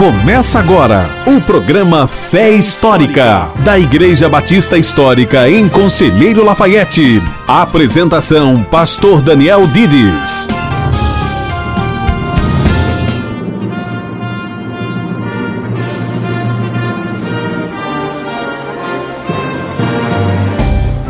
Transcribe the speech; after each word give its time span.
Começa 0.00 0.58
agora 0.58 1.10
o 1.26 1.42
programa 1.42 2.06
Fé 2.06 2.52
Histórica, 2.52 3.50
da 3.62 3.78
Igreja 3.78 4.30
Batista 4.30 4.78
Histórica 4.78 5.46
em 5.46 5.68
Conselheiro 5.68 6.42
Lafayette. 6.42 7.22
apresentação: 7.46 8.64
Pastor 8.70 9.20
Daniel 9.20 9.66
Dides. 9.66 10.48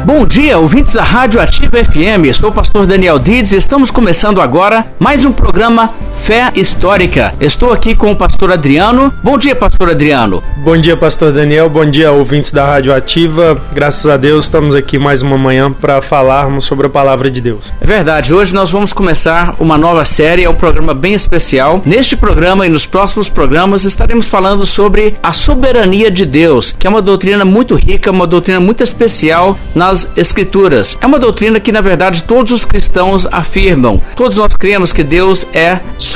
Bom 0.05 0.27
dia, 0.27 0.59
ouvintes 0.59 0.95
da 0.95 1.05
Rádio 1.05 1.41
Ativa 1.41 1.79
FM. 1.85 2.35
Sou 2.35 2.51
o 2.51 2.53
pastor 2.53 2.85
Daniel 2.85 3.21
Dides 3.21 3.53
e 3.53 3.57
estamos 3.57 3.93
começando 3.93 4.43
agora 4.43 4.85
mais 4.99 5.25
um 5.25 5.31
programa 5.31 5.95
Fé 6.23 6.53
Histórica. 6.55 7.35
Estou 7.41 7.73
aqui 7.73 7.97
com 7.97 8.13
o 8.13 8.17
pastor 8.17 8.53
Adriano. 8.53 9.13
Bom 9.23 9.37
dia, 9.37 9.57
pastor 9.57 9.91
Adriano. 9.91 10.43
Bom 10.59 10.77
dia, 10.77 10.97
pastor 10.97 11.33
Daniel. 11.33 11.69
Bom 11.69 11.85
dia, 11.85 12.13
ouvintes 12.13 12.53
da 12.53 12.65
Rádio 12.65 12.95
Ativa. 12.95 13.61
Graças 13.73 14.07
a 14.07 14.17
Deus 14.17 14.45
estamos 14.45 14.75
aqui 14.75 14.99
mais 14.99 15.23
uma 15.23 15.37
manhã 15.37 15.73
para 15.73 16.01
falarmos 16.03 16.67
sobre 16.67 16.87
a 16.87 16.91
palavra 16.91 17.31
de 17.31 17.41
Deus. 17.41 17.73
É 17.81 17.87
verdade. 17.87 18.33
Hoje 18.33 18.55
nós 18.55 18.71
vamos 18.71 18.93
começar 18.93 19.57
uma 19.59 19.77
nova 19.77 20.05
série, 20.05 20.45
é 20.45 20.51
um 20.51 20.55
programa 20.55 20.95
bem 20.95 21.15
especial. 21.15 21.83
Neste 21.85 22.15
programa 22.15 22.65
e 22.67 22.69
nos 22.69 22.87
próximos 22.87 23.29
programas 23.29 23.85
estaremos 23.85 24.29
falando 24.29 24.65
sobre 24.67 25.17
a 25.23 25.33
soberania 25.33 26.11
de 26.11 26.27
Deus, 26.27 26.71
que 26.79 26.87
é 26.87 26.91
uma 26.91 27.03
doutrina 27.03 27.45
muito 27.45 27.75
rica, 27.75 28.11
uma 28.11 28.27
doutrina 28.27 28.61
muito 28.61 28.85
especial 28.85 29.59
nas 29.75 30.09
escrituras. 30.17 30.97
É 31.01 31.07
uma 31.07 31.19
doutrina 31.19 31.59
que 31.59 31.73
na 31.73 31.81
verdade 31.81 32.23
todos 32.23 32.53
os 32.53 32.65
cristãos 32.65 33.27
afirmam. 33.33 34.01
Todos 34.15 34.39
nós 34.39 34.55
cremos 34.55 34.93
que 34.93 35.03
Deus 35.03 35.45
é 35.53 35.81
soberano. 35.99 36.10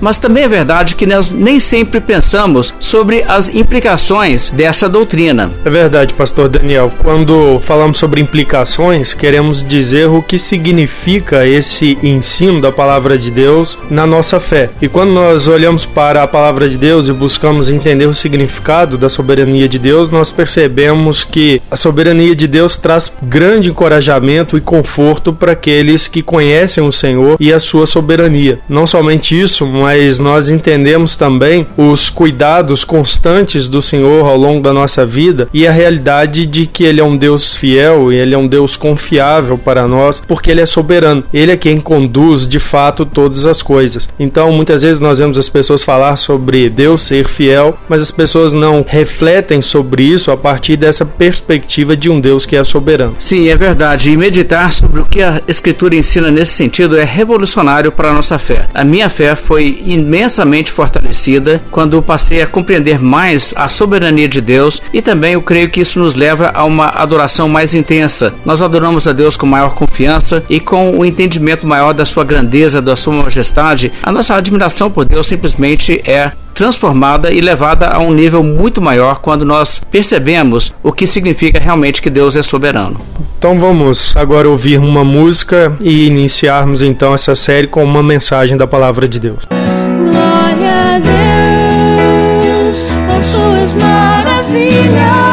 Mas 0.00 0.18
também 0.18 0.44
é 0.44 0.48
verdade 0.48 0.94
que 0.94 1.06
nós 1.06 1.30
nem 1.30 1.58
sempre 1.58 2.00
pensamos 2.00 2.74
sobre 2.78 3.24
as 3.26 3.48
implicações 3.48 4.50
dessa 4.50 4.88
doutrina. 4.88 5.50
É 5.64 5.70
verdade, 5.70 6.12
pastor 6.12 6.48
Daniel. 6.48 6.92
Quando 7.02 7.58
falamos 7.62 7.98
sobre 7.98 8.20
implicações, 8.20 9.14
queremos 9.14 9.64
dizer 9.64 10.08
o 10.08 10.22
que 10.22 10.38
significa 10.38 11.46
esse 11.46 11.98
ensino 12.02 12.60
da 12.60 12.70
palavra 12.70 13.16
de 13.16 13.30
Deus 13.30 13.78
na 13.90 14.06
nossa 14.06 14.38
fé. 14.38 14.68
E 14.82 14.88
quando 14.88 15.12
nós 15.12 15.48
olhamos 15.48 15.86
para 15.86 16.22
a 16.22 16.26
palavra 16.26 16.68
de 16.68 16.76
Deus 16.76 17.08
e 17.08 17.12
buscamos 17.12 17.70
entender 17.70 18.06
o 18.06 18.14
significado 18.14 18.98
da 18.98 19.08
soberania 19.08 19.68
de 19.68 19.78
Deus, 19.78 20.10
nós 20.10 20.30
percebemos 20.30 21.24
que 21.24 21.62
a 21.70 21.76
soberania 21.76 22.36
de 22.36 22.46
Deus 22.46 22.76
traz 22.76 23.10
grande 23.22 23.70
encorajamento 23.70 24.56
e 24.56 24.60
conforto 24.60 25.32
para 25.32 25.52
aqueles 25.52 26.06
que 26.06 26.22
conhecem 26.22 26.86
o 26.86 26.92
Senhor 26.92 27.36
e 27.40 27.52
a 27.52 27.58
sua 27.58 27.86
soberania. 27.86 28.58
Não 28.68 28.86
somente 28.86 29.05
somente 29.06 29.40
isso, 29.40 29.64
mas 29.64 30.18
nós 30.18 30.50
entendemos 30.50 31.14
também 31.14 31.64
os 31.76 32.10
cuidados 32.10 32.82
constantes 32.82 33.68
do 33.68 33.80
Senhor 33.80 34.26
ao 34.26 34.36
longo 34.36 34.60
da 34.60 34.72
nossa 34.72 35.06
vida 35.06 35.48
e 35.54 35.64
a 35.64 35.70
realidade 35.70 36.44
de 36.44 36.66
que 36.66 36.82
Ele 36.82 37.00
é 37.00 37.04
um 37.04 37.16
Deus 37.16 37.54
fiel 37.54 38.12
e 38.12 38.16
Ele 38.16 38.34
é 38.34 38.38
um 38.38 38.48
Deus 38.48 38.76
confiável 38.76 39.56
para 39.56 39.86
nós, 39.86 40.20
porque 40.26 40.50
Ele 40.50 40.60
é 40.60 40.66
soberano. 40.66 41.22
Ele 41.32 41.52
é 41.52 41.56
quem 41.56 41.78
conduz 41.78 42.48
de 42.48 42.58
fato 42.58 43.06
todas 43.06 43.46
as 43.46 43.62
coisas. 43.62 44.08
Então, 44.18 44.50
muitas 44.50 44.82
vezes 44.82 45.00
nós 45.00 45.20
vemos 45.20 45.38
as 45.38 45.48
pessoas 45.48 45.84
falar 45.84 46.16
sobre 46.16 46.68
Deus 46.68 47.02
ser 47.02 47.28
fiel, 47.28 47.78
mas 47.88 48.02
as 48.02 48.10
pessoas 48.10 48.52
não 48.52 48.84
refletem 48.84 49.62
sobre 49.62 50.02
isso 50.02 50.32
a 50.32 50.36
partir 50.36 50.76
dessa 50.76 51.06
perspectiva 51.06 51.96
de 51.96 52.10
um 52.10 52.18
Deus 52.18 52.44
que 52.44 52.56
é 52.56 52.64
soberano. 52.64 53.14
Sim, 53.20 53.48
é 53.50 53.56
verdade. 53.56 54.10
E 54.10 54.16
meditar 54.16 54.72
sobre 54.72 55.00
o 55.00 55.04
que 55.04 55.22
a 55.22 55.40
Escritura 55.46 55.94
ensina 55.94 56.28
nesse 56.28 56.54
sentido 56.54 56.98
é 56.98 57.04
revolucionário 57.04 57.92
para 57.92 58.10
a 58.10 58.12
nossa 58.12 58.36
fé. 58.36 58.66
A 58.74 58.84
minha 58.86 59.10
fé 59.10 59.36
foi 59.36 59.82
imensamente 59.84 60.70
fortalecida 60.72 61.60
quando 61.70 62.00
passei 62.00 62.40
a 62.40 62.46
compreender 62.46 62.98
mais 62.98 63.52
a 63.56 63.68
soberania 63.68 64.28
de 64.28 64.40
Deus 64.40 64.80
e 64.92 65.02
também 65.02 65.34
eu 65.34 65.42
creio 65.42 65.68
que 65.68 65.80
isso 65.80 65.98
nos 65.98 66.14
leva 66.14 66.50
a 66.54 66.64
uma 66.64 66.86
adoração 66.86 67.48
mais 67.48 67.74
intensa. 67.74 68.32
Nós 68.44 68.62
adoramos 68.62 69.06
a 69.06 69.12
Deus 69.12 69.36
com 69.36 69.46
maior 69.46 69.74
confiança 69.74 70.42
e 70.48 70.60
com 70.60 70.98
o 70.98 71.04
entendimento 71.04 71.66
maior 71.66 71.92
da 71.92 72.04
sua 72.04 72.24
grandeza, 72.24 72.80
da 72.80 72.96
sua 72.96 73.12
majestade. 73.24 73.92
A 74.02 74.12
nossa 74.12 74.34
admiração 74.34 74.90
por 74.90 75.04
Deus 75.04 75.26
simplesmente 75.26 76.00
é 76.04 76.32
transformada 76.56 77.30
e 77.30 77.40
levada 77.40 77.86
a 77.88 77.98
um 77.98 78.10
nível 78.10 78.42
muito 78.42 78.80
maior 78.80 79.20
quando 79.20 79.44
nós 79.44 79.78
percebemos 79.90 80.74
o 80.82 80.90
que 80.90 81.06
significa 81.06 81.60
realmente 81.60 82.00
que 82.00 82.08
Deus 82.08 82.34
é 82.34 82.42
soberano. 82.42 82.98
Então 83.38 83.60
vamos 83.60 84.16
agora 84.16 84.48
ouvir 84.48 84.78
uma 84.78 85.04
música 85.04 85.76
e 85.80 86.06
iniciarmos 86.06 86.82
então 86.82 87.12
essa 87.12 87.34
série 87.34 87.66
com 87.66 87.84
uma 87.84 88.02
mensagem 88.02 88.56
da 88.56 88.66
palavra 88.66 89.06
de 89.06 89.20
Deus. 89.20 89.44
Glória 89.50 90.94
a 90.94 90.98
Deus 90.98 92.82
por 93.06 93.22
suas 93.22 93.76
maravilhas. 93.76 95.26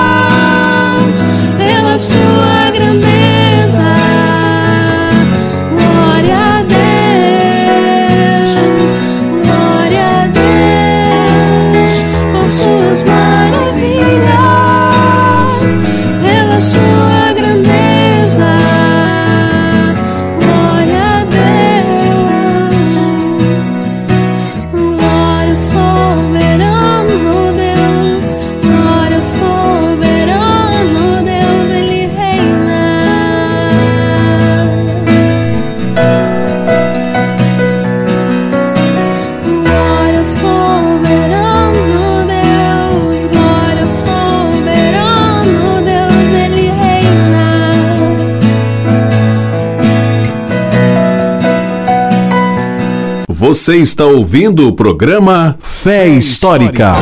Você 53.54 53.76
está 53.76 54.04
ouvindo 54.04 54.68
o 54.68 54.74
programa 54.74 55.56
Fé 55.60 56.08
Histórica. 56.08 56.94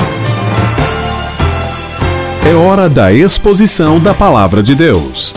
É 2.45 2.53
hora 2.53 2.89
da 2.89 3.13
exposição 3.13 4.01
da 4.01 4.13
Palavra 4.13 4.61
de 4.61 4.75
Deus. 4.75 5.33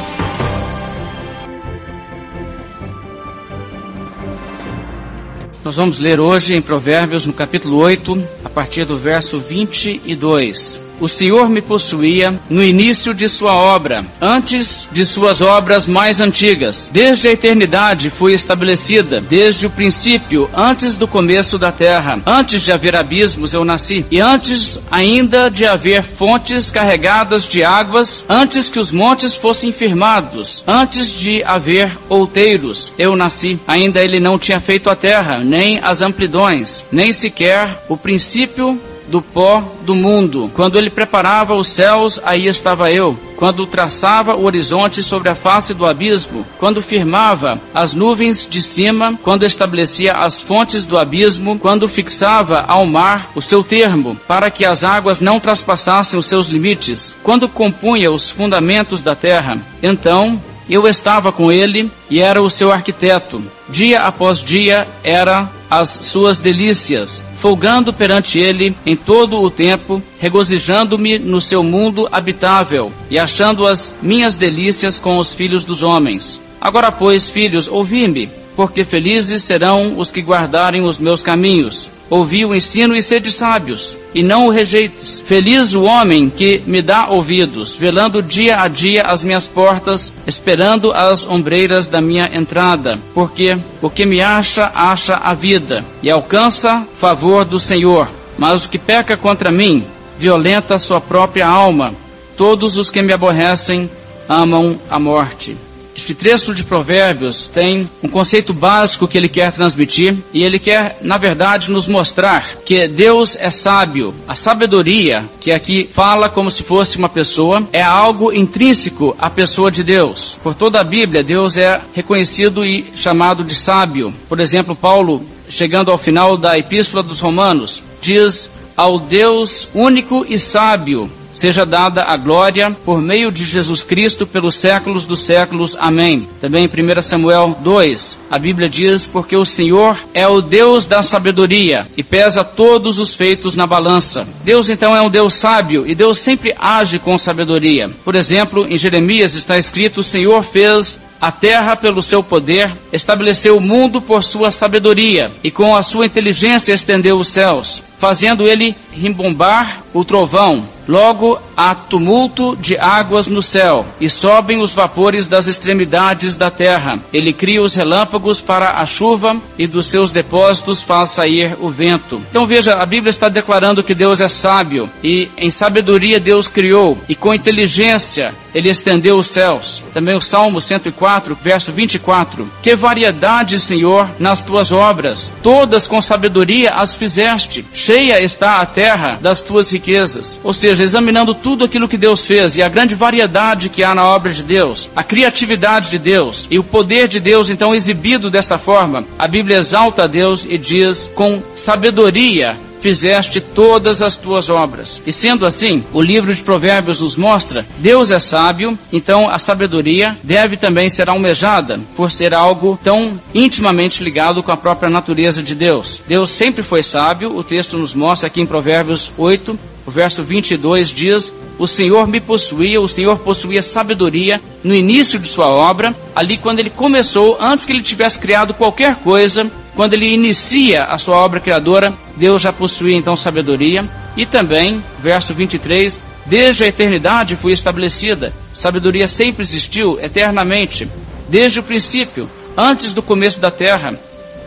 Nós 5.63 5.77
vamos 5.77 6.01
ler 6.01 6.19
hoje 6.19 6.53
em 6.53 6.61
Provérbios, 6.61 7.25
no 7.25 7.33
capítulo 7.33 7.77
8, 7.77 8.25
a 8.45 8.49
partir 8.49 8.85
do 8.85 8.99
verso 8.99 9.39
22. 9.39 10.84
O 11.05 11.09
Senhor 11.09 11.51
me 11.51 11.61
possuía 11.61 12.41
no 12.49 12.65
início 12.65 13.13
de 13.13 13.29
sua 13.29 13.55
obra, 13.55 14.07
antes 14.23 14.89
de 14.91 15.05
suas 15.05 15.43
obras 15.43 15.87
mais 15.87 16.19
antigas. 16.19 16.89
Desde 16.91 17.29
a 17.29 17.33
eternidade 17.33 18.09
fui 18.09 18.33
estabelecida, 18.33 19.21
desde 19.21 19.67
o 19.67 19.71
princípio, 19.71 20.49
antes 20.55 20.97
do 20.97 21.07
começo 21.07 21.59
da 21.59 21.71
terra. 21.71 22.19
Antes 22.25 22.63
de 22.63 22.73
haver 22.73 22.97
abismos 22.97 23.53
eu 23.53 23.67
nasci, 23.67 24.07
e 24.11 24.19
antes 24.19 24.81
ainda 24.91 25.51
de 25.51 25.67
haver 25.67 26.03
fontes 26.03 26.71
carregadas 26.71 27.47
de 27.47 27.63
águas, 27.63 28.25
antes 28.27 28.71
que 28.71 28.79
os 28.79 28.91
montes 28.91 29.35
fossem 29.35 29.71
firmados, 29.73 30.65
antes 30.67 31.13
de 31.13 31.45
haver 31.45 31.99
outeiros, 32.09 32.95
eu 32.99 33.15
nasci. 33.15 33.61
Ainda 33.69 34.03
ele 34.03 34.19
não 34.19 34.39
tinha 34.39 34.59
feito 34.59 34.89
a 34.89 34.97
terra, 34.97 35.45
nem 35.45 35.81
as 35.83 36.01
amplidões, 36.01 36.83
nem 36.91 37.13
sequer 37.13 37.85
o 37.91 37.97
princípio 37.99 38.81
do 39.09 39.21
pó 39.21 39.63
do 39.83 39.95
mundo. 39.95 40.51
Quando 40.55 40.79
ele 40.79 40.91
preparava 40.91 41.55
os 41.55 41.69
céus, 41.69 42.21
aí 42.25 42.47
estava 42.47 42.91
eu. 42.91 43.17
Quando 43.37 43.67
traçava 43.67 44.35
o 44.35 44.45
horizonte 44.45 45.03
sobre 45.03 45.29
a 45.29 45.35
face 45.35 45.75
do 45.75 45.85
abismo, 45.85 46.47
quando 46.59 46.83
firmava 46.83 47.61
as 47.75 47.93
nuvens 47.93 48.47
de 48.49 48.63
cima, 48.63 49.19
quando 49.23 49.45
estabelecia 49.45 50.13
as 50.13 50.41
fontes 50.41 50.87
do 50.87 50.97
abismo, 50.97 51.59
quando 51.59 51.89
fixava 51.89 52.65
ao 52.67 52.87
mar 52.87 53.31
o 53.35 53.43
seu 53.43 53.63
termo, 53.63 54.17
para 54.29 54.51
que 54.51 54.65
as 54.65 54.85
águas 54.85 55.21
não 55.21 55.41
traspassassem 55.41 56.19
os 56.19 56.27
seus 56.27 56.47
limites, 56.47 57.15
quando 57.23 57.49
compunha 57.49 58.11
os 58.11 58.31
fundamentos 58.31 59.03
da 59.03 59.15
terra, 59.15 59.59
então 59.83 60.41
eu 60.69 60.87
estava 60.87 61.31
com 61.31 61.53
ele 61.53 61.91
e 62.11 62.21
era 62.21 62.43
o 62.43 62.51
seu 62.51 62.73
arquiteto. 62.73 63.43
Dia 63.69 64.01
após 64.01 64.39
dia 64.39 64.87
era 65.03 65.49
as 65.71 65.89
suas 66.03 66.37
delícias, 66.37 67.23
folgando 67.39 67.93
perante 67.93 68.39
ele 68.39 68.75
em 68.87 68.97
todo 68.97 69.41
o 69.43 69.51
tempo, 69.51 70.03
regozijando-me 70.19 71.19
no 71.19 71.41
seu 71.41 71.63
mundo 71.63 72.09
habitável 72.11 72.93
e 73.11 73.19
achando 73.19 73.67
as 73.67 73.95
minhas 74.01 74.35
delícias 74.35 74.99
com 74.99 75.19
os 75.19 75.35
filhos 75.35 75.65
dos 75.65 75.83
homens. 75.83 76.41
Agora, 76.61 76.91
pois, 76.91 77.29
filhos, 77.29 77.69
ouvi-me, 77.69 78.31
porque 78.57 78.85
felizes 78.85 79.43
serão 79.43 79.99
os 79.99 80.09
que 80.09 80.23
guardarem 80.23 80.83
os 80.83 80.97
meus 80.97 81.23
caminhos. 81.23 81.91
Ouvi 82.15 82.45
o 82.45 82.55
ensino 82.55 82.95
e 82.95 83.03
sede 83.03 83.33
sábios, 83.33 83.99
e 84.15 84.23
não 84.23 84.47
o 84.47 84.51
rejeites. 84.51 85.19
Feliz 85.19 85.75
o 85.75 85.83
homem 85.83 86.31
que 86.31 86.63
me 86.65 86.81
dá 86.81 87.09
ouvidos, 87.09 87.75
velando 87.75 88.23
dia 88.23 88.61
a 88.61 88.69
dia 88.69 89.03
as 89.03 89.25
minhas 89.25 89.49
portas, 89.49 90.15
esperando 90.25 90.93
as 90.93 91.29
ombreiras 91.29 91.89
da 91.89 92.01
minha 92.01 92.31
entrada, 92.33 93.01
porque 93.13 93.59
o 93.83 93.91
que 93.91 94.07
me 94.07 94.21
acha, 94.21 94.71
acha 94.73 95.17
a 95.17 95.35
vida, 95.35 95.85
e 96.05 96.09
alcança 96.09 96.87
favor 97.01 97.45
do 97.45 97.59
Senhor. 97.59 98.09
Mas 98.39 98.65
o 98.65 98.69
que 98.69 98.79
peca 98.79 99.17
contra 99.17 99.51
mim, 99.51 99.85
violenta 100.17 100.79
sua 100.79 101.01
própria 101.01 101.49
alma. 101.49 101.93
Todos 102.37 102.79
os 102.79 102.93
que 102.93 103.03
me 103.03 103.13
aborrecem 103.13 103.91
amam 104.29 104.79
a 104.89 105.01
morte. 105.01 105.57
Este 106.05 106.15
trecho 106.15 106.53
de 106.53 106.63
Provérbios 106.63 107.47
tem 107.47 107.89
um 108.03 108.11
conceito 108.11 108.53
básico 108.53 109.09
que 109.09 109.17
ele 109.17 109.27
quer 109.27 109.51
transmitir 109.53 110.15
e 110.35 110.45
ele 110.45 110.59
quer, 110.59 110.99
na 111.01 111.17
verdade, 111.17 111.71
nos 111.71 111.89
mostrar 111.89 112.57
que 112.57 112.87
Deus 112.87 113.39
é 113.41 113.49
sábio. 113.51 114.15
A 114.29 114.35
sabedoria, 114.35 115.25
que 115.41 115.51
aqui 115.51 115.89
fala 115.95 116.29
como 116.29 116.51
se 116.51 116.63
fosse 116.63 116.99
uma 116.99 117.09
pessoa, 117.09 117.67
é 117.73 117.81
algo 117.81 118.31
intrínseco 118.35 119.17
à 119.19 119.31
pessoa 119.31 119.71
de 119.71 119.83
Deus. 119.83 120.39
Por 120.43 120.55
toda 120.55 120.79
a 120.79 120.85
Bíblia, 120.85 121.25
Deus 121.25 121.57
é 121.57 121.81
reconhecido 121.95 122.67
e 122.67 122.85
chamado 122.95 123.43
de 123.43 123.55
sábio. 123.55 124.13
Por 124.29 124.41
exemplo, 124.41 124.77
Paulo, 124.77 125.25
chegando 125.49 125.91
ao 125.91 125.97
final 125.97 126.37
da 126.37 126.59
Epístola 126.59 127.03
dos 127.03 127.21
Romanos, 127.21 127.83
diz 128.03 128.51
ao 128.77 128.99
Deus 128.99 129.71
único 129.75 130.27
e 130.29 130.39
sábio, 130.39 131.11
seja 131.35 131.67
dada 131.67 132.05
a 132.07 132.17
glória 132.17 132.71
por 132.85 133.03
meio 133.03 133.31
de 133.31 133.45
Jesus 133.45 133.83
Cristo 133.83 134.27
pelos 134.27 134.55
séculos 134.55 135.05
dos 135.05 135.21
séculos. 135.21 135.77
Amém. 135.79 136.27
Também 136.41 136.65
em 136.65 136.99
1 136.99 137.03
Samuel 137.03 137.59
2, 137.61 138.21
a 138.31 138.39
Bíblia 138.39 138.69
diz, 138.69 139.07
porque 139.07 139.37
o 139.37 139.45
Senhor 139.45 139.99
é 140.15 140.27
o 140.27 140.41
Deus 140.41 140.87
da 140.87 141.03
sabedoria 141.03 141.87
e 141.97 142.03
pesa 142.03 142.43
todos 142.43 142.99
os 142.99 143.15
feitos 143.15 143.57
na 143.57 143.67
balança. 143.67 144.27
Deus 144.45 144.71
então 144.71 144.97
é 144.97 145.03
um 145.03 145.11
Deus 145.11 145.35
sábio 145.35 145.85
e 145.87 145.95
Deus 145.95 146.19
sempre 146.19 146.55
age 146.59 146.99
com 146.99 147.19
sabedoria. 147.19 147.91
Por 148.05 148.15
exemplo, 148.15 148.67
em 148.69 148.79
Jeremias 148.79 149.35
está 149.35 149.59
escrito, 149.59 150.01
o 150.01 150.05
Senhor 150.05 150.43
fez 150.43 151.01
a 151.21 151.33
terra 151.33 151.75
pelo 151.75 152.03
seu 152.03 152.23
poder, 152.23 152.71
estabeleceu 152.93 153.57
o 153.57 153.61
mundo 153.61 154.01
por 154.01 154.23
sua 154.23 154.51
sabedoria 154.51 155.31
e 155.43 155.51
com 155.51 155.75
a 155.75 155.83
sua 155.83 156.05
inteligência 156.05 156.75
estendeu 156.75 157.17
os 157.17 157.29
céus, 157.29 157.83
fazendo 157.99 158.47
ele 158.47 158.77
rimbombar 158.93 159.83
o 159.95 160.05
trovão. 160.05 160.74
Logo 160.87 161.39
há 161.57 161.75
tumulto 161.75 162.57
de 162.57 162.77
águas 162.77 163.27
no 163.27 163.43
céu 163.43 163.87
e 164.01 164.09
sobem 164.09 164.61
os 164.61 164.73
vapores 164.73 165.27
das 165.27 165.47
extremidades 165.47 166.37
da 166.37 166.51
terra. 166.51 166.99
Ele 167.13 167.33
cria 167.33 167.63
os 167.63 167.75
relâmpagos 167.75 168.41
para 168.41 168.81
a 168.81 168.87
chuva 168.87 169.37
e 169.59 169.67
dos 169.67 169.87
seus 169.87 170.11
depósitos 170.11 170.83
faz 170.83 171.11
sair 171.11 171.57
o 171.61 171.71
vento. 171.71 172.21
Então 172.31 172.47
veja, 172.47 172.75
a 172.75 172.87
Bíblia 172.87 173.11
está 173.11 173.29
declarando 173.29 173.83
que 173.83 173.95
Deus 173.95 174.21
é 174.21 174.29
sábio 174.29 174.89
e 175.03 175.29
em 175.37 175.51
sabedoria 175.51 176.21
Deus 176.21 176.49
criou 176.49 176.99
e 177.09 177.15
com 177.15 177.35
inteligência 177.35 178.35
ele 178.55 178.69
estendeu 178.69 179.17
os 179.19 179.27
céus. 179.27 179.83
Também 179.93 180.17
o 180.17 180.21
Salmo 180.21 180.61
104, 180.61 181.37
verso 181.43 181.73
24. 181.73 182.49
Que 182.63 182.77
variedade, 182.77 183.59
Senhor, 183.59 184.09
nas 184.19 184.41
tuas 184.41 184.71
obras. 184.71 185.31
Todas 185.43 185.89
com 185.89 186.01
sabedoria 186.01 186.71
as 186.71 186.95
fizeste. 186.95 187.65
Cheia 187.73 188.23
está 188.23 188.61
a 188.61 188.67
terra 188.67 189.19
das 189.21 189.41
tuas 189.41 189.73
riquezas. 189.73 190.41
Ou 190.45 190.53
seja, 190.53 190.74
examinando 190.83 191.35
tudo 191.35 191.65
aquilo 191.65 191.89
que 191.89 191.97
Deus 191.97 192.27
fez 192.27 192.57
e 192.57 192.63
a 192.63 192.69
grande 192.69 192.95
variedade 192.95 193.69
que 193.69 193.83
há 193.83 193.95
na 193.95 194.05
obra 194.05 194.33
de 194.33 194.43
Deus, 194.43 194.91
a 194.95 195.03
criatividade 195.03 195.91
de 195.91 195.99
Deus 195.99 196.47
e 196.51 196.59
o 196.59 196.65
poder 196.65 197.09
de 197.09 197.21
Deus 197.21 197.51
então 197.51 197.75
exibido 197.75 198.31
desta 198.31 198.59
forma, 198.59 199.05
a 199.19 199.29
Bíblia 199.29 199.59
exalta 199.59 200.05
a 200.05 200.07
Deus 200.07 200.45
e 200.49 200.59
diz 200.59 201.11
com 201.15 201.43
sabedoria 201.57 202.57
fizeste 202.85 203.41
todas 203.41 204.03
as 204.03 204.15
tuas 204.15 204.51
obras. 204.51 205.01
E 205.07 205.11
sendo 205.11 205.47
assim, 205.47 205.83
o 205.91 206.03
livro 206.03 206.35
de 206.35 206.43
Provérbios 206.43 207.01
nos 207.01 207.17
mostra, 207.17 207.65
Deus 207.79 208.11
é 208.11 208.19
sábio, 208.19 208.79
então 208.93 209.27
a 209.27 209.39
sabedoria 209.39 210.19
deve 210.23 210.59
também 210.59 210.91
ser 210.91 211.09
almejada, 211.09 211.81
por 211.97 212.11
ser 212.11 212.35
algo 212.35 212.79
tão 212.85 213.19
intimamente 213.35 214.05
ligado 214.05 214.43
com 214.43 214.53
a 214.53 214.57
própria 214.57 214.91
natureza 214.91 215.43
de 215.43 215.55
Deus. 215.55 216.03
Deus 216.07 216.29
sempre 216.29 216.63
foi 216.63 216.83
sábio, 216.83 217.35
o 217.35 217.43
texto 217.43 217.79
nos 217.79 217.95
mostra 217.95 218.27
aqui 218.27 218.43
em 218.43 218.47
Provérbios 218.47 219.11
8, 219.17 219.59
o 219.87 219.91
verso 219.91 220.23
22 220.23 220.91
diz: 220.91 221.33
O 221.59 221.67
Senhor 221.67 222.07
me 222.07 222.21
possuía, 222.21 222.83
o 222.83 222.89
Senhor 222.89 223.19
possuía 223.19 223.63
sabedoria 223.63 224.39
no 224.63 224.75
início 224.75 225.19
de 225.19 225.27
sua 225.27 225.49
obra, 225.49 225.97
ali 226.15 226.37
quando 226.37 226.59
ele 226.59 226.71
começou, 226.71 227.39
antes 227.41 227.65
que 227.65 227.73
ele 227.73 227.83
tivesse 227.83 228.19
criado 228.19 228.53
qualquer 228.53 228.97
coisa, 228.97 229.51
quando 229.75 229.95
ele 229.95 230.13
inicia 230.13 230.85
a 230.85 230.97
sua 230.97 231.17
obra 231.17 231.41
criadora, 231.41 231.93
Deus 232.17 232.43
já 232.43 232.53
possuía 232.53 232.97
então 232.97 233.17
sabedoria. 233.17 233.89
E 234.17 234.25
também, 234.25 234.83
verso 235.01 235.35
23, 235.35 236.01
desde 236.27 236.63
a 236.63 236.69
eternidade 236.69 237.37
fui 237.37 237.53
estabelecida. 237.53 238.33
Sabedoria 238.53 239.09
sempre 239.09 239.43
existiu 239.43 239.99
eternamente, 240.01 240.89
desde 241.29 241.59
o 241.59 241.63
princípio, 241.63 242.31
antes 242.57 242.95
do 242.95 243.03
começo 243.03 243.41
da 243.41 243.51
terra. 243.51 243.99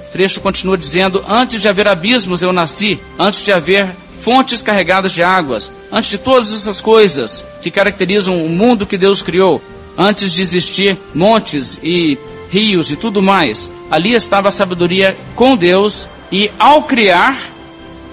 O 0.08 0.12
trecho 0.14 0.40
continua 0.40 0.78
dizendo: 0.78 1.24
Antes 1.28 1.62
de 1.62 1.68
haver 1.68 1.88
abismos 1.88 2.42
eu 2.42 2.54
nasci, 2.54 2.98
antes 3.20 3.44
de 3.44 3.52
haver 3.52 3.90
fontes 4.22 4.64
carregadas 4.64 5.12
de 5.12 5.22
águas, 5.22 5.72
antes 5.92 6.10
de 6.10 6.18
todas 6.18 6.54
essas 6.54 6.80
coisas 6.80 7.46
que 7.62 7.70
caracterizam 7.70 8.38
o 8.42 8.50
mundo 8.50 8.86
que 8.86 8.98
Deus 8.98 9.22
criou, 9.22 9.62
antes 9.98 10.32
de 10.32 10.42
existir 10.42 10.98
montes 11.14 11.78
e 11.84 12.18
rios 12.50 12.92
e 12.92 12.96
tudo 12.96 13.22
mais, 13.22 13.72
ali 13.90 14.14
estava 14.14 14.48
a 14.48 14.52
sabedoria 14.52 15.18
com 15.36 15.56
Deus 15.56 16.08
e 16.32 16.52
ao 16.60 16.84
criar, 16.84 17.42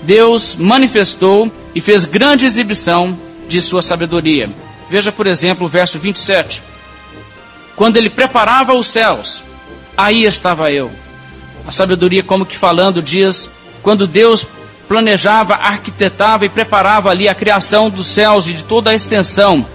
Deus 0.03 0.55
manifestou 0.57 1.51
e 1.75 1.81
fez 1.81 2.05
grande 2.05 2.47
exibição 2.47 3.19
de 3.49 3.61
sua 3.61 3.83
sabedoria. 3.83 4.49
Veja, 4.89 5.11
por 5.11 5.27
exemplo, 5.27 5.67
o 5.67 5.69
verso 5.69 5.99
27. 5.99 6.63
Quando 7.75 7.97
ele 7.97 8.11
preparava 8.11 8.75
os 8.75 8.87
céus, 8.87 9.43
aí 9.97 10.25
estava 10.25 10.71
eu. 10.71 10.91
A 11.67 11.73
sabedoria, 11.73 12.23
como 12.23 12.47
que 12.47 12.57
falando, 12.57 13.03
diz: 13.03 13.51
quando 13.83 14.07
Deus 14.07 14.47
planejava, 14.87 15.55
arquitetava 15.55 16.45
e 16.45 16.49
preparava 16.49 17.11
ali 17.11 17.29
a 17.29 17.35
criação 17.35 17.89
dos 17.89 18.07
céus 18.07 18.47
e 18.49 18.53
de 18.53 18.65
toda 18.65 18.91
a 18.91 18.95
extensão, 18.95 19.67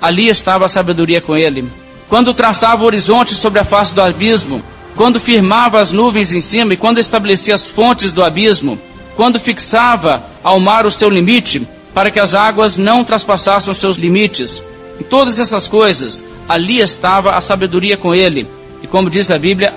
ali 0.00 0.28
estava 0.28 0.64
a 0.64 0.68
sabedoria 0.68 1.20
com 1.20 1.36
ele. 1.36 1.68
Quando 2.10 2.34
traçava 2.34 2.82
o 2.82 2.86
horizonte 2.86 3.36
sobre 3.36 3.60
a 3.60 3.64
face 3.64 3.94
do 3.94 4.02
abismo, 4.02 4.60
quando 4.96 5.20
firmava 5.20 5.80
as 5.80 5.92
nuvens 5.92 6.32
em 6.32 6.40
cima 6.40 6.74
e 6.74 6.76
quando 6.76 6.98
estabelecia 6.98 7.54
as 7.54 7.66
fontes 7.66 8.10
do 8.10 8.24
abismo, 8.24 8.76
quando 9.14 9.38
fixava 9.38 10.22
ao 10.42 10.58
mar 10.58 10.84
o 10.84 10.90
seu 10.90 11.08
limite, 11.08 11.66
para 11.94 12.10
que 12.10 12.18
as 12.18 12.34
águas 12.34 12.76
não 12.76 13.04
traspassassem 13.04 13.70
os 13.70 13.78
seus 13.78 13.96
limites. 13.96 14.62
E 14.98 15.04
todas 15.04 15.38
essas 15.38 15.68
coisas, 15.68 16.24
ali 16.48 16.80
estava 16.80 17.30
a 17.30 17.40
sabedoria 17.40 17.96
com 17.96 18.12
ele. 18.12 18.46
E 18.82 18.88
como 18.88 19.08
diz 19.08 19.30
a 19.30 19.38
Bíblia, 19.38 19.72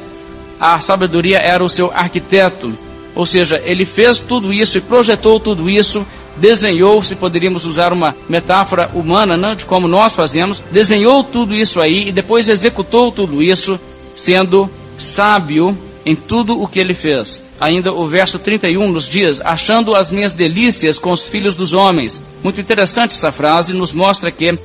a 0.59 0.79
sabedoria 0.79 1.37
era 1.37 1.63
o 1.63 1.69
seu 1.69 1.91
arquiteto. 1.91 2.75
Ou 3.13 3.27
seja, 3.27 3.61
ele 3.63 3.85
fez 3.85 4.17
tudo 4.17 4.51
isso 4.51 4.77
e 4.79 4.81
projetou 4.81 5.39
tudo 5.39 5.69
isso, 5.69 6.03
desenhou, 6.37 7.01
se 7.03 7.15
poderíamos 7.15 7.65
usar 7.65 7.93
uma 7.93 8.15
metáfora 8.27 8.89
humana, 8.93 9.37
né, 9.37 9.55
de 9.55 9.65
como 9.65 9.87
nós 9.87 10.15
fazemos, 10.15 10.63
desenhou 10.71 11.23
tudo 11.23 11.53
isso 11.53 11.79
aí 11.79 12.09
e 12.09 12.11
depois 12.11 12.49
executou 12.49 13.11
tudo 13.11 13.41
isso, 13.41 13.79
sendo 14.15 14.69
sábio 14.97 15.77
em 16.05 16.15
tudo 16.15 16.61
o 16.61 16.67
que 16.67 16.79
ele 16.79 16.93
fez. 16.93 17.41
Ainda 17.59 17.93
o 17.93 18.07
verso 18.07 18.39
31 18.39 18.91
nos 18.91 19.07
diz, 19.07 19.41
achando 19.41 19.95
as 19.95 20.11
minhas 20.11 20.31
delícias 20.31 20.97
com 20.97 21.11
os 21.11 21.21
filhos 21.21 21.55
dos 21.55 21.73
homens. 21.73 22.21
Muito 22.43 22.59
interessante 22.59 23.11
essa 23.11 23.31
frase, 23.31 23.73
nos 23.73 23.91
mostra 23.91 24.31
que 24.31 24.57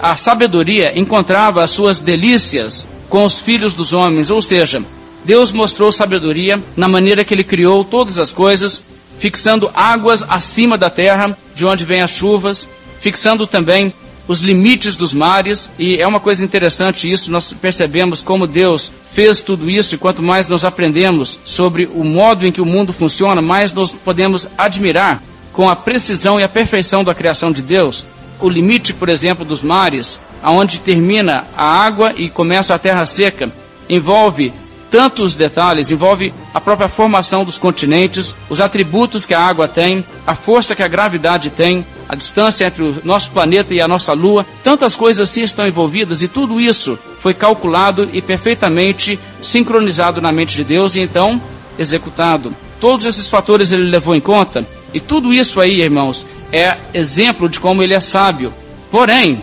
a 0.00 0.16
sabedoria 0.16 0.98
encontrava 0.98 1.62
as 1.62 1.70
suas 1.70 1.98
delícias 1.98 2.88
com 3.08 3.24
os 3.24 3.38
filhos 3.38 3.74
dos 3.74 3.92
homens, 3.92 4.30
ou 4.30 4.40
seja, 4.40 4.82
Deus 5.24 5.52
mostrou 5.52 5.92
sabedoria 5.92 6.62
na 6.76 6.88
maneira 6.88 7.24
que 7.24 7.34
ele 7.34 7.44
criou 7.44 7.84
todas 7.84 8.18
as 8.18 8.32
coisas, 8.32 8.82
fixando 9.20 9.70
águas 9.74 10.24
acima 10.26 10.78
da 10.78 10.88
terra, 10.88 11.36
de 11.54 11.66
onde 11.66 11.84
vêm 11.84 12.00
as 12.00 12.10
chuvas, 12.10 12.66
fixando 13.00 13.46
também 13.46 13.92
os 14.26 14.40
limites 14.40 14.94
dos 14.94 15.12
mares, 15.12 15.68
e 15.78 16.00
é 16.00 16.06
uma 16.06 16.20
coisa 16.20 16.42
interessante 16.42 17.10
isso, 17.10 17.30
nós 17.30 17.52
percebemos 17.52 18.22
como 18.22 18.46
Deus 18.46 18.92
fez 19.12 19.42
tudo 19.42 19.68
isso, 19.68 19.94
e 19.94 19.98
quanto 19.98 20.22
mais 20.22 20.48
nós 20.48 20.64
aprendemos 20.64 21.38
sobre 21.44 21.86
o 21.86 22.02
modo 22.02 22.46
em 22.46 22.52
que 22.52 22.62
o 22.62 22.66
mundo 22.66 22.92
funciona, 22.94 23.42
mais 23.42 23.72
nós 23.72 23.90
podemos 23.90 24.48
admirar 24.56 25.22
com 25.52 25.68
a 25.68 25.76
precisão 25.76 26.40
e 26.40 26.42
a 26.42 26.48
perfeição 26.48 27.04
da 27.04 27.14
criação 27.14 27.52
de 27.52 27.60
Deus, 27.60 28.06
o 28.40 28.48
limite, 28.48 28.94
por 28.94 29.10
exemplo, 29.10 29.44
dos 29.44 29.62
mares, 29.62 30.18
aonde 30.42 30.78
termina 30.78 31.44
a 31.54 31.64
água 31.64 32.14
e 32.16 32.30
começa 32.30 32.74
a 32.74 32.78
terra 32.78 33.04
seca, 33.04 33.52
envolve 33.86 34.50
tantos 34.90 35.34
detalhes, 35.34 35.90
envolve 35.90 36.34
a 36.52 36.60
própria 36.60 36.88
formação 36.88 37.44
dos 37.44 37.56
continentes, 37.56 38.34
os 38.48 38.60
atributos 38.60 39.24
que 39.24 39.34
a 39.34 39.40
água 39.40 39.68
tem, 39.68 40.04
a 40.26 40.34
força 40.34 40.74
que 40.74 40.82
a 40.82 40.88
gravidade 40.88 41.50
tem, 41.50 41.86
a 42.08 42.16
distância 42.16 42.66
entre 42.66 42.82
o 42.82 42.96
nosso 43.04 43.30
planeta 43.30 43.72
e 43.72 43.80
a 43.80 43.86
nossa 43.86 44.12
Lua, 44.12 44.44
tantas 44.64 44.96
coisas 44.96 45.28
assim 45.28 45.42
estão 45.42 45.66
envolvidas 45.66 46.22
e 46.22 46.28
tudo 46.28 46.60
isso 46.60 46.98
foi 47.20 47.32
calculado 47.32 48.08
e 48.12 48.20
perfeitamente 48.20 49.18
sincronizado 49.40 50.20
na 50.20 50.32
mente 50.32 50.56
de 50.56 50.64
Deus 50.64 50.94
e 50.96 51.00
então 51.00 51.40
executado. 51.78 52.52
Todos 52.80 53.06
esses 53.06 53.28
fatores 53.28 53.70
ele 53.72 53.84
levou 53.84 54.14
em 54.14 54.20
conta. 54.20 54.66
E 54.92 54.98
tudo 54.98 55.32
isso 55.32 55.60
aí, 55.60 55.80
irmãos, 55.80 56.26
é 56.52 56.76
exemplo 56.92 57.48
de 57.48 57.60
como 57.60 57.82
ele 57.82 57.94
é 57.94 58.00
sábio. 58.00 58.52
Porém, 58.90 59.40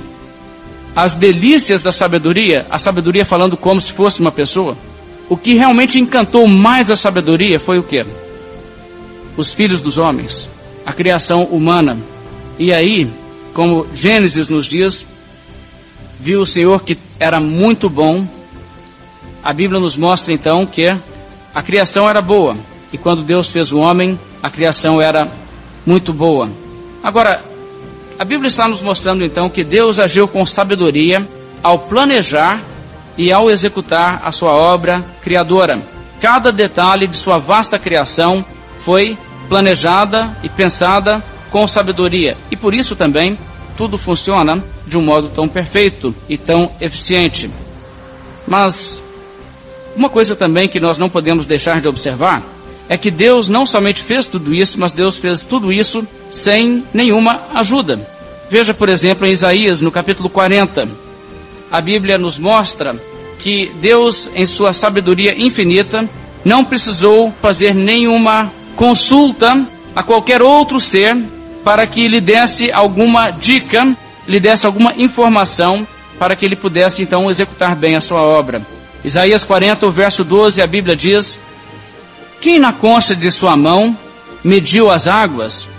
as 0.96 1.14
delícias 1.14 1.84
da 1.84 1.92
sabedoria, 1.92 2.66
a 2.70 2.78
sabedoria 2.78 3.24
falando 3.24 3.56
como 3.56 3.80
se 3.80 3.94
fosse 3.94 4.20
uma 4.20 4.32
pessoa, 4.32 4.76
o 5.30 5.36
que 5.36 5.54
realmente 5.54 6.00
encantou 6.00 6.48
mais 6.48 6.90
a 6.90 6.96
sabedoria 6.96 7.60
foi 7.60 7.78
o 7.78 7.84
que? 7.84 8.06
Os 9.36 9.54
filhos 9.54 9.82
dos 9.82 9.98
homens, 9.98 10.50
a 10.86 10.94
criação 10.94 11.44
humana. 11.44 11.98
E 12.58 12.74
aí, 12.74 13.10
como 13.54 13.86
Gênesis 13.94 14.48
nos 14.48 14.66
diz, 14.66 15.08
viu 16.20 16.42
o 16.42 16.46
Senhor 16.46 16.84
que 16.84 16.98
era 17.20 17.40
muito 17.40 17.90
bom. 17.90 18.26
A 19.44 19.54
Bíblia 19.54 19.80
nos 19.80 19.96
mostra 19.96 20.34
então 20.34 20.66
que 20.66 20.88
a 21.54 21.62
criação 21.62 22.10
era 22.10 22.22
boa. 22.22 22.56
E 22.92 22.98
quando 22.98 23.22
Deus 23.22 23.48
fez 23.48 23.72
o 23.72 23.80
homem, 23.80 24.18
a 24.42 24.50
criação 24.50 25.02
era 25.02 25.28
muito 25.86 26.14
boa. 26.14 26.50
Agora, 27.04 27.44
a 28.18 28.26
Bíblia 28.26 28.48
está 28.48 28.68
nos 28.68 28.82
mostrando 28.82 29.24
então 29.24 29.50
que 29.50 29.64
Deus 29.64 30.00
agiu 30.00 30.28
com 30.28 30.46
sabedoria 30.46 31.28
ao 31.62 31.80
planejar 31.80 32.62
e 33.18 33.32
ao 33.32 33.50
executar 33.50 34.22
a 34.24 34.32
sua 34.32 34.52
obra 34.52 35.04
criadora. 35.22 35.82
Cada 36.22 36.52
detalhe 36.52 37.08
de 37.08 37.18
sua 37.18 37.38
vasta 37.38 37.80
criação 37.80 38.44
foi 38.80 39.18
planejada 39.50 40.36
e 40.44 40.50
pensada 40.50 41.24
com 41.50 41.68
sabedoria. 41.68 42.38
E 42.52 42.56
por 42.56 42.74
isso 42.74 42.96
também 42.96 43.38
tudo 43.78 43.98
funciona 43.98 44.64
de 44.86 44.98
um 44.98 45.02
modo 45.02 45.30
tão 45.30 45.48
perfeito 45.48 46.14
e 46.28 46.38
tão 46.38 46.72
eficiente. 46.82 47.50
Mas 48.48 49.04
uma 49.96 50.10
coisa 50.10 50.36
também 50.36 50.68
que 50.68 50.80
nós 50.80 50.98
não 50.98 51.10
podemos 51.10 51.46
deixar 51.46 51.82
de 51.82 51.88
observar 51.88 52.42
é 52.90 52.98
que 52.98 53.12
Deus 53.12 53.48
não 53.50 53.66
somente 53.66 54.02
fez 54.02 54.28
tudo 54.28 54.54
isso, 54.54 54.80
mas 54.80 54.92
Deus 54.92 55.18
fez 55.18 55.44
tudo 55.44 55.74
isso 55.74 56.08
sem 56.32 56.84
nenhuma 56.94 57.42
ajuda. 57.54 58.00
Veja, 58.50 58.74
por 58.74 58.88
exemplo, 58.88 59.28
em 59.28 59.32
Isaías, 59.32 59.82
no 59.82 59.92
capítulo 59.92 60.30
40. 60.30 61.07
A 61.72 61.82
Bíblia 61.82 62.18
nos 62.18 62.38
mostra 62.38 62.96
que 63.40 63.72
Deus, 63.82 64.30
em 64.34 64.46
sua 64.46 64.74
sabedoria 64.74 65.40
infinita, 65.40 66.08
não 66.44 66.64
precisou 66.64 67.34
fazer 67.42 67.76
nenhuma 67.76 68.52
consulta 68.76 69.68
a 69.96 70.04
qualquer 70.04 70.42
outro 70.42 70.80
ser 70.80 71.16
para 71.64 71.86
que 71.86 72.08
lhe 72.08 72.22
desse 72.22 72.72
alguma 72.72 73.30
dica, 73.30 73.96
lhe 74.28 74.40
desse 74.40 74.66
alguma 74.66 74.94
informação 74.94 75.86
para 76.18 76.36
que 76.36 76.46
ele 76.46 76.56
pudesse 76.56 77.02
então 77.02 77.30
executar 77.30 77.76
bem 77.76 77.96
a 77.96 78.02
sua 78.02 78.22
obra. 78.22 78.66
Isaías 79.04 79.44
40, 79.44 79.90
verso 79.90 80.24
12, 80.24 80.62
a 80.62 80.68
Bíblia 80.68 80.96
diz: 80.96 81.40
Quem 82.42 82.60
na 82.60 82.74
concha 82.74 83.16
de 83.16 83.30
sua 83.32 83.56
mão 83.56 83.96
mediu 84.44 84.90
as 84.90 85.08
águas 85.08 85.70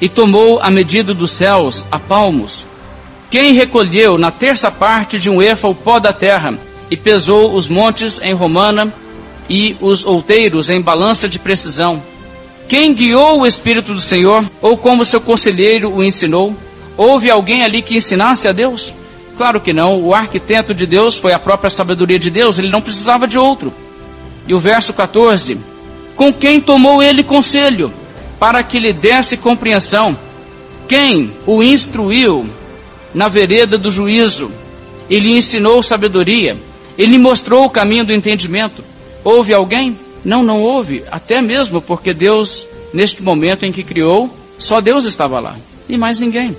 e 0.00 0.08
tomou 0.08 0.60
a 0.60 0.70
medida 0.70 1.14
dos 1.14 1.30
céus 1.30 1.86
a 1.90 1.98
palmos? 1.98 2.66
Quem 3.30 3.52
recolheu 3.52 4.16
na 4.16 4.30
terça 4.30 4.70
parte 4.70 5.18
de 5.18 5.28
um 5.28 5.42
efa 5.42 5.66
o 5.66 5.74
pó 5.74 5.98
da 5.98 6.12
terra 6.12 6.56
e 6.90 6.96
pesou 6.96 7.54
os 7.54 7.68
montes 7.68 8.20
em 8.22 8.32
romana 8.32 8.92
e 9.50 9.76
os 9.80 10.04
outeiros 10.06 10.68
em 10.68 10.80
balança 10.80 11.28
de 11.28 11.38
precisão? 11.38 12.00
Quem 12.68 12.94
guiou 12.94 13.40
o 13.40 13.46
Espírito 13.46 13.94
do 13.94 14.00
Senhor, 14.00 14.44
ou 14.60 14.76
como 14.76 15.04
seu 15.04 15.20
conselheiro 15.20 15.92
o 15.92 16.02
ensinou? 16.02 16.54
Houve 16.96 17.30
alguém 17.30 17.62
ali 17.62 17.82
que 17.82 17.96
ensinasse 17.96 18.48
a 18.48 18.52
Deus? 18.52 18.92
Claro 19.36 19.60
que 19.60 19.72
não. 19.72 20.00
O 20.02 20.14
arquiteto 20.14 20.74
de 20.74 20.86
Deus 20.86 21.14
foi 21.14 21.32
a 21.32 21.38
própria 21.38 21.70
sabedoria 21.70 22.18
de 22.18 22.30
Deus, 22.30 22.58
ele 22.58 22.70
não 22.70 22.80
precisava 22.80 23.26
de 23.26 23.38
outro. 23.38 23.72
E 24.48 24.54
o 24.54 24.58
verso 24.58 24.92
14: 24.92 25.58
Com 26.16 26.32
quem 26.32 26.60
tomou 26.60 27.02
ele 27.02 27.22
conselho, 27.22 27.92
para 28.38 28.62
que 28.62 28.78
lhe 28.78 28.92
desse 28.92 29.36
compreensão? 29.36 30.16
Quem 30.88 31.32
o 31.46 31.62
instruiu 31.62 32.48
na 33.16 33.28
vereda 33.28 33.78
do 33.78 33.90
juízo? 33.90 34.50
Ele 35.08 35.34
ensinou 35.34 35.82
sabedoria, 35.82 36.54
ele 36.98 37.16
mostrou 37.16 37.64
o 37.64 37.70
caminho 37.70 38.04
do 38.04 38.12
entendimento. 38.12 38.84
Houve 39.24 39.54
alguém? 39.54 39.98
Não, 40.22 40.42
não 40.42 40.60
houve, 40.62 41.02
até 41.10 41.40
mesmo 41.40 41.80
porque 41.80 42.12
Deus, 42.12 42.66
neste 42.92 43.22
momento 43.22 43.64
em 43.64 43.72
que 43.72 43.82
criou, 43.82 44.30
só 44.58 44.82
Deus 44.82 45.04
estava 45.04 45.40
lá 45.40 45.56
e 45.88 45.96
mais 45.96 46.18
ninguém. 46.18 46.54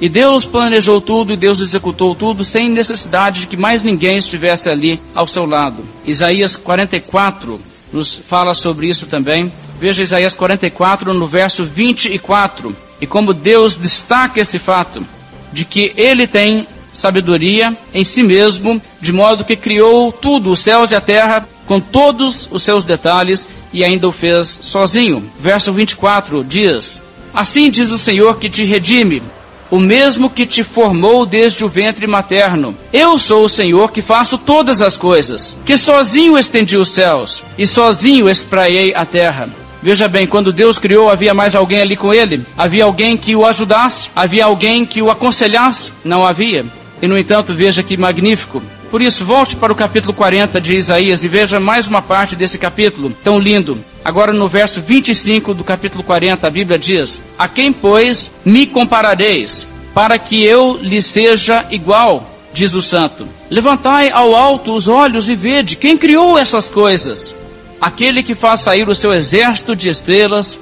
E 0.00 0.08
Deus 0.08 0.44
planejou 0.44 1.00
tudo 1.00 1.32
e 1.32 1.36
Deus 1.36 1.60
executou 1.60 2.16
tudo 2.16 2.42
sem 2.42 2.68
necessidade 2.68 3.42
de 3.42 3.46
que 3.46 3.56
mais 3.56 3.82
ninguém 3.82 4.16
estivesse 4.16 4.68
ali 4.68 5.00
ao 5.14 5.28
seu 5.28 5.46
lado. 5.46 5.84
Isaías 6.04 6.56
44 6.56 7.60
nos 7.92 8.18
fala 8.18 8.54
sobre 8.54 8.88
isso 8.88 9.06
também. 9.06 9.52
Veja 9.78 10.02
Isaías 10.02 10.34
44 10.34 11.14
no 11.14 11.28
verso 11.28 11.64
24 11.64 12.74
e 13.00 13.06
como 13.06 13.32
Deus 13.32 13.76
destaca 13.76 14.40
esse 14.40 14.58
fato 14.58 15.06
de 15.52 15.64
que 15.64 15.92
ele 15.96 16.26
tem 16.26 16.66
sabedoria 16.92 17.76
em 17.94 18.04
si 18.04 18.22
mesmo, 18.22 18.80
de 19.00 19.12
modo 19.12 19.44
que 19.44 19.56
criou 19.56 20.12
tudo, 20.12 20.50
os 20.50 20.60
céus 20.60 20.90
e 20.90 20.94
a 20.94 21.00
terra, 21.00 21.46
com 21.66 21.80
todos 21.80 22.48
os 22.50 22.62
seus 22.62 22.84
detalhes 22.84 23.48
e 23.72 23.84
ainda 23.84 24.08
o 24.08 24.12
fez 24.12 24.60
sozinho. 24.62 25.24
Verso 25.38 25.72
24 25.72 26.44
diz: 26.44 27.02
Assim 27.32 27.70
diz 27.70 27.90
o 27.90 27.98
Senhor 27.98 28.38
que 28.38 28.50
te 28.50 28.64
redime, 28.64 29.22
o 29.70 29.80
mesmo 29.80 30.28
que 30.28 30.44
te 30.44 30.62
formou 30.62 31.24
desde 31.24 31.64
o 31.64 31.68
ventre 31.68 32.06
materno. 32.06 32.76
Eu 32.92 33.18
sou 33.18 33.46
o 33.46 33.48
Senhor 33.48 33.90
que 33.90 34.02
faço 34.02 34.36
todas 34.36 34.82
as 34.82 34.96
coisas, 34.96 35.56
que 35.64 35.76
sozinho 35.76 36.38
estendi 36.38 36.76
os 36.76 36.90
céus 36.90 37.42
e 37.56 37.66
sozinho 37.66 38.28
espraiei 38.28 38.92
a 38.94 39.06
terra. 39.06 39.61
Veja 39.82 40.06
bem, 40.06 40.28
quando 40.28 40.52
Deus 40.52 40.78
criou, 40.78 41.10
havia 41.10 41.34
mais 41.34 41.56
alguém 41.56 41.80
ali 41.80 41.96
com 41.96 42.14
ele? 42.14 42.46
Havia 42.56 42.84
alguém 42.84 43.16
que 43.16 43.34
o 43.34 43.44
ajudasse? 43.44 44.10
Havia 44.14 44.44
alguém 44.44 44.86
que 44.86 45.02
o 45.02 45.10
aconselhasse? 45.10 45.92
Não 46.04 46.24
havia. 46.24 46.64
E 47.02 47.08
no 47.08 47.18
entanto, 47.18 47.52
veja 47.52 47.82
que 47.82 47.96
magnífico. 47.96 48.62
Por 48.92 49.02
isso, 49.02 49.24
volte 49.24 49.56
para 49.56 49.72
o 49.72 49.76
capítulo 49.76 50.14
40 50.14 50.60
de 50.60 50.76
Isaías 50.76 51.24
e 51.24 51.28
veja 51.28 51.58
mais 51.58 51.88
uma 51.88 52.00
parte 52.00 52.36
desse 52.36 52.58
capítulo 52.58 53.12
tão 53.24 53.38
lindo. 53.38 53.82
Agora 54.04 54.32
no 54.32 54.46
verso 54.46 54.80
25 54.80 55.54
do 55.54 55.64
capítulo 55.64 56.04
40, 56.04 56.46
a 56.46 56.50
Bíblia 56.50 56.78
diz: 56.78 57.20
A 57.36 57.48
quem, 57.48 57.72
pois, 57.72 58.30
me 58.44 58.66
comparareis, 58.66 59.66
para 59.94 60.18
que 60.18 60.44
eu 60.44 60.78
lhe 60.80 61.02
seja 61.02 61.64
igual? 61.70 62.28
Diz 62.52 62.74
o 62.74 62.82
santo. 62.82 63.26
Levantai 63.50 64.10
ao 64.10 64.36
alto 64.36 64.74
os 64.74 64.86
olhos 64.86 65.28
e 65.28 65.34
vede 65.34 65.74
quem 65.74 65.96
criou 65.96 66.38
essas 66.38 66.68
coisas. 66.68 67.34
Aquele 67.82 68.22
que 68.22 68.32
faz 68.32 68.60
sair 68.60 68.88
o 68.88 68.94
seu 68.94 69.12
exército 69.12 69.74
de 69.74 69.88
estrelas, 69.88 70.56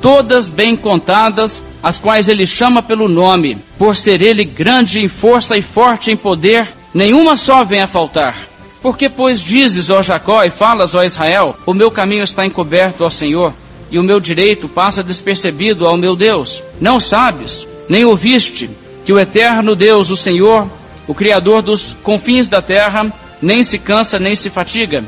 todas 0.00 0.48
bem 0.48 0.76
contadas, 0.76 1.64
as 1.82 1.98
quais 1.98 2.28
ele 2.28 2.46
chama 2.46 2.80
pelo 2.80 3.08
nome, 3.08 3.58
por 3.76 3.96
ser 3.96 4.22
ele 4.22 4.44
grande 4.44 5.00
em 5.00 5.08
força 5.08 5.56
e 5.56 5.62
forte 5.62 6.12
em 6.12 6.16
poder, 6.16 6.68
nenhuma 6.94 7.34
só 7.34 7.64
vem 7.64 7.80
a 7.80 7.88
faltar. 7.88 8.46
Porque, 8.80 9.08
pois, 9.08 9.40
dizes, 9.40 9.90
ó 9.90 10.00
Jacó, 10.00 10.44
e 10.44 10.50
falas, 10.50 10.94
ó 10.94 11.02
Israel, 11.02 11.56
o 11.66 11.74
meu 11.74 11.90
caminho 11.90 12.22
está 12.22 12.46
encoberto, 12.46 13.04
ó 13.04 13.10
Senhor, 13.10 13.52
e 13.90 13.98
o 13.98 14.04
meu 14.04 14.20
direito 14.20 14.68
passa 14.68 15.02
despercebido 15.02 15.88
ao 15.88 15.96
meu 15.96 16.14
Deus. 16.14 16.62
Não 16.80 17.00
sabes, 17.00 17.68
nem 17.88 18.04
ouviste, 18.04 18.70
que 19.04 19.12
o 19.12 19.18
eterno 19.18 19.74
Deus, 19.74 20.08
o 20.08 20.16
Senhor, 20.16 20.70
o 21.08 21.14
Criador 21.14 21.62
dos 21.62 21.96
confins 22.00 22.46
da 22.46 22.62
terra, 22.62 23.12
nem 23.42 23.64
se 23.64 23.76
cansa, 23.76 24.20
nem 24.20 24.36
se 24.36 24.48
fatiga. 24.48 25.02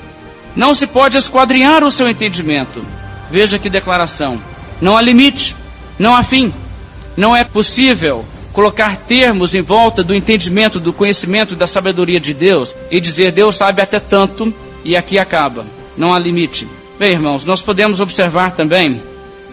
Não 0.55 0.75
se 0.75 0.87
pode 0.87 1.17
esquadrinhar 1.17 1.83
o 1.83 1.91
seu 1.91 2.09
entendimento. 2.09 2.85
Veja 3.31 3.59
que 3.59 3.71
declaração. 3.71 4.41
Não 4.81 4.97
há 4.97 5.03
limite, 5.03 5.57
não 5.99 6.15
há 6.15 6.23
fim. 6.23 6.53
Não 7.17 7.35
é 7.35 7.45
possível 7.45 8.25
colocar 8.53 8.97
termos 8.97 9.55
em 9.55 9.63
volta 9.63 10.03
do 10.03 10.15
entendimento, 10.15 10.79
do 10.79 10.93
conhecimento, 10.93 11.57
da 11.57 11.67
sabedoria 11.67 12.21
de 12.21 12.35
Deus 12.35 12.75
e 12.91 13.01
dizer 13.01 13.33
Deus 13.33 13.57
sabe 13.57 13.81
até 13.81 13.99
tanto 13.99 14.53
e 14.85 14.97
aqui 14.97 15.19
acaba. 15.19 15.65
Não 15.97 16.13
há 16.13 16.19
limite. 16.19 16.69
Bem, 16.99 17.13
irmãos, 17.13 17.45
nós 17.45 17.61
podemos 17.61 18.01
observar 18.01 18.53
também 18.53 19.03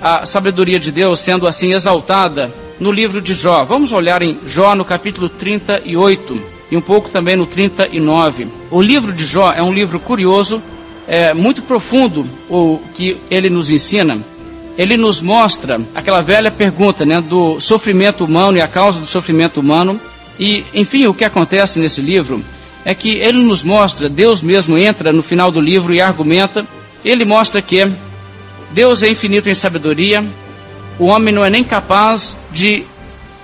a 0.01 0.25
sabedoria 0.25 0.79
de 0.79 0.91
Deus 0.91 1.19
sendo 1.19 1.47
assim 1.47 1.73
exaltada 1.73 2.53
no 2.79 2.91
livro 2.91 3.21
de 3.21 3.33
Jó. 3.33 3.63
Vamos 3.63 3.91
olhar 3.91 4.21
em 4.21 4.37
Jó 4.47 4.75
no 4.75 4.85
capítulo 4.85 5.27
38 5.27 6.41
e 6.71 6.77
um 6.77 6.81
pouco 6.81 7.09
também 7.09 7.35
no 7.35 7.45
39. 7.45 8.47
O 8.71 8.81
livro 8.81 9.11
de 9.11 9.25
Jó 9.25 9.51
é 9.51 9.61
um 9.61 9.73
livro 9.73 9.99
curioso, 9.99 10.61
é 11.09 11.33
muito 11.33 11.61
profundo 11.63 12.25
o 12.49 12.79
que 12.93 13.17
ele 13.29 13.49
nos 13.49 13.69
ensina 13.69 14.17
ele 14.79 14.95
nos 14.95 15.19
mostra 15.19 15.81
aquela 15.93 16.21
velha 16.21 16.49
pergunta, 16.49 17.05
né, 17.05 17.19
do 17.19 17.59
sofrimento 17.59 18.23
humano 18.23 18.57
e 18.57 18.61
a 18.61 18.67
causa 18.67 18.97
do 18.97 19.05
sofrimento 19.05 19.59
humano. 19.59 19.99
E, 20.39 20.63
enfim, 20.73 21.05
o 21.05 21.13
que 21.13 21.25
acontece 21.25 21.81
nesse 21.81 21.99
livro 21.99 22.41
é 22.85 22.95
que 22.95 23.09
ele 23.09 23.43
nos 23.43 23.61
mostra, 23.61 24.07
Deus 24.07 24.41
mesmo 24.41 24.77
entra 24.77 25.11
no 25.11 25.21
final 25.21 25.51
do 25.51 25.59
livro 25.59 25.93
e 25.93 25.99
argumenta, 25.99 26.65
ele 27.03 27.25
mostra 27.25 27.61
que 27.61 27.91
Deus 28.71 29.03
é 29.03 29.09
infinito 29.09 29.49
em 29.49 29.53
sabedoria, 29.53 30.25
o 30.97 31.07
homem 31.07 31.33
não 31.33 31.43
é 31.43 31.49
nem 31.49 31.63
capaz 31.63 32.37
de 32.53 32.85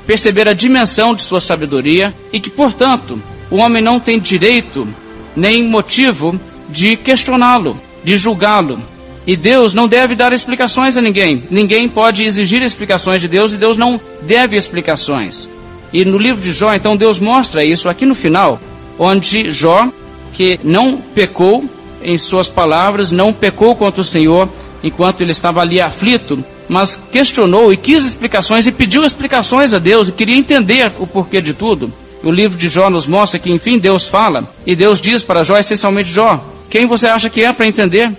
perceber 0.08 0.48
a 0.48 0.54
dimensão 0.54 1.14
de 1.14 1.22
sua 1.22 1.42
sabedoria 1.42 2.14
e 2.32 2.40
que, 2.40 2.50
portanto, 2.50 3.22
o 3.52 3.58
homem 3.58 3.84
não 3.84 4.00
tem 4.00 4.18
direito 4.18 4.88
nem 5.36 5.62
motivo 5.62 6.40
de 6.70 6.96
questioná-lo, 6.96 7.80
de 8.04 8.18
julgá-lo. 8.18 8.80
E 9.28 9.36
Deus 9.36 9.74
não 9.74 9.88
deve 9.88 10.16
dar 10.16 10.34
explicações 10.34 10.98
a 10.98 11.02
ninguém. 11.02 11.44
Ninguém 11.50 11.90
pode 11.90 12.24
exigir 12.24 12.62
explicações 12.62 13.22
de 13.22 13.28
Deus 13.28 13.52
e 13.52 13.58
Deus 13.58 13.76
não 13.76 14.00
deve 14.22 14.56
explicações. 14.56 15.50
E 15.92 16.06
no 16.06 16.18
livro 16.18 16.42
de 16.42 16.54
Jó, 16.54 16.74
então, 16.74 16.96
Deus 16.96 17.20
mostra 17.20 17.64
isso 17.64 17.90
aqui 17.90 18.06
no 18.06 18.14
final, 18.14 18.60
onde 19.00 19.50
Jó, 19.50 19.90
que 20.34 20.60
não 20.64 20.98
pecou 20.98 21.64
em 22.04 22.18
suas 22.18 22.50
palavras, 22.50 23.12
não 23.12 23.34
pecou 23.34 23.76
contra 23.76 24.02
o 24.02 24.04
Senhor 24.04 24.48
enquanto 24.84 25.22
ele 25.22 25.32
estava 25.32 25.62
ali 25.62 25.82
aflito, 25.82 26.44
mas 26.70 27.00
questionou 27.12 27.74
e 27.74 27.78
quis 27.78 28.04
explicações 28.04 28.68
e 28.68 28.72
pediu 28.72 29.04
explicações 29.04 29.74
a 29.74 29.80
Deus 29.80 30.10
e 30.10 30.12
queria 30.12 30.38
entender 30.38 30.92
o 31.00 31.08
porquê 31.08 31.42
de 31.42 31.54
tudo. 31.54 31.92
O 32.24 32.32
livro 32.32 32.58
de 32.58 32.70
Jó 32.70 32.90
nos 32.90 33.06
mostra 33.06 33.40
que, 33.40 33.52
enfim, 33.52 33.80
Deus 33.80 34.04
fala 34.08 34.48
e 34.66 34.76
Deus 34.76 35.02
diz 35.02 35.24
para 35.24 35.44
Jó, 35.44 35.58
essencialmente, 35.58 36.12
Jó, 36.12 36.44
quem 36.70 36.86
você 36.86 37.08
acha 37.08 37.30
que 37.30 37.44
é 37.44 37.54
para 37.54 37.68
entender? 37.68 38.12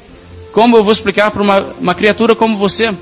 Como 0.52 0.76
eu 0.76 0.82
vou 0.82 0.92
explicar 0.92 1.30
para 1.30 1.42
uma, 1.42 1.60
uma 1.80 1.94
criatura 1.94 2.34
como 2.34 2.56
você? 2.56 2.94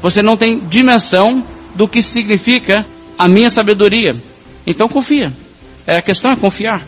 Você 0.00 0.22
não 0.22 0.36
tem 0.36 0.58
dimensão 0.58 1.44
do 1.74 1.86
que 1.86 2.02
significa 2.02 2.86
a 3.18 3.28
minha 3.28 3.50
sabedoria. 3.50 4.16
Então 4.66 4.88
confia. 4.88 5.32
É, 5.86 5.98
a 5.98 6.02
questão 6.02 6.30
é 6.30 6.36
confiar. 6.36 6.82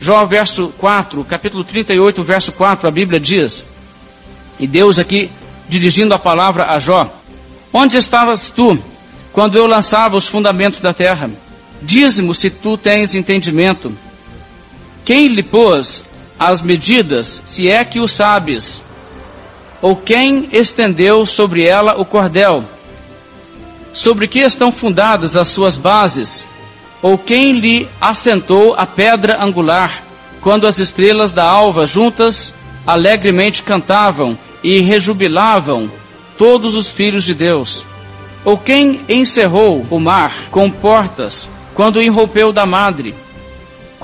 Jó, 0.00 0.24
verso 0.24 0.72
4, 0.78 1.24
capítulo 1.24 1.64
38, 1.64 2.22
verso 2.22 2.52
4, 2.52 2.88
a 2.88 2.90
Bíblia 2.90 3.20
diz, 3.20 3.64
e 4.58 4.66
Deus 4.66 4.98
aqui 4.98 5.30
dirigindo 5.68 6.12
a 6.12 6.18
palavra 6.18 6.70
a 6.70 6.78
Jó, 6.78 7.10
onde 7.72 7.96
estavas 7.96 8.50
tu 8.50 8.78
quando 9.32 9.56
eu 9.56 9.66
lançava 9.66 10.16
os 10.16 10.26
fundamentos 10.26 10.80
da 10.80 10.92
terra? 10.92 11.30
Diz-me 11.80 12.34
se 12.34 12.50
tu 12.50 12.76
tens 12.76 13.14
entendimento. 13.14 13.92
Quem 15.04 15.28
lhe 15.28 15.42
pôs 15.42 16.04
as 16.38 16.62
medidas, 16.62 17.42
se 17.44 17.68
é 17.68 17.84
que 17.84 18.00
o 18.00 18.08
sabes? 18.08 18.82
Ou 19.80 19.94
quem 19.96 20.48
estendeu 20.52 21.26
sobre 21.26 21.64
ela 21.64 22.00
o 22.00 22.04
cordel? 22.04 22.64
Sobre 23.92 24.26
que 24.26 24.40
estão 24.40 24.72
fundadas 24.72 25.36
as 25.36 25.48
suas 25.48 25.76
bases? 25.76 26.46
Ou 27.02 27.18
quem 27.18 27.52
lhe 27.52 27.88
assentou 28.00 28.74
a 28.74 28.86
pedra 28.86 29.42
angular, 29.42 30.02
quando 30.40 30.66
as 30.66 30.78
estrelas 30.78 31.32
da 31.32 31.44
alva 31.44 31.86
juntas 31.86 32.54
alegremente 32.86 33.62
cantavam 33.62 34.36
e 34.62 34.80
rejubilavam 34.80 35.90
todos 36.36 36.74
os 36.74 36.88
filhos 36.88 37.24
de 37.24 37.34
Deus? 37.34 37.84
Ou 38.44 38.58
quem 38.58 39.00
encerrou 39.08 39.86
o 39.90 40.00
mar 40.00 40.48
com 40.50 40.70
portas, 40.70 41.48
quando 41.74 42.02
enrompeu 42.02 42.52
da 42.52 42.66
madre? 42.66 43.14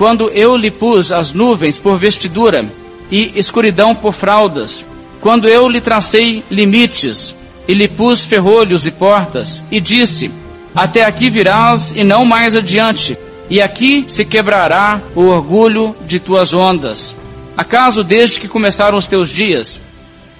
Quando 0.01 0.31
eu 0.31 0.57
lhe 0.57 0.71
pus 0.71 1.13
as 1.13 1.31
nuvens 1.31 1.77
por 1.77 1.99
vestidura 1.99 2.67
e 3.11 3.33
escuridão 3.39 3.95
por 3.95 4.15
fraldas, 4.15 4.83
quando 5.21 5.47
eu 5.47 5.69
lhe 5.69 5.79
tracei 5.79 6.43
limites 6.51 7.37
e 7.69 7.75
lhe 7.75 7.87
pus 7.87 8.25
ferrolhos 8.25 8.87
e 8.87 8.91
portas, 8.91 9.63
e 9.71 9.79
disse: 9.79 10.31
Até 10.75 11.05
aqui 11.05 11.29
virás 11.29 11.93
e 11.95 12.03
não 12.03 12.25
mais 12.25 12.57
adiante, 12.57 13.15
e 13.51 13.61
aqui 13.61 14.07
se 14.09 14.25
quebrará 14.25 15.03
o 15.15 15.27
orgulho 15.27 15.95
de 16.07 16.19
tuas 16.19 16.55
ondas. 16.55 17.15
Acaso 17.55 18.03
desde 18.03 18.41
que 18.41 18.49
começaram 18.49 18.97
os 18.97 19.05
teus 19.05 19.29
dias, 19.29 19.79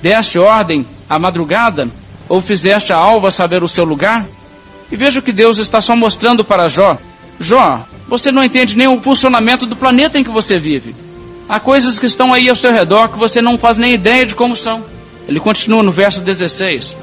deste 0.01 0.39
ordem 0.39 0.87
à 1.07 1.19
madrugada, 1.19 1.85
ou 2.31 2.41
fizeste 2.41 2.95
a 2.95 2.97
alva 2.97 3.31
saber 3.31 3.63
o 3.63 3.69
seu 3.69 3.85
lugar? 3.85 4.27
E 4.91 4.97
veja 4.97 5.21
que 5.21 5.33
Deus 5.33 5.59
está 5.59 5.83
só 5.83 5.95
mostrando 5.95 6.43
para 6.43 6.67
Jó. 6.67 6.97
Jó, 7.41 7.87
você 8.07 8.31
não 8.31 8.45
entende 8.45 8.77
nem 8.77 8.87
o 8.87 9.01
funcionamento 9.01 9.65
do 9.65 9.75
planeta 9.75 10.19
em 10.19 10.23
que 10.23 10.29
você 10.29 10.59
vive. 10.59 10.95
Há 11.49 11.59
coisas 11.59 11.99
que 11.99 12.05
estão 12.05 12.35
aí 12.35 12.51
ao 12.51 12.55
seu 12.55 12.71
redor 12.71 13.09
que 13.09 13.19
você 13.19 13.41
não 13.41 13.57
faz 13.57 13.79
nem 13.79 13.95
ideia 13.95 14.27
de 14.27 14.35
como 14.35 14.55
são. 14.55 14.85
Ele 15.27 15.41
continua 15.41 15.83
no 15.83 15.91
verso 15.91 16.21
16. 16.21 16.99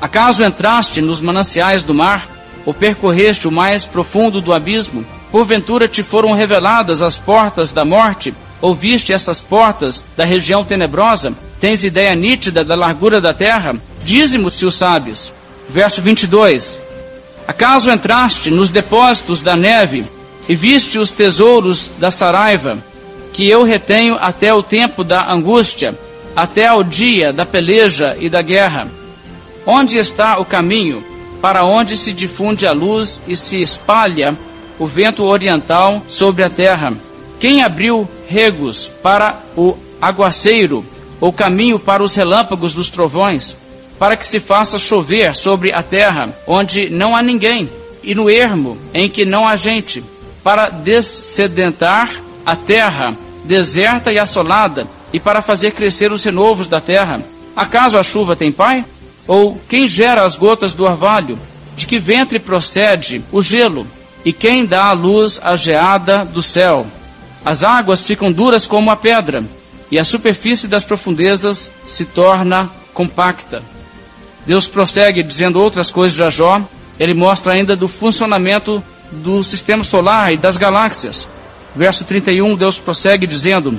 Acaso 0.00 0.42
entraste 0.42 1.00
nos 1.00 1.20
mananciais 1.20 1.84
do 1.84 1.94
mar, 1.94 2.28
ou 2.66 2.74
percorreste 2.74 3.46
o 3.46 3.52
mais 3.52 3.86
profundo 3.86 4.40
do 4.40 4.52
abismo? 4.52 5.04
Porventura 5.30 5.86
te 5.86 6.02
foram 6.02 6.32
reveladas 6.32 7.00
as 7.00 7.16
portas 7.16 7.72
da 7.72 7.84
morte? 7.84 8.34
Ouviste 8.60 9.12
essas 9.12 9.40
portas 9.40 10.04
da 10.16 10.24
região 10.24 10.64
tenebrosa? 10.64 11.32
Tens 11.60 11.84
ideia 11.84 12.14
nítida 12.14 12.64
da 12.64 12.74
largura 12.74 13.20
da 13.20 13.32
terra? 13.32 13.76
Dize-mo 14.02 14.50
se 14.50 14.66
o 14.66 14.70
sabes. 14.70 15.32
Verso 15.68 16.02
22. 16.02 16.89
Acaso 17.50 17.90
entraste 17.90 18.48
nos 18.48 18.68
depósitos 18.68 19.42
da 19.42 19.56
neve 19.56 20.04
e 20.48 20.54
viste 20.54 21.00
os 21.00 21.10
tesouros 21.10 21.90
da 21.98 22.08
saraiva, 22.08 22.78
que 23.32 23.50
eu 23.50 23.64
retenho 23.64 24.16
até 24.20 24.54
o 24.54 24.62
tempo 24.62 25.02
da 25.02 25.28
angústia, 25.32 25.98
até 26.36 26.68
ao 26.68 26.84
dia 26.84 27.32
da 27.32 27.44
peleja 27.44 28.16
e 28.20 28.28
da 28.28 28.40
guerra? 28.40 28.86
Onde 29.66 29.98
está 29.98 30.38
o 30.38 30.44
caminho 30.44 31.04
para 31.42 31.64
onde 31.64 31.96
se 31.96 32.12
difunde 32.12 32.68
a 32.68 32.72
luz 32.72 33.20
e 33.26 33.34
se 33.34 33.60
espalha 33.60 34.36
o 34.78 34.86
vento 34.86 35.24
oriental 35.24 36.04
sobre 36.06 36.44
a 36.44 36.48
terra? 36.48 36.92
Quem 37.40 37.64
abriu 37.64 38.08
regos 38.28 38.88
para 39.02 39.40
o 39.56 39.76
aguaceiro, 40.00 40.86
ou 41.20 41.32
caminho 41.32 41.80
para 41.80 42.00
os 42.00 42.14
relâmpagos 42.14 42.74
dos 42.74 42.88
trovões, 42.90 43.56
para 44.00 44.16
que 44.16 44.26
se 44.26 44.40
faça 44.40 44.78
chover 44.78 45.36
sobre 45.36 45.74
a 45.74 45.82
terra, 45.82 46.34
onde 46.46 46.88
não 46.88 47.14
há 47.14 47.22
ninguém, 47.22 47.68
e 48.02 48.14
no 48.14 48.30
ermo, 48.30 48.78
em 48.94 49.10
que 49.10 49.26
não 49.26 49.46
há 49.46 49.56
gente, 49.56 50.02
para 50.42 50.70
dessedentar 50.70 52.10
a 52.46 52.56
terra 52.56 53.14
deserta 53.44 54.10
e 54.10 54.18
assolada, 54.18 54.86
e 55.12 55.20
para 55.20 55.42
fazer 55.42 55.72
crescer 55.72 56.10
os 56.12 56.24
renovos 56.24 56.66
da 56.66 56.80
terra? 56.80 57.22
Acaso 57.54 57.98
a 57.98 58.02
chuva 58.02 58.34
tem 58.34 58.50
pai? 58.50 58.86
Ou 59.26 59.60
quem 59.68 59.86
gera 59.86 60.24
as 60.24 60.34
gotas 60.34 60.72
do 60.72 60.84
orvalho? 60.84 61.38
De 61.76 61.86
que 61.86 61.98
ventre 61.98 62.38
procede 62.38 63.22
o 63.30 63.42
gelo? 63.42 63.86
E 64.24 64.32
quem 64.32 64.64
dá 64.64 64.86
a 64.86 64.92
luz 64.92 65.38
à 65.42 65.56
geada 65.56 66.24
do 66.24 66.42
céu? 66.42 66.86
As 67.44 67.62
águas 67.62 68.02
ficam 68.02 68.32
duras 68.32 68.66
como 68.66 68.90
a 68.90 68.96
pedra, 68.96 69.44
e 69.90 69.98
a 69.98 70.04
superfície 70.04 70.68
das 70.68 70.84
profundezas 70.84 71.70
se 71.86 72.06
torna 72.06 72.70
compacta. 72.94 73.62
Deus 74.50 74.66
prossegue 74.66 75.22
dizendo 75.22 75.60
outras 75.60 75.92
coisas 75.92 76.20
a 76.20 76.28
Jó. 76.28 76.60
Ele 76.98 77.14
mostra 77.14 77.52
ainda 77.52 77.76
do 77.76 77.86
funcionamento 77.86 78.82
do 79.12 79.44
sistema 79.44 79.84
solar 79.84 80.32
e 80.32 80.36
das 80.36 80.56
galáxias. 80.56 81.28
Verso 81.72 82.02
31, 82.02 82.56
Deus 82.56 82.76
prossegue 82.76 83.28
dizendo: 83.28 83.78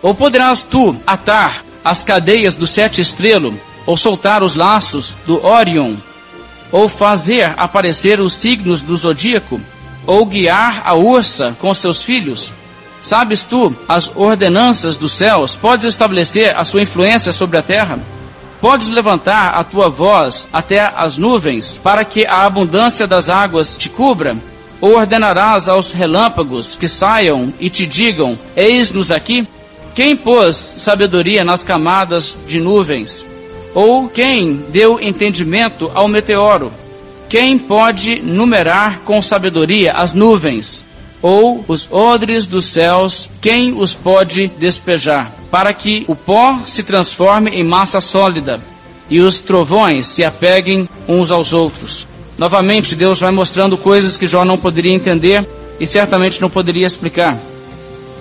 Ou 0.00 0.14
poderás 0.14 0.62
tu 0.62 0.96
atar 1.06 1.62
as 1.84 2.02
cadeias 2.02 2.56
do 2.56 2.66
sete 2.66 3.02
estrelo 3.02 3.60
ou 3.84 3.94
soltar 3.94 4.42
os 4.42 4.54
laços 4.54 5.14
do 5.26 5.44
Orion, 5.44 5.96
ou 6.72 6.88
fazer 6.88 7.52
aparecer 7.58 8.20
os 8.20 8.32
signos 8.32 8.80
do 8.80 8.96
zodíaco, 8.96 9.60
ou 10.06 10.24
guiar 10.24 10.80
a 10.82 10.94
ursa 10.94 11.54
com 11.60 11.74
seus 11.74 12.00
filhos? 12.00 12.54
Sabes 13.02 13.44
tu 13.44 13.76
as 13.86 14.10
ordenanças 14.16 14.96
dos 14.96 15.12
céus? 15.12 15.54
Podes 15.56 15.84
estabelecer 15.84 16.56
a 16.56 16.64
sua 16.64 16.80
influência 16.80 17.32
sobre 17.32 17.58
a 17.58 17.62
terra? 17.62 17.98
Podes 18.60 18.88
levantar 18.88 19.54
a 19.54 19.62
tua 19.62 19.88
voz 19.88 20.48
até 20.52 20.80
as 20.80 21.16
nuvens, 21.16 21.78
para 21.78 22.04
que 22.04 22.26
a 22.26 22.44
abundância 22.44 23.06
das 23.06 23.28
águas 23.28 23.76
te 23.78 23.88
cubra? 23.88 24.36
Ou 24.80 24.96
ordenarás 24.96 25.68
aos 25.68 25.92
relâmpagos 25.92 26.74
que 26.74 26.88
saiam 26.88 27.52
e 27.60 27.70
te 27.70 27.86
digam: 27.86 28.36
Eis-nos 28.56 29.10
aqui? 29.10 29.46
Quem 29.94 30.16
pôs 30.16 30.56
sabedoria 30.56 31.44
nas 31.44 31.64
camadas 31.64 32.36
de 32.46 32.60
nuvens? 32.60 33.26
Ou 33.74 34.08
quem 34.08 34.64
deu 34.70 35.00
entendimento 35.00 35.90
ao 35.94 36.08
meteoro? 36.08 36.72
Quem 37.28 37.58
pode 37.58 38.20
numerar 38.22 39.00
com 39.00 39.20
sabedoria 39.20 39.92
as 39.92 40.12
nuvens? 40.12 40.84
Ou 41.20 41.64
os 41.68 41.90
odres 41.90 42.46
dos 42.46 42.64
céus, 42.64 43.28
quem 43.40 43.72
os 43.72 43.92
pode 43.92 44.48
despejar? 44.48 45.37
Para 45.50 45.72
que 45.72 46.04
o 46.06 46.14
pó 46.14 46.60
se 46.66 46.82
transforme 46.82 47.50
em 47.50 47.64
massa 47.64 48.00
sólida 48.00 48.60
e 49.08 49.20
os 49.20 49.40
trovões 49.40 50.06
se 50.06 50.24
apeguem 50.24 50.88
uns 51.08 51.30
aos 51.30 51.52
outros. 51.52 52.06
Novamente, 52.36 52.94
Deus 52.94 53.18
vai 53.18 53.30
mostrando 53.30 53.76
coisas 53.76 54.16
que 54.16 54.26
Jó 54.26 54.44
não 54.44 54.58
poderia 54.58 54.92
entender 54.92 55.46
e 55.80 55.86
certamente 55.86 56.40
não 56.40 56.50
poderia 56.50 56.86
explicar. 56.86 57.38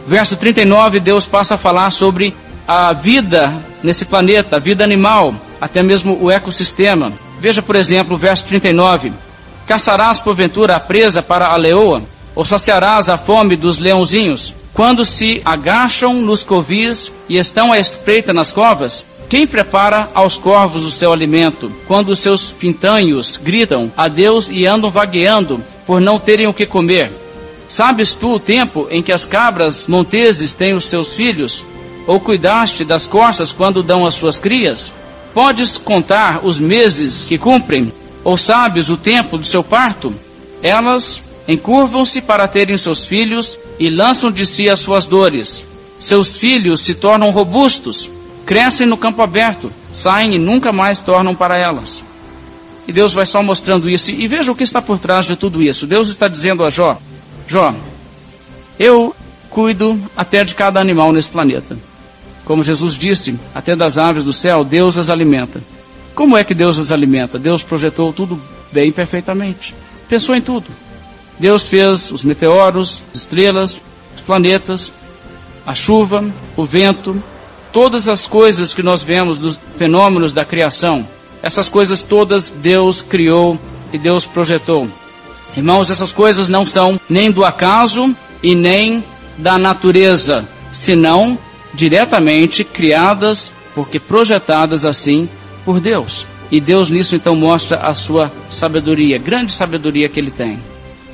Verso 0.07 0.35
39, 0.37 0.99
Deus 0.99 1.25
passa 1.25 1.55
a 1.55 1.57
falar 1.57 1.91
sobre 1.91 2.33
a 2.67 2.93
vida 2.93 3.53
nesse 3.83 4.05
planeta, 4.05 4.55
a 4.55 4.59
vida 4.59 4.83
animal, 4.83 5.35
até 5.59 5.83
mesmo 5.83 6.17
o 6.21 6.31
ecossistema. 6.31 7.11
Veja, 7.39 7.61
por 7.61 7.75
exemplo, 7.75 8.15
o 8.15 8.17
verso 8.17 8.45
39. 8.45 9.11
Caçarás 9.65 10.19
porventura 10.19 10.75
a 10.75 10.79
presa 10.79 11.21
para 11.21 11.47
a 11.47 11.57
leoa, 11.57 12.01
ou 12.33 12.45
saciarás 12.45 13.09
a 13.09 13.17
fome 13.17 13.55
dos 13.55 13.79
leãozinhos? 13.79 14.55
Quando 14.77 15.03
se 15.03 15.41
agacham 15.43 16.13
nos 16.13 16.45
covis 16.45 17.11
e 17.27 17.37
estão 17.37 17.73
à 17.73 17.79
espreita 17.79 18.31
nas 18.31 18.53
covas, 18.53 19.05
quem 19.27 19.45
prepara 19.45 20.09
aos 20.13 20.37
corvos 20.37 20.85
o 20.85 20.91
seu 20.91 21.11
alimento? 21.11 21.69
Quando 21.85 22.09
os 22.09 22.19
seus 22.19 22.49
pintanhos 22.51 23.35
gritam 23.35 23.91
a 23.97 24.07
Deus 24.07 24.49
e 24.49 24.65
andam 24.65 24.89
vagueando 24.89 25.61
por 25.85 25.99
não 25.99 26.17
terem 26.17 26.47
o 26.47 26.53
que 26.53 26.65
comer? 26.65 27.11
Sabes 27.67 28.13
tu 28.13 28.35
o 28.35 28.39
tempo 28.39 28.87
em 28.89 29.03
que 29.03 29.11
as 29.11 29.25
cabras 29.25 29.85
monteses 29.85 30.53
têm 30.53 30.73
os 30.73 30.85
seus 30.85 31.11
filhos? 31.11 31.65
ou 32.07 32.21
cuidaste 32.21 32.85
das 32.85 33.05
corças 33.05 33.51
quando 33.51 33.83
dão 33.83 34.05
as 34.05 34.15
suas 34.15 34.39
crias? 34.39 34.93
Podes 35.33 35.77
contar 35.77 36.43
os 36.43 36.57
meses 36.57 37.27
que 37.27 37.37
cumprem, 37.37 37.91
ou 38.23 38.37
sabes 38.37 38.89
o 38.89 38.97
tempo 38.97 39.37
do 39.37 39.45
seu 39.45 39.61
parto? 39.61 40.15
Elas 40.63 41.21
encurvam-se 41.47 42.21
para 42.21 42.47
terem 42.47 42.77
seus 42.77 43.05
filhos 43.05 43.57
e 43.79 43.89
lançam 43.89 44.31
de 44.31 44.45
si 44.45 44.69
as 44.69 44.79
suas 44.79 45.05
dores. 45.05 45.65
Seus 45.99 46.35
filhos 46.35 46.81
se 46.81 46.93
tornam 46.93 47.31
robustos, 47.31 48.09
crescem 48.45 48.85
no 48.85 48.97
campo 48.97 49.21
aberto, 49.21 49.71
saem 49.91 50.35
e 50.35 50.39
nunca 50.39 50.71
mais 50.71 50.99
tornam 50.99 51.35
para 51.35 51.57
elas. 51.57 52.03
E 52.87 52.91
Deus 52.91 53.13
vai 53.13 53.25
só 53.25 53.43
mostrando 53.43 53.89
isso. 53.89 54.09
E 54.09 54.27
veja 54.27 54.51
o 54.51 54.55
que 54.55 54.63
está 54.63 54.81
por 54.81 54.97
trás 54.97 55.25
de 55.25 55.35
tudo 55.35 55.61
isso. 55.61 55.85
Deus 55.85 56.07
está 56.07 56.27
dizendo 56.27 56.63
a 56.63 56.69
Jó: 56.69 56.97
Jó, 57.47 57.73
eu 58.79 59.13
cuido 59.49 59.99
até 60.15 60.43
de 60.43 60.53
cada 60.53 60.79
animal 60.79 61.11
nesse 61.11 61.29
planeta. 61.29 61.77
Como 62.45 62.63
Jesus 62.63 62.95
disse, 62.95 63.37
até 63.53 63.75
das 63.75 63.97
aves 63.97 64.23
do 64.23 64.31
céu, 64.31 64.63
Deus 64.63 64.97
as 64.97 65.09
alimenta. 65.09 65.61
Como 66.15 66.37
é 66.37 66.43
que 66.43 66.53
Deus 66.53 66.79
as 66.79 66.91
alimenta? 66.91 67.37
Deus 67.37 67.61
projetou 67.61 68.13
tudo 68.13 68.41
bem 68.71 68.91
perfeitamente. 68.91 69.75
Pensou 70.07 70.33
em 70.33 70.41
tudo. 70.41 70.67
Deus 71.39 71.65
fez 71.65 72.11
os 72.11 72.23
meteoros, 72.23 73.03
as 73.11 73.19
estrelas, 73.19 73.81
os 74.15 74.21
planetas, 74.21 74.91
a 75.65 75.73
chuva, 75.75 76.25
o 76.55 76.65
vento, 76.65 77.21
todas 77.71 78.07
as 78.07 78.25
coisas 78.25 78.73
que 78.73 78.81
nós 78.81 79.01
vemos 79.01 79.37
dos 79.37 79.59
fenômenos 79.77 80.33
da 80.33 80.45
criação. 80.45 81.07
Essas 81.43 81.69
coisas 81.69 82.01
todas 82.01 82.49
Deus 82.49 83.01
criou 83.01 83.59
e 83.93 83.97
Deus 83.97 84.25
projetou. 84.25 84.87
Irmãos, 85.55 85.91
essas 85.91 86.11
coisas 86.11 86.49
não 86.49 86.65
são 86.65 86.99
nem 87.09 87.31
do 87.31 87.45
acaso 87.45 88.15
e 88.41 88.55
nem 88.55 89.03
da 89.37 89.57
natureza, 89.57 90.47
senão 90.71 91.37
diretamente 91.73 92.63
criadas, 92.63 93.53
porque 93.75 93.99
projetadas 93.99 94.85
assim 94.85 95.29
por 95.63 95.79
Deus. 95.79 96.25
E 96.51 96.61
Deus 96.61 96.89
nisso 96.89 97.15
então 97.15 97.35
mostra 97.35 97.77
a 97.77 97.93
sua 97.93 98.31
sabedoria, 98.49 99.17
grande 99.17 99.51
sabedoria 99.51 100.07
que 100.09 100.19
ele 100.19 100.31
tem. 100.31 100.59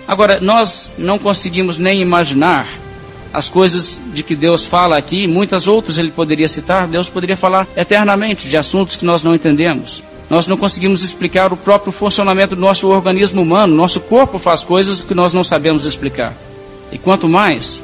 Agora, 0.07 0.39
nós 0.39 0.91
não 0.97 1.17
conseguimos 1.17 1.77
nem 1.77 2.01
imaginar 2.01 2.67
as 3.33 3.49
coisas 3.49 3.97
de 4.13 4.21
que 4.21 4.35
Deus 4.35 4.65
fala 4.65 4.97
aqui, 4.97 5.25
muitas 5.25 5.67
outras 5.67 5.97
ele 5.97 6.11
poderia 6.11 6.47
citar, 6.47 6.87
Deus 6.87 7.09
poderia 7.09 7.35
falar 7.35 7.67
eternamente 7.75 8.47
de 8.47 8.55
assuntos 8.55 8.95
que 8.95 9.05
nós 9.05 9.23
não 9.23 9.33
entendemos. 9.33 10.03
Nós 10.29 10.47
não 10.47 10.55
conseguimos 10.55 11.03
explicar 11.03 11.51
o 11.51 11.57
próprio 11.57 11.91
funcionamento 11.91 12.55
do 12.55 12.61
nosso 12.61 12.87
organismo 12.87 13.41
humano, 13.41 13.75
nosso 13.75 13.99
corpo 13.99 14.37
faz 14.37 14.63
coisas 14.63 15.01
que 15.01 15.15
nós 15.15 15.33
não 15.33 15.43
sabemos 15.43 15.85
explicar. 15.85 16.33
E 16.91 16.97
quanto 16.97 17.27
mais 17.27 17.81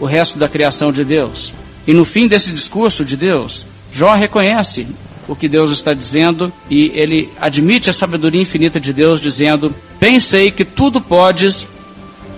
o 0.00 0.06
resto 0.06 0.38
da 0.38 0.48
criação 0.48 0.90
de 0.90 1.04
Deus. 1.04 1.52
E 1.86 1.92
no 1.92 2.04
fim 2.04 2.26
desse 2.26 2.50
discurso 2.50 3.04
de 3.04 3.16
Deus, 3.16 3.66
Jó 3.92 4.14
reconhece 4.14 4.86
o 5.28 5.34
que 5.34 5.48
Deus 5.48 5.70
está 5.70 5.92
dizendo 5.92 6.52
e 6.70 6.90
ele 6.94 7.30
admite 7.40 7.90
a 7.90 7.92
sabedoria 7.92 8.40
infinita 8.40 8.78
de 8.80 8.92
Deus, 8.92 9.20
dizendo: 9.20 9.74
Bem 10.00 10.20
sei 10.20 10.50
que 10.50 10.64
tudo 10.64 11.00
podes 11.00 11.66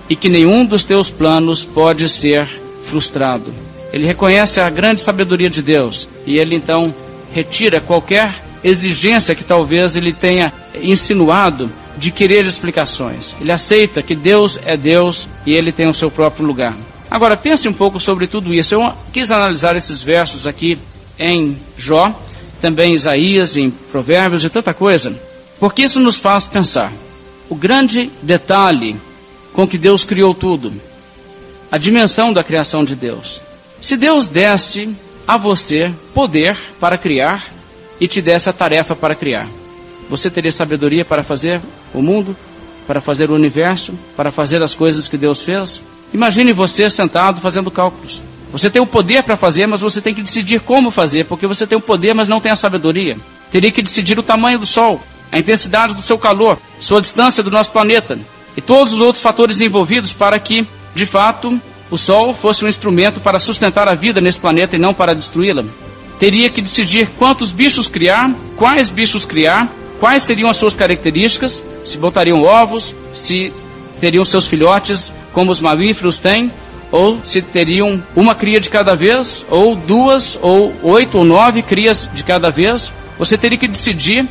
e 0.09 0.17
que 0.17 0.29
nenhum 0.29 0.65
dos 0.65 0.85
teus 0.85 1.11
planos 1.11 1.65
pode 1.65 2.09
ser 2.09 2.49
frustrado. 2.85 3.53
Ele 3.93 4.07
reconhece 4.07 4.61
a 4.61 4.71
grande 4.71 5.01
sabedoria 5.01 5.51
de 5.51 5.63
Deus 5.63 6.09
e 6.27 6.39
ele 6.39 6.57
então 6.57 6.95
retira 7.33 7.81
qualquer 7.81 8.35
exigência 8.63 9.35
que 9.35 9.45
talvez 9.45 9.97
ele 9.97 10.13
tenha 10.13 10.53
insinuado 10.81 11.71
de 11.97 12.11
querer 12.11 12.47
explicações. 12.47 13.37
Ele 13.41 13.53
aceita 13.53 14.03
que 14.03 14.15
Deus 14.15 14.59
é 14.65 14.77
Deus 14.77 15.29
e 15.47 15.55
ele 15.55 15.73
tem 15.73 15.89
o 15.89 15.95
seu 15.95 16.11
próprio 16.11 16.47
lugar. 16.47 16.77
Agora 17.11 17.37
pense 17.37 17.69
um 17.69 17.73
pouco 17.73 17.99
sobre 17.99 18.27
tudo 18.27 18.55
isso. 18.55 18.75
Eu 18.75 18.93
quis 19.13 19.31
analisar 19.31 19.77
esses 19.77 20.03
versos 20.03 20.47
aqui 20.47 20.79
em 21.19 21.57
Jó, 21.77 22.15
também 22.61 22.93
em 22.93 22.95
Isaías, 22.95 23.57
em 23.57 23.71
Provérbios 23.71 24.45
e 24.45 24.51
tanta 24.51 24.75
coisa, 24.75 25.13
porque 25.59 25.83
isso 25.83 25.99
nos 25.99 26.17
faz 26.17 26.47
pensar. 26.47 26.93
O 27.49 27.55
grande 27.55 28.11
detalhe 28.23 28.97
com 29.53 29.67
que 29.67 29.79
Deus 29.79 30.05
criou 30.05 30.35
tudo, 30.35 30.73
a 31.71 31.79
dimensão 31.79 32.33
da 32.33 32.45
criação 32.45 32.85
de 32.85 32.95
Deus. 32.95 33.41
Se 33.81 33.97
Deus 33.97 34.29
desse 34.29 34.95
a 35.27 35.37
você 35.37 35.93
poder 36.15 36.57
para 36.79 36.99
criar 36.99 37.47
e 38.01 38.07
te 38.07 38.21
desse 38.23 38.49
a 38.49 38.53
tarefa 38.53 38.95
para 38.95 39.15
criar, 39.15 39.49
você 40.09 40.31
teria 40.31 40.53
sabedoria 40.53 41.05
para 41.05 41.23
fazer 41.23 41.61
o 41.93 42.01
mundo, 42.01 42.37
para 42.87 43.01
fazer 43.01 43.31
o 43.31 43.35
universo, 43.35 43.93
para 44.17 44.31
fazer 44.31 44.63
as 44.63 44.75
coisas 44.75 45.09
que 45.09 45.19
Deus 45.19 45.43
fez? 45.43 45.83
Imagine 46.13 46.53
você 46.53 46.89
sentado 46.89 47.41
fazendo 47.41 47.71
cálculos. 47.71 48.23
Você 48.51 48.71
tem 48.71 48.81
o 48.81 48.87
poder 48.87 49.23
para 49.23 49.37
fazer, 49.37 49.67
mas 49.67 49.83
você 49.83 50.01
tem 50.01 50.15
que 50.15 50.23
decidir 50.23 50.61
como 50.61 50.91
fazer, 50.91 51.27
porque 51.27 51.47
você 51.47 51.67
tem 51.67 51.77
o 51.77 51.83
poder, 51.83 52.15
mas 52.15 52.29
não 52.29 52.41
tem 52.41 52.51
a 52.51 52.57
sabedoria. 52.57 53.19
Teria 53.51 53.71
que 53.71 53.83
decidir 53.83 54.19
o 54.19 54.23
tamanho 54.23 54.59
do 54.59 54.65
Sol, 54.65 55.03
a 55.31 55.39
intensidade 55.39 55.95
do 55.95 56.03
seu 56.03 56.19
calor, 56.19 56.59
sua 56.81 57.01
distância 57.01 57.43
do 57.43 57.51
nosso 57.51 57.71
planeta 57.73 58.19
e 58.57 58.61
todos 58.61 58.93
os 58.93 59.01
outros 59.01 59.23
fatores 59.23 59.61
envolvidos 59.61 60.11
para 60.13 60.39
que, 60.39 60.67
de 60.95 61.07
fato, 61.07 61.61
o 61.91 61.97
Sol 61.97 62.35
fosse 62.35 62.65
um 62.65 62.69
instrumento 62.69 63.21
para 63.21 63.39
sustentar 63.39 63.89
a 63.89 63.95
vida 63.95 64.21
nesse 64.21 64.39
planeta 64.39 64.77
e 64.77 64.79
não 64.79 64.93
para 64.93 65.15
destruí-la. 65.15 65.65
Teria 66.19 66.51
que 66.51 66.61
decidir 66.61 67.09
quantos 67.19 67.53
bichos 67.53 67.89
criar, 67.89 68.35
quais 68.57 68.91
bichos 68.91 69.25
criar, 69.25 69.71
quais 70.01 70.23
seriam 70.23 70.51
as 70.51 70.57
suas 70.57 70.75
características, 70.75 71.63
se 71.85 71.97
botariam 71.97 72.43
ovos, 72.43 72.95
se 73.15 73.53
teriam 74.01 74.25
seus 74.25 74.47
filhotes 74.47 75.13
como 75.33 75.51
os 75.51 75.61
mamíferos 75.61 76.19
têm, 76.19 76.51
ou 76.91 77.21
se 77.23 77.43
teriam 77.43 78.03
uma 78.17 78.35
cria 78.35 78.61
de 78.61 78.71
cada 78.71 78.97
vez, 78.97 79.45
ou 79.49 79.77
duas, 79.77 80.39
ou 80.41 80.75
oito 80.83 81.19
ou 81.19 81.25
nove 81.25 81.63
crias 81.63 82.09
de 82.13 82.25
cada 82.25 82.51
vez. 82.51 82.93
Você 83.19 83.37
teria 83.37 83.59
que 83.59 83.69
decidir 83.69 84.27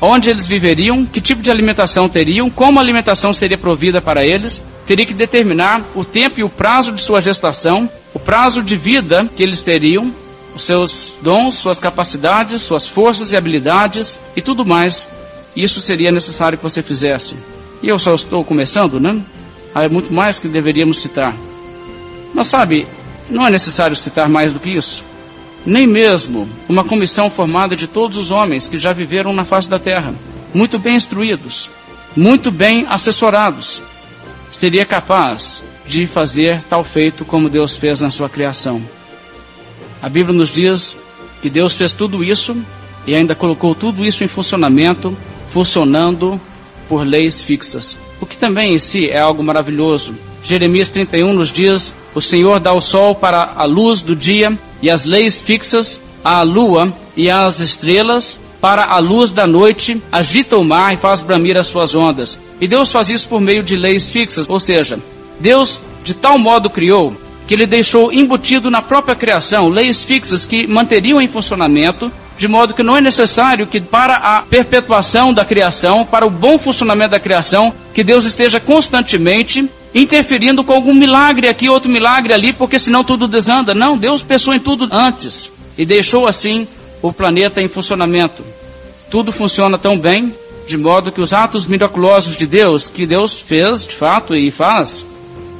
onde 0.00 0.30
eles 0.30 0.46
viveriam, 0.46 1.04
que 1.04 1.20
tipo 1.20 1.42
de 1.42 1.50
alimentação 1.50 2.08
teriam, 2.08 2.48
como 2.48 2.78
a 2.78 2.82
alimentação 2.82 3.32
seria 3.32 3.58
provida 3.58 4.00
para 4.00 4.24
eles. 4.24 4.62
Teria 4.86 5.04
que 5.04 5.14
determinar 5.14 5.84
o 5.94 6.04
tempo 6.04 6.40
e 6.40 6.44
o 6.44 6.48
prazo 6.48 6.92
de 6.92 7.02
sua 7.02 7.20
gestação, 7.20 7.90
o 8.14 8.18
prazo 8.18 8.62
de 8.62 8.76
vida 8.76 9.28
que 9.36 9.42
eles 9.42 9.60
teriam, 9.60 10.14
os 10.54 10.62
seus 10.62 11.16
dons, 11.20 11.56
suas 11.56 11.78
capacidades, 11.78 12.62
suas 12.62 12.88
forças 12.88 13.32
e 13.32 13.36
habilidades 13.36 14.20
e 14.34 14.40
tudo 14.40 14.64
mais. 14.64 15.06
Isso 15.54 15.80
seria 15.80 16.10
necessário 16.10 16.56
que 16.56 16.64
você 16.64 16.82
fizesse. 16.82 17.36
E 17.82 17.88
eu 17.88 17.98
só 17.98 18.14
estou 18.14 18.44
começando, 18.44 18.98
né? 18.98 19.20
Há 19.74 19.88
muito 19.88 20.12
mais 20.12 20.38
que 20.38 20.48
deveríamos 20.48 21.00
citar. 21.02 21.34
Mas 22.32 22.46
sabe, 22.46 22.86
não 23.28 23.46
é 23.46 23.50
necessário 23.50 23.94
citar 23.94 24.28
mais 24.28 24.52
do 24.52 24.60
que 24.60 24.70
isso. 24.70 25.04
Nem 25.66 25.86
mesmo 25.86 26.48
uma 26.68 26.84
comissão 26.84 27.28
formada 27.28 27.76
de 27.76 27.86
todos 27.86 28.16
os 28.16 28.30
homens 28.30 28.68
que 28.68 28.78
já 28.78 28.92
viveram 28.92 29.32
na 29.32 29.44
face 29.44 29.68
da 29.68 29.78
terra, 29.78 30.14
muito 30.54 30.78
bem 30.78 30.94
instruídos, 30.94 31.68
muito 32.16 32.50
bem 32.50 32.86
assessorados, 32.88 33.82
seria 34.50 34.86
capaz 34.86 35.62
de 35.86 36.06
fazer 36.06 36.62
tal 36.68 36.84
feito 36.84 37.24
como 37.24 37.48
Deus 37.48 37.76
fez 37.76 38.00
na 38.00 38.10
sua 38.10 38.28
criação. 38.28 38.82
A 40.02 40.08
Bíblia 40.08 40.36
nos 40.36 40.50
diz 40.50 40.96
que 41.42 41.50
Deus 41.50 41.74
fez 41.74 41.92
tudo 41.92 42.22
isso 42.22 42.56
e 43.06 43.14
ainda 43.14 43.34
colocou 43.34 43.74
tudo 43.74 44.04
isso 44.04 44.22
em 44.22 44.28
funcionamento, 44.28 45.16
funcionando 45.50 46.40
por 46.88 47.06
leis 47.06 47.40
fixas. 47.40 47.96
O 48.20 48.26
que 48.26 48.36
também 48.36 48.74
em 48.74 48.78
si 48.78 49.08
é 49.08 49.18
algo 49.18 49.42
maravilhoso. 49.42 50.14
Jeremias 50.42 50.88
31 50.88 51.32
nos 51.32 51.50
diz: 51.50 51.94
O 52.14 52.20
Senhor 52.20 52.60
dá 52.60 52.72
o 52.72 52.80
sol 52.80 53.14
para 53.14 53.52
a 53.56 53.64
luz 53.64 54.00
do 54.00 54.14
dia 54.14 54.56
e 54.82 54.90
as 54.90 55.04
leis 55.04 55.40
fixas 55.40 56.00
à 56.24 56.42
lua 56.42 56.92
e 57.16 57.30
às 57.30 57.60
estrelas 57.60 58.38
para 58.60 58.84
a 58.84 58.98
luz 58.98 59.30
da 59.30 59.46
noite, 59.46 60.02
agita 60.10 60.56
o 60.56 60.64
mar 60.64 60.92
e 60.92 60.96
faz 60.96 61.20
bramir 61.20 61.56
as 61.56 61.68
suas 61.68 61.94
ondas. 61.94 62.40
E 62.60 62.66
Deus 62.66 62.90
faz 62.90 63.08
isso 63.08 63.28
por 63.28 63.40
meio 63.40 63.62
de 63.62 63.76
leis 63.76 64.10
fixas, 64.10 64.48
ou 64.48 64.58
seja, 64.58 64.98
Deus 65.38 65.80
de 66.02 66.14
tal 66.14 66.38
modo 66.38 66.68
criou 66.68 67.14
que 67.46 67.54
ele 67.54 67.66
deixou 67.66 68.12
embutido 68.12 68.70
na 68.70 68.82
própria 68.82 69.14
criação 69.14 69.68
leis 69.68 70.02
fixas 70.02 70.44
que 70.44 70.66
manteriam 70.66 71.20
em 71.20 71.28
funcionamento 71.28 72.10
de 72.38 72.46
modo 72.46 72.72
que 72.72 72.84
não 72.84 72.96
é 72.96 73.00
necessário 73.00 73.66
que 73.66 73.80
para 73.80 74.14
a 74.14 74.42
perpetuação 74.42 75.34
da 75.34 75.44
criação, 75.44 76.06
para 76.06 76.24
o 76.24 76.30
bom 76.30 76.56
funcionamento 76.56 77.10
da 77.10 77.18
criação, 77.18 77.74
que 77.92 78.04
Deus 78.04 78.24
esteja 78.24 78.60
constantemente 78.60 79.68
interferindo 79.94 80.62
com 80.62 80.72
algum 80.72 80.94
milagre 80.94 81.48
aqui, 81.48 81.68
outro 81.68 81.90
milagre 81.90 82.32
ali, 82.32 82.52
porque 82.52 82.78
senão 82.78 83.02
tudo 83.02 83.28
desanda. 83.28 83.74
Não, 83.74 83.96
Deus 83.96 84.22
pensou 84.22 84.54
em 84.54 84.60
tudo 84.60 84.88
antes 84.90 85.50
e 85.76 85.84
deixou 85.86 86.26
assim 86.26 86.66
o 87.00 87.12
planeta 87.12 87.60
em 87.60 87.68
funcionamento. 87.68 88.44
Tudo 89.10 89.32
funciona 89.32 89.78
tão 89.78 89.98
bem, 89.98 90.34
de 90.66 90.76
modo 90.76 91.12
que 91.12 91.20
os 91.20 91.32
atos 91.32 91.66
miraculosos 91.66 92.36
de 92.36 92.46
Deus, 92.46 92.88
que 92.88 93.06
Deus 93.06 93.38
fez 93.38 93.86
de 93.86 93.94
fato 93.94 94.34
e 94.34 94.50
faz, 94.50 95.06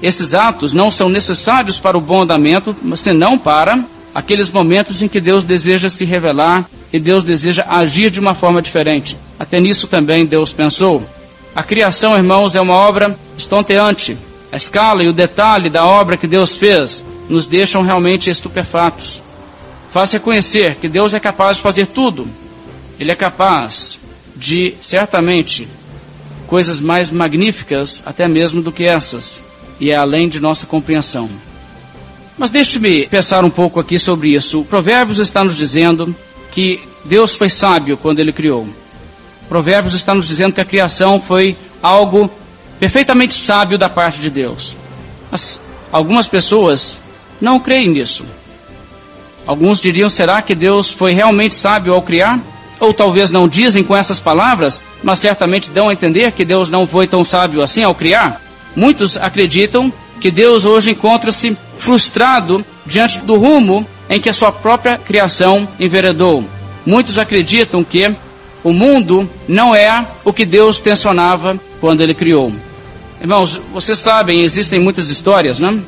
esses 0.02 0.34
atos 0.34 0.72
não 0.72 0.90
são 0.90 1.08
necessários 1.08 1.78
para 1.80 1.98
o 1.98 2.00
bom 2.00 2.22
andamento, 2.22 2.76
senão 2.94 3.38
para 3.38 3.82
aqueles 4.14 4.48
momentos 4.48 5.02
em 5.02 5.08
que 5.08 5.20
Deus 5.20 5.44
deseja 5.44 5.88
se 5.88 6.04
revelar 6.04 6.68
e 6.92 7.00
Deus 7.00 7.24
deseja 7.24 7.64
agir 7.68 8.10
de 8.10 8.20
uma 8.20 8.34
forma 8.34 8.62
diferente. 8.62 9.16
Até 9.38 9.60
nisso 9.60 9.86
também 9.86 10.24
Deus 10.24 10.52
pensou. 10.52 11.02
A 11.54 11.62
criação, 11.62 12.16
irmãos, 12.16 12.54
é 12.54 12.60
uma 12.60 12.74
obra 12.74 13.16
estonteante. 13.36 14.16
A 14.52 14.56
escala 14.56 15.02
e 15.02 15.08
o 15.08 15.12
detalhe 15.12 15.68
da 15.68 15.84
obra 15.84 16.16
que 16.16 16.26
Deus 16.26 16.56
fez 16.56 17.04
nos 17.28 17.46
deixam 17.46 17.82
realmente 17.82 18.30
estupefatos. 18.30 19.22
faz 19.90 20.10
reconhecer 20.10 20.76
que 20.76 20.88
Deus 20.88 21.14
é 21.14 21.20
capaz 21.20 21.56
de 21.56 21.62
fazer 21.62 21.86
tudo. 21.86 22.28
Ele 23.00 23.10
é 23.10 23.14
capaz 23.14 23.98
de, 24.36 24.74
certamente, 24.82 25.66
coisas 26.46 26.80
mais 26.80 27.10
magníficas 27.10 28.02
até 28.04 28.28
mesmo 28.28 28.62
do 28.62 28.72
que 28.72 28.84
essas, 28.84 29.42
e 29.80 29.90
é 29.90 29.96
além 29.96 30.28
de 30.28 30.40
nossa 30.40 30.66
compreensão. 30.66 31.28
Mas 32.36 32.50
deixe-me 32.50 33.06
pensar 33.06 33.44
um 33.44 33.50
pouco 33.50 33.80
aqui 33.80 33.98
sobre 33.98 34.34
isso. 34.34 34.60
O 34.60 34.64
Provérbios 34.64 35.18
está 35.18 35.42
nos 35.42 35.56
dizendo 35.56 36.14
que 36.52 36.80
Deus 37.04 37.34
foi 37.34 37.48
sábio 37.48 37.96
quando 37.96 38.20
ele 38.20 38.32
criou. 38.32 38.68
Provérbios 39.48 39.94
está 39.94 40.14
nos 40.14 40.28
dizendo 40.28 40.52
que 40.52 40.60
a 40.60 40.64
criação 40.64 41.20
foi 41.20 41.56
algo 41.82 42.30
perfeitamente 42.78 43.34
sábio 43.34 43.78
da 43.78 43.88
parte 43.88 44.20
de 44.20 44.30
Deus. 44.30 44.76
Mas 45.30 45.60
algumas 45.90 46.28
pessoas 46.28 46.98
não 47.40 47.58
creem 47.58 47.88
nisso. 47.88 48.24
Alguns 49.46 49.80
diriam: 49.80 50.10
será 50.10 50.42
que 50.42 50.54
Deus 50.54 50.92
foi 50.92 51.12
realmente 51.12 51.54
sábio 51.54 51.94
ao 51.94 52.02
criar? 52.02 52.38
Ou 52.80 52.92
talvez 52.94 53.30
não 53.30 53.48
dizem 53.48 53.82
com 53.82 53.96
essas 53.96 54.20
palavras, 54.20 54.80
mas 55.02 55.18
certamente 55.18 55.70
dão 55.70 55.88
a 55.88 55.92
entender 55.92 56.30
que 56.32 56.44
Deus 56.44 56.68
não 56.68 56.86
foi 56.86 57.08
tão 57.08 57.24
sábio 57.24 57.62
assim 57.62 57.82
ao 57.82 57.94
criar. 57.94 58.40
Muitos 58.76 59.16
acreditam 59.16 59.92
que 60.20 60.30
Deus 60.30 60.64
hoje 60.64 60.90
encontra-se 60.90 61.56
frustrado 61.78 62.64
diante 62.86 63.18
do 63.18 63.36
rumo 63.36 63.86
em 64.08 64.20
que 64.20 64.28
a 64.28 64.32
sua 64.32 64.52
própria 64.52 64.96
criação 64.96 65.66
enveredou. 65.78 66.44
Muitos 66.86 67.18
acreditam 67.18 67.82
que 67.82 68.08
o 68.62 68.72
mundo 68.72 69.28
não 69.46 69.74
é 69.74 70.06
o 70.24 70.32
que 70.32 70.44
Deus 70.44 70.78
tensionava 70.78 71.58
quando 71.80 72.00
ele 72.00 72.14
criou. 72.14 72.52
Irmãos, 73.20 73.60
vocês 73.72 73.98
sabem, 73.98 74.42
existem 74.42 74.78
muitas 74.78 75.10
histórias, 75.10 75.58
né? 75.58 75.80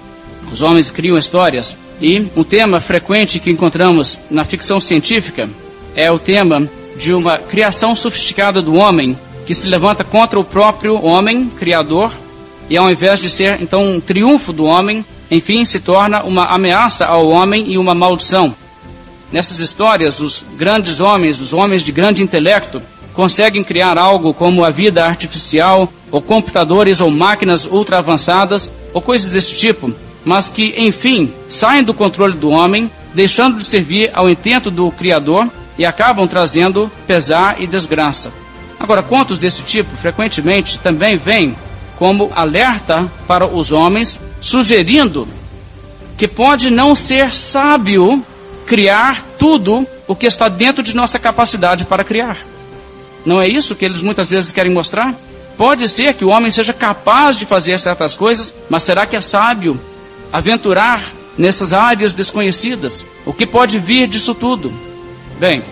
Os 0.50 0.62
homens 0.62 0.90
criam 0.90 1.18
histórias. 1.18 1.76
E 2.00 2.28
um 2.35 2.42
tema 2.42 2.80
frequente 2.80 3.38
que 3.38 3.50
encontramos 3.50 4.18
na 4.30 4.44
ficção 4.44 4.80
científica 4.80 5.48
é 5.94 6.11
o 6.11 6.18
tema 6.18 6.68
de 6.96 7.12
uma 7.12 7.38
criação 7.38 7.94
sofisticada 7.94 8.62
do 8.62 8.74
homem 8.74 9.16
que 9.46 9.54
se 9.54 9.68
levanta 9.68 10.04
contra 10.04 10.38
o 10.38 10.44
próprio 10.44 11.04
homem, 11.04 11.48
criador, 11.48 12.12
e 12.68 12.76
ao 12.76 12.90
invés 12.90 13.20
de 13.20 13.28
ser 13.28 13.61
então 13.61 13.85
um 13.85 14.00
triunfo 14.00 14.52
do 14.52 14.64
homem, 14.64 15.04
enfim 15.30 15.64
se 15.64 15.80
torna 15.80 16.22
uma 16.22 16.44
ameaça 16.44 17.04
ao 17.04 17.28
homem 17.28 17.72
e 17.72 17.78
uma 17.78 17.94
maldição. 17.94 18.54
Nessas 19.33 19.59
histórias, 19.59 20.19
os 20.19 20.45
grandes 20.57 20.99
homens, 20.99 21.40
os 21.40 21.53
homens 21.53 21.83
de 21.83 21.93
grande 21.93 22.23
intelecto, 22.23 22.83
conseguem 23.12 23.62
criar 23.62 23.97
algo 23.97 24.35
como 24.35 24.64
a 24.64 24.71
vida 24.71 25.05
artificial, 25.05 25.93
ou 26.11 26.21
computadores 26.21 27.01
ou 27.01 27.11
máquinas 27.11 27.64
ultra 27.64 27.99
avançadas, 27.99 28.73
ou 28.93 29.01
coisas 29.01 29.31
desse 29.31 29.57
tipo, 29.57 29.93
mas 30.25 30.49
que, 30.49 30.75
enfim, 30.77 31.33
saem 31.49 31.85
do 31.85 31.95
controle 31.95 32.35
do 32.35 32.51
homem, 32.51 32.90
deixando 33.14 33.59
de 33.59 33.64
servir 33.64 34.11
ao 34.12 34.29
intento 34.29 34.71
do 34.71 34.90
Criador 34.90 35.49
e 35.79 35.85
acabam 35.87 36.27
trazendo 36.27 36.90
pesar 37.07 37.61
e 37.61 37.66
desgraça. 37.66 38.33
Agora, 38.79 39.03
contos 39.03 39.38
desse 39.38 39.62
tipo 39.62 39.97
frequentemente 39.97 40.79
também 40.79 41.16
vêm 41.16 41.55
como 41.97 42.31
alerta 42.35 43.11
para 43.27 43.47
os 43.47 43.73
homens, 43.73 44.19
sugerindo 44.40 45.29
que 46.16 46.27
pode 46.27 46.71
não 46.71 46.95
ser 46.95 47.35
sábio 47.35 48.25
criar 48.70 49.24
tudo 49.37 49.85
o 50.06 50.14
que 50.14 50.26
está 50.26 50.46
dentro 50.46 50.80
de 50.80 50.94
nossa 50.94 51.18
capacidade 51.18 51.85
para 51.85 52.04
criar. 52.04 52.38
Não 53.26 53.42
é 53.42 53.48
isso 53.48 53.74
que 53.74 53.85
eles 53.85 54.00
muitas 54.00 54.30
vezes 54.30 54.52
querem 54.52 54.72
mostrar? 54.72 55.12
Pode 55.59 55.88
ser 55.88 56.14
que 56.14 56.24
o 56.24 56.28
homem 56.28 56.52
seja 56.52 56.72
capaz 56.72 57.37
de 57.37 57.44
fazer 57.44 57.80
certas 57.80 58.16
coisas, 58.16 58.54
mas 58.68 58.85
será 58.85 59.06
que 59.06 59.16
é 59.16 59.20
sábio 59.20 59.76
aventurar 60.33 61.02
nessas 61.37 61.72
áreas 61.72 62.14
desconhecidas? 62.14 63.04
O 63.26 63.33
que 63.33 63.44
pode 63.44 63.76
vir 63.76 64.06
disso 64.06 64.37
tudo? 64.37 64.72
Bem, 65.40 65.64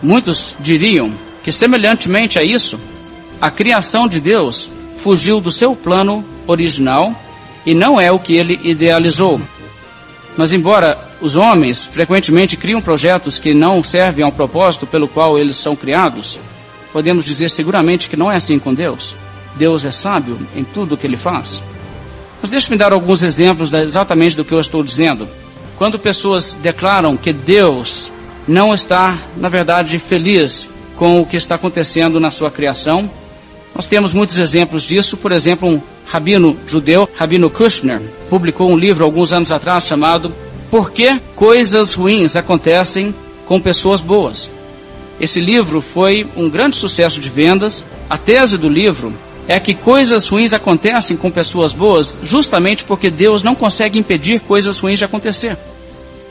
muitos 0.00 0.54
diriam 0.60 1.12
que, 1.42 1.50
semelhantemente 1.50 2.38
a 2.38 2.44
isso, 2.44 2.78
a 3.40 3.50
criação 3.50 4.06
de 4.06 4.20
Deus 4.20 4.70
fugiu 4.98 5.40
do 5.40 5.50
seu 5.50 5.74
plano 5.74 6.24
original 6.46 7.12
e 7.66 7.74
não 7.74 8.00
é 8.00 8.12
o 8.12 8.18
que 8.20 8.36
ele 8.36 8.60
idealizou. 8.62 9.40
Mas, 10.36 10.52
embora 10.52 11.03
os 11.20 11.36
homens 11.36 11.84
frequentemente 11.84 12.56
criam 12.56 12.80
projetos 12.80 13.38
que 13.38 13.54
não 13.54 13.82
servem 13.82 14.24
ao 14.24 14.32
propósito 14.32 14.86
pelo 14.86 15.08
qual 15.08 15.38
eles 15.38 15.56
são 15.56 15.76
criados, 15.76 16.38
podemos 16.92 17.24
dizer 17.24 17.48
seguramente 17.48 18.08
que 18.08 18.16
não 18.16 18.30
é 18.30 18.36
assim 18.36 18.58
com 18.58 18.74
Deus. 18.74 19.16
Deus 19.56 19.84
é 19.84 19.90
sábio 19.90 20.38
em 20.54 20.64
tudo 20.64 20.94
o 20.94 20.98
que 20.98 21.06
ele 21.06 21.16
faz. 21.16 21.62
Mas 22.40 22.50
deixe-me 22.50 22.76
dar 22.76 22.92
alguns 22.92 23.22
exemplos 23.22 23.72
exatamente 23.72 24.36
do 24.36 24.44
que 24.44 24.52
eu 24.52 24.60
estou 24.60 24.82
dizendo. 24.82 25.28
Quando 25.76 25.98
pessoas 25.98 26.54
declaram 26.54 27.16
que 27.16 27.32
Deus 27.32 28.12
não 28.46 28.74
está, 28.74 29.18
na 29.36 29.48
verdade, 29.48 29.98
feliz 29.98 30.68
com 30.96 31.20
o 31.20 31.26
que 31.26 31.36
está 31.36 31.54
acontecendo 31.54 32.20
na 32.20 32.30
sua 32.30 32.50
criação, 32.50 33.10
nós 33.74 33.86
temos 33.86 34.12
muitos 34.12 34.38
exemplos 34.38 34.82
disso. 34.82 35.16
Por 35.16 35.32
exemplo, 35.32 35.68
um 35.68 35.80
rabino 36.06 36.56
judeu, 36.66 37.08
Rabino 37.16 37.50
Kushner, 37.50 38.00
publicou 38.28 38.70
um 38.70 38.76
livro 38.76 39.04
alguns 39.04 39.32
anos 39.32 39.50
atrás 39.50 39.84
chamado 39.86 40.32
Por 40.70 40.90
que 40.90 41.18
coisas 41.36 41.94
ruins 41.94 42.36
acontecem 42.36 43.14
com 43.46 43.60
pessoas 43.60 44.00
boas? 44.00 44.50
Esse 45.20 45.40
livro 45.40 45.80
foi 45.80 46.26
um 46.36 46.50
grande 46.50 46.76
sucesso 46.76 47.20
de 47.20 47.28
vendas. 47.28 47.84
A 48.10 48.18
tese 48.18 48.58
do 48.58 48.68
livro 48.68 49.12
é 49.46 49.60
que 49.60 49.74
coisas 49.74 50.26
ruins 50.28 50.52
acontecem 50.52 51.16
com 51.16 51.30
pessoas 51.30 51.72
boas 51.72 52.10
justamente 52.22 52.84
porque 52.84 53.10
Deus 53.10 53.42
não 53.42 53.54
consegue 53.54 53.98
impedir 53.98 54.40
coisas 54.40 54.78
ruins 54.78 54.98
de 54.98 55.04
acontecer. 55.04 55.56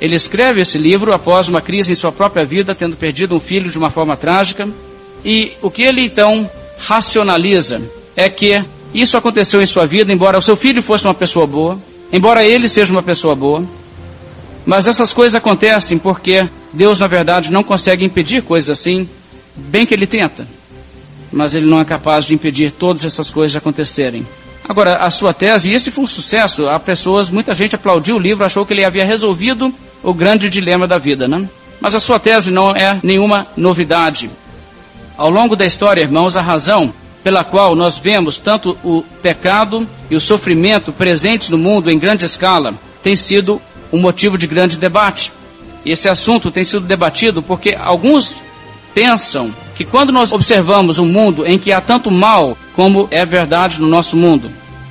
Ele 0.01 0.15
escreve 0.15 0.61
esse 0.61 0.77
livro 0.77 1.13
após 1.13 1.47
uma 1.47 1.61
crise 1.61 1.93
em 1.93 1.95
sua 1.95 2.11
própria 2.11 2.43
vida, 2.43 2.75
tendo 2.75 2.97
perdido 2.97 3.35
um 3.35 3.39
filho 3.39 3.69
de 3.69 3.77
uma 3.77 3.89
forma 3.89 4.17
trágica. 4.17 4.67
E 5.23 5.53
o 5.61 5.71
que 5.71 5.83
ele 5.83 6.01
então 6.01 6.49
racionaliza 6.77 7.81
é 8.15 8.27
que 8.29 8.61
isso 8.93 9.15
aconteceu 9.15 9.61
em 9.61 9.65
sua 9.65 9.85
vida, 9.85 10.11
embora 10.11 10.37
o 10.37 10.41
seu 10.41 10.57
filho 10.57 10.83
fosse 10.83 11.05
uma 11.05 11.13
pessoa 11.13 11.47
boa, 11.47 11.79
embora 12.11 12.43
ele 12.43 12.67
seja 12.67 12.91
uma 12.91 13.01
pessoa 13.01 13.33
boa, 13.33 13.63
mas 14.65 14.87
essas 14.87 15.13
coisas 15.13 15.35
acontecem 15.35 15.97
porque 15.97 16.47
Deus, 16.71 16.99
na 16.99 17.07
verdade, 17.07 17.51
não 17.51 17.63
consegue 17.63 18.05
impedir 18.05 18.41
coisas 18.41 18.69
assim, 18.69 19.07
bem 19.55 19.85
que 19.85 19.93
ele 19.93 20.07
tenta, 20.07 20.47
mas 21.31 21.55
ele 21.55 21.65
não 21.65 21.79
é 21.79 21.85
capaz 21.85 22.25
de 22.25 22.33
impedir 22.33 22.71
todas 22.71 23.03
essas 23.03 23.29
coisas 23.29 23.51
de 23.51 23.57
acontecerem. 23.57 24.25
Agora, 24.67 24.95
a 24.95 25.09
sua 25.09 25.33
tese, 25.33 25.69
e 25.69 25.73
esse 25.73 25.91
foi 25.91 26.03
um 26.03 26.07
sucesso, 26.07 26.67
há 26.67 26.79
pessoas, 26.79 27.29
muita 27.29 27.53
gente 27.53 27.75
aplaudiu 27.75 28.15
o 28.15 28.19
livro, 28.19 28.45
achou 28.45 28.65
que 28.65 28.73
ele 28.73 28.85
havia 28.85 29.05
resolvido 29.05 29.73
o 30.01 30.13
grande 30.13 30.49
dilema 30.49 30.87
da 30.87 30.97
vida, 30.97 31.27
né? 31.27 31.47
Mas 31.81 31.93
a 31.93 31.99
sua 31.99 32.17
tese 32.17 32.49
não 32.49 32.71
é 32.71 32.97
nenhuma 33.03 33.45
novidade. 33.57 34.29
Ao 35.17 35.29
longo 35.29 35.55
da 35.55 35.65
história, 35.65 36.01
irmãos, 36.01 36.37
a 36.37 36.41
razão 36.41 36.93
pela 37.23 37.43
qual 37.43 37.75
nós 37.75 37.97
vemos 37.97 38.37
tanto 38.37 38.77
o 38.83 39.03
pecado 39.21 39.87
e 40.09 40.15
o 40.15 40.21
sofrimento 40.21 40.91
presentes 40.91 41.49
no 41.49 41.57
mundo 41.57 41.89
em 41.89 41.99
grande 41.99 42.25
escala 42.25 42.73
tem 43.01 43.15
sido 43.15 43.61
um 43.93 43.99
motivo 43.99 44.37
de 44.37 44.47
grande 44.47 44.75
debate. 44.75 45.31
E 45.85 45.91
esse 45.91 46.09
assunto 46.09 46.49
tem 46.49 46.63
sido 46.63 46.81
debatido 46.81 47.43
porque 47.43 47.77
alguns 47.79 48.35
pensam 48.93 49.53
que 49.75 49.85
quando 49.85 50.11
nós 50.11 50.31
observamos 50.31 50.97
um 50.97 51.05
mundo 51.05 51.45
em 51.45 51.59
que 51.59 51.71
há 51.71 51.79
tanto 51.79 52.09
mal 52.09 52.57
como 52.75 53.07
é 53.11 53.25
verdade 53.25 53.79
no 53.79 53.87
nosso 53.87 54.17
mundo, 54.17 54.49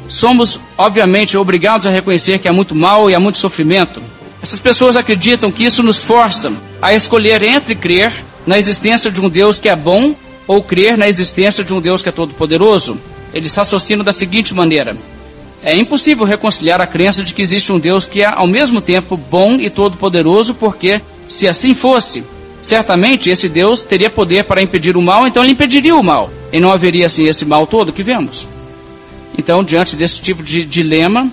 somos 0.09 0.61
obviamente 0.79 1.37
obrigados 1.37 1.87
a 1.87 1.91
reconhecer 1.91 2.39
que 2.39 2.49
há 2.49 2.53
muito 2.53 2.75
mal 2.75 3.11
e 3.11 3.15
há 3.15 3.21
muito 3.21 3.39
sofrimento. 3.39 4.01
Essas 4.43 4.61
pessoas 4.61 4.97
acreditam 4.97 5.51
que 5.51 5.65
isso 5.65 5.83
nos 5.83 5.97
força 5.97 6.53
a 6.81 6.95
escolher 6.95 7.43
entre 7.43 7.75
crer 7.75 8.13
na 8.47 8.59
existência 8.59 9.11
de 9.11 9.21
um 9.21 9.29
Deus 9.29 9.59
que 9.59 9.69
é 9.69 9.77
bom 9.77 10.15
ou 10.47 10.63
crer 10.63 10.97
na 10.97 11.09
existência 11.09 11.65
de 11.65 11.73
um 11.73 11.81
Deus 11.81 12.03
que 12.03 12.09
é 12.09 12.13
todo-poderoso. 12.13 12.99
Eles 13.33 13.55
raciocinam 13.55 14.05
da 14.05 14.13
seguinte 14.13 14.53
maneira: 14.53 14.97
é 15.63 15.77
impossível 15.77 16.25
reconciliar 16.25 16.81
a 16.81 16.87
crença 16.87 17.23
de 17.23 17.33
que 17.33 17.43
existe 17.43 17.73
um 17.73 17.79
Deus 17.79 18.09
que 18.09 18.23
é 18.23 18.27
ao 18.27 18.47
mesmo 18.47 18.81
tempo 18.81 19.17
bom 19.17 19.55
e 19.55 19.71
todo-poderoso, 19.71 20.55
porque 20.55 21.01
se 21.29 21.47
assim 21.47 21.75
fosse, 21.75 22.25
certamente 22.63 23.31
esse 23.31 23.49
Deus 23.49 23.85
teria 23.85 24.11
poder 24.11 24.45
para 24.45 24.63
impedir 24.63 24.97
o 24.97 25.03
mal, 25.03 25.27
então 25.27 25.43
ele 25.43 25.53
impediria 25.53 25.95
o 25.95 26.03
mal, 26.03 26.31
e 26.53 26.59
não 26.59 26.73
haveria 26.73 27.07
assim 27.07 27.27
esse 27.27 27.45
mal 27.45 27.67
todo 27.67 27.93
que 27.93 28.03
vemos. 28.03 28.47
Então, 29.39 29.63
diante 29.63 29.97
desse 29.97 30.21
tipo 30.21 30.43
de 30.43 30.65
dilema, 30.65 31.31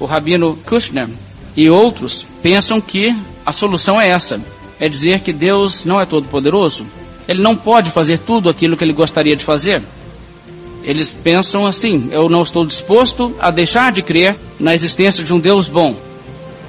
o 0.00 0.04
rabino 0.04 0.58
Kushner 0.66 1.08
e 1.56 1.70
outros 1.70 2.26
pensam 2.42 2.80
que 2.80 3.14
a 3.44 3.52
solução 3.52 4.00
é 4.00 4.08
essa: 4.08 4.40
é 4.80 4.88
dizer 4.88 5.20
que 5.20 5.32
Deus 5.32 5.84
não 5.84 6.00
é 6.00 6.06
todo-poderoso. 6.06 6.86
Ele 7.28 7.40
não 7.40 7.54
pode 7.54 7.90
fazer 7.90 8.18
tudo 8.18 8.48
aquilo 8.48 8.76
que 8.76 8.82
ele 8.82 8.92
gostaria 8.92 9.36
de 9.36 9.44
fazer. 9.44 9.80
Eles 10.84 11.10
pensam 11.12 11.66
assim: 11.66 12.08
eu 12.10 12.28
não 12.28 12.42
estou 12.42 12.66
disposto 12.66 13.34
a 13.40 13.50
deixar 13.50 13.92
de 13.92 14.02
crer 14.02 14.36
na 14.58 14.74
existência 14.74 15.24
de 15.24 15.32
um 15.32 15.38
Deus 15.38 15.68
bom. 15.68 15.94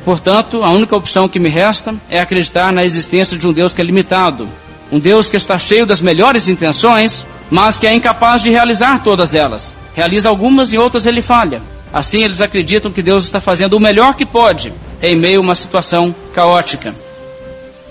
Portanto, 0.05 0.63
a 0.63 0.69
única 0.69 0.95
opção 0.95 1.29
que 1.29 1.39
me 1.39 1.49
resta 1.49 1.95
é 2.09 2.19
acreditar 2.19 2.73
na 2.73 2.83
existência 2.83 3.37
de 3.37 3.47
um 3.47 3.53
Deus 3.53 3.73
que 3.73 3.81
é 3.81 3.85
limitado, 3.85 4.47
um 4.91 4.99
Deus 4.99 5.29
que 5.29 5.37
está 5.37 5.57
cheio 5.57 5.85
das 5.85 6.01
melhores 6.01 6.49
intenções, 6.49 7.25
mas 7.49 7.77
que 7.77 7.87
é 7.87 7.93
incapaz 7.93 8.41
de 8.41 8.49
realizar 8.49 9.01
todas 9.03 9.33
elas. 9.33 9.73
Realiza 9.95 10.27
algumas 10.27 10.73
e 10.73 10.77
outras 10.77 11.05
ele 11.05 11.21
falha. 11.21 11.61
Assim, 11.93 12.23
eles 12.23 12.41
acreditam 12.41 12.91
que 12.91 13.01
Deus 13.01 13.23
está 13.23 13.39
fazendo 13.39 13.75
o 13.75 13.79
melhor 13.79 14.15
que 14.15 14.25
pode 14.25 14.73
em 15.01 15.15
meio 15.15 15.39
a 15.39 15.43
uma 15.43 15.55
situação 15.55 16.13
caótica. 16.33 16.93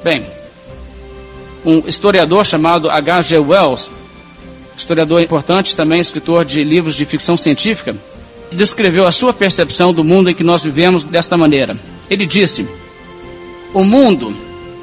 Bem, 0.03 0.27
um 1.65 1.79
historiador 1.87 2.45
chamado 2.45 2.91
H.G. 2.91 3.39
Wells, 3.39 3.91
historiador 4.77 5.23
importante, 5.23 5.77
também 5.77 6.01
escritor 6.01 6.45
de 6.45 6.63
livros 6.65 6.95
de 6.95 7.05
ficção 7.05 7.37
científica, 7.37 7.95
descreveu 8.51 9.07
a 9.07 9.13
sua 9.13 9.33
percepção 9.33 9.93
do 9.93 10.05
mundo 10.05 10.31
em 10.31 10.35
que 10.35 10.45
nós 10.45 10.63
vivemos 10.63 11.05
desta 11.05 11.37
maneira. 11.37 11.77
Ele 12.09 12.27
disse: 12.27 12.67
O 13.73 13.85
mundo 13.85 14.37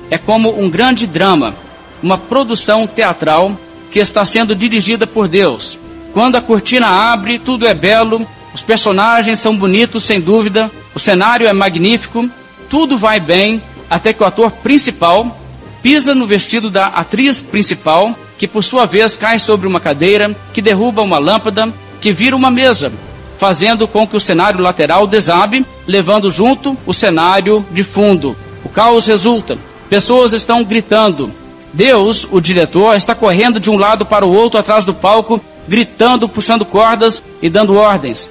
é 0.09 0.17
como 0.17 0.59
um 0.59 0.69
grande 0.69 1.05
drama, 1.05 1.55
uma 2.01 2.17
produção 2.17 2.87
teatral 2.87 3.55
que 3.91 3.99
está 3.99 4.23
sendo 4.25 4.55
dirigida 4.55 5.05
por 5.05 5.27
Deus. 5.27 5.79
Quando 6.13 6.35
a 6.35 6.41
cortina 6.41 6.87
abre, 6.87 7.39
tudo 7.39 7.67
é 7.67 7.73
belo, 7.73 8.25
os 8.53 8.61
personagens 8.61 9.39
são 9.39 9.55
bonitos, 9.55 10.03
sem 10.03 10.19
dúvida, 10.19 10.71
o 10.93 10.99
cenário 10.99 11.47
é 11.47 11.53
magnífico, 11.53 12.29
tudo 12.69 12.97
vai 12.97 13.19
bem, 13.19 13.61
até 13.89 14.13
que 14.13 14.23
o 14.23 14.25
ator 14.25 14.51
principal 14.51 15.37
pisa 15.81 16.13
no 16.13 16.25
vestido 16.25 16.69
da 16.69 16.87
atriz 16.87 17.41
principal, 17.41 18.15
que 18.39 18.47
por 18.47 18.63
sua 18.63 18.85
vez 18.85 19.17
cai 19.17 19.37
sobre 19.37 19.67
uma 19.67 19.81
cadeira, 19.81 20.33
que 20.53 20.61
derruba 20.61 21.01
uma 21.01 21.19
lâmpada, 21.19 21.71
que 21.99 22.13
vira 22.13 22.35
uma 22.35 22.49
mesa, 22.49 22.89
fazendo 23.37 23.85
com 23.85 24.07
que 24.07 24.15
o 24.15 24.19
cenário 24.19 24.61
lateral 24.61 25.05
desabe, 25.05 25.65
levando 25.85 26.31
junto 26.31 26.75
o 26.85 26.93
cenário 26.93 27.63
de 27.71 27.83
fundo. 27.83 28.35
O 28.63 28.69
caos 28.69 29.05
resulta. 29.07 29.57
Pessoas 29.89 30.31
estão 30.31 30.63
gritando. 30.63 31.29
Deus, 31.73 32.25
o 32.31 32.39
diretor, 32.39 32.95
está 32.95 33.13
correndo 33.13 33.59
de 33.59 33.69
um 33.69 33.77
lado 33.77 34.05
para 34.05 34.25
o 34.25 34.33
outro 34.33 34.57
atrás 34.57 34.85
do 34.85 34.93
palco, 34.93 35.41
gritando, 35.67 36.29
puxando 36.29 36.65
cordas 36.65 37.21
e 37.41 37.49
dando 37.49 37.75
ordens. 37.75 38.29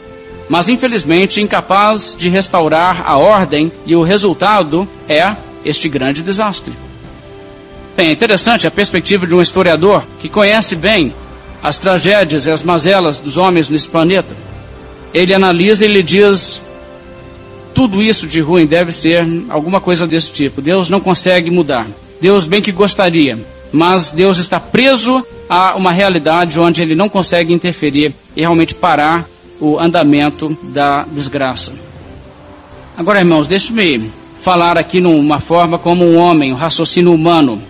Mas 0.49 0.68
infelizmente 0.68 1.42
incapaz 1.42 2.16
de 2.16 2.31
restaurar 2.31 3.03
a 3.07 3.18
ordem 3.18 3.71
e 3.85 3.94
o 3.94 4.03
resultado 4.03 4.88
é 5.07 5.37
este 5.64 5.87
grande 5.87 6.23
desastre. 6.23 6.88
É 7.98 8.12
interessante 8.12 8.64
a 8.64 8.70
perspectiva 8.70 9.26
de 9.26 9.34
um 9.34 9.42
historiador 9.42 10.04
que 10.20 10.28
conhece 10.28 10.76
bem 10.76 11.12
as 11.61 11.76
tragédias 11.76 12.46
e 12.46 12.50
as 12.50 12.62
mazelas 12.62 13.18
dos 13.18 13.37
homens 13.37 13.68
nesse 13.68 13.88
planeta. 13.88 14.37
Ele 15.12 15.34
analisa 15.34 15.84
e 15.84 15.88
lhe 15.88 16.00
diz: 16.00 16.62
tudo 17.74 18.00
isso 18.00 18.24
de 18.24 18.40
ruim 18.40 18.66
deve 18.66 18.92
ser 18.92 19.26
alguma 19.48 19.80
coisa 19.80 20.06
desse 20.06 20.30
tipo. 20.30 20.62
Deus 20.62 20.88
não 20.88 21.00
consegue 21.00 21.50
mudar. 21.50 21.88
Deus 22.20 22.46
bem 22.46 22.62
que 22.62 22.70
gostaria, 22.70 23.37
mas 23.72 24.12
Deus 24.12 24.38
está 24.38 24.61
preso 24.61 25.20
a 25.48 25.76
uma 25.76 25.90
realidade 25.90 26.61
onde 26.61 26.80
ele 26.80 26.94
não 26.94 27.08
consegue 27.08 27.52
interferir 27.52 28.14
e 28.37 28.40
realmente 28.42 28.76
parar 28.76 29.26
o 29.61 29.76
andamento 29.76 30.56
da 30.62 31.04
desgraça. 31.11 31.72
Agora, 32.96 33.18
irmãos, 33.18 33.48
deixe-me 33.48 34.12
falar 34.40 34.78
aqui 34.78 35.00
numa 35.00 35.40
forma 35.40 35.80
como 35.80 36.04
um 36.04 36.16
homem, 36.16 36.52
um 36.52 36.56
raciocínio 36.56 37.12
humano. 37.12 37.61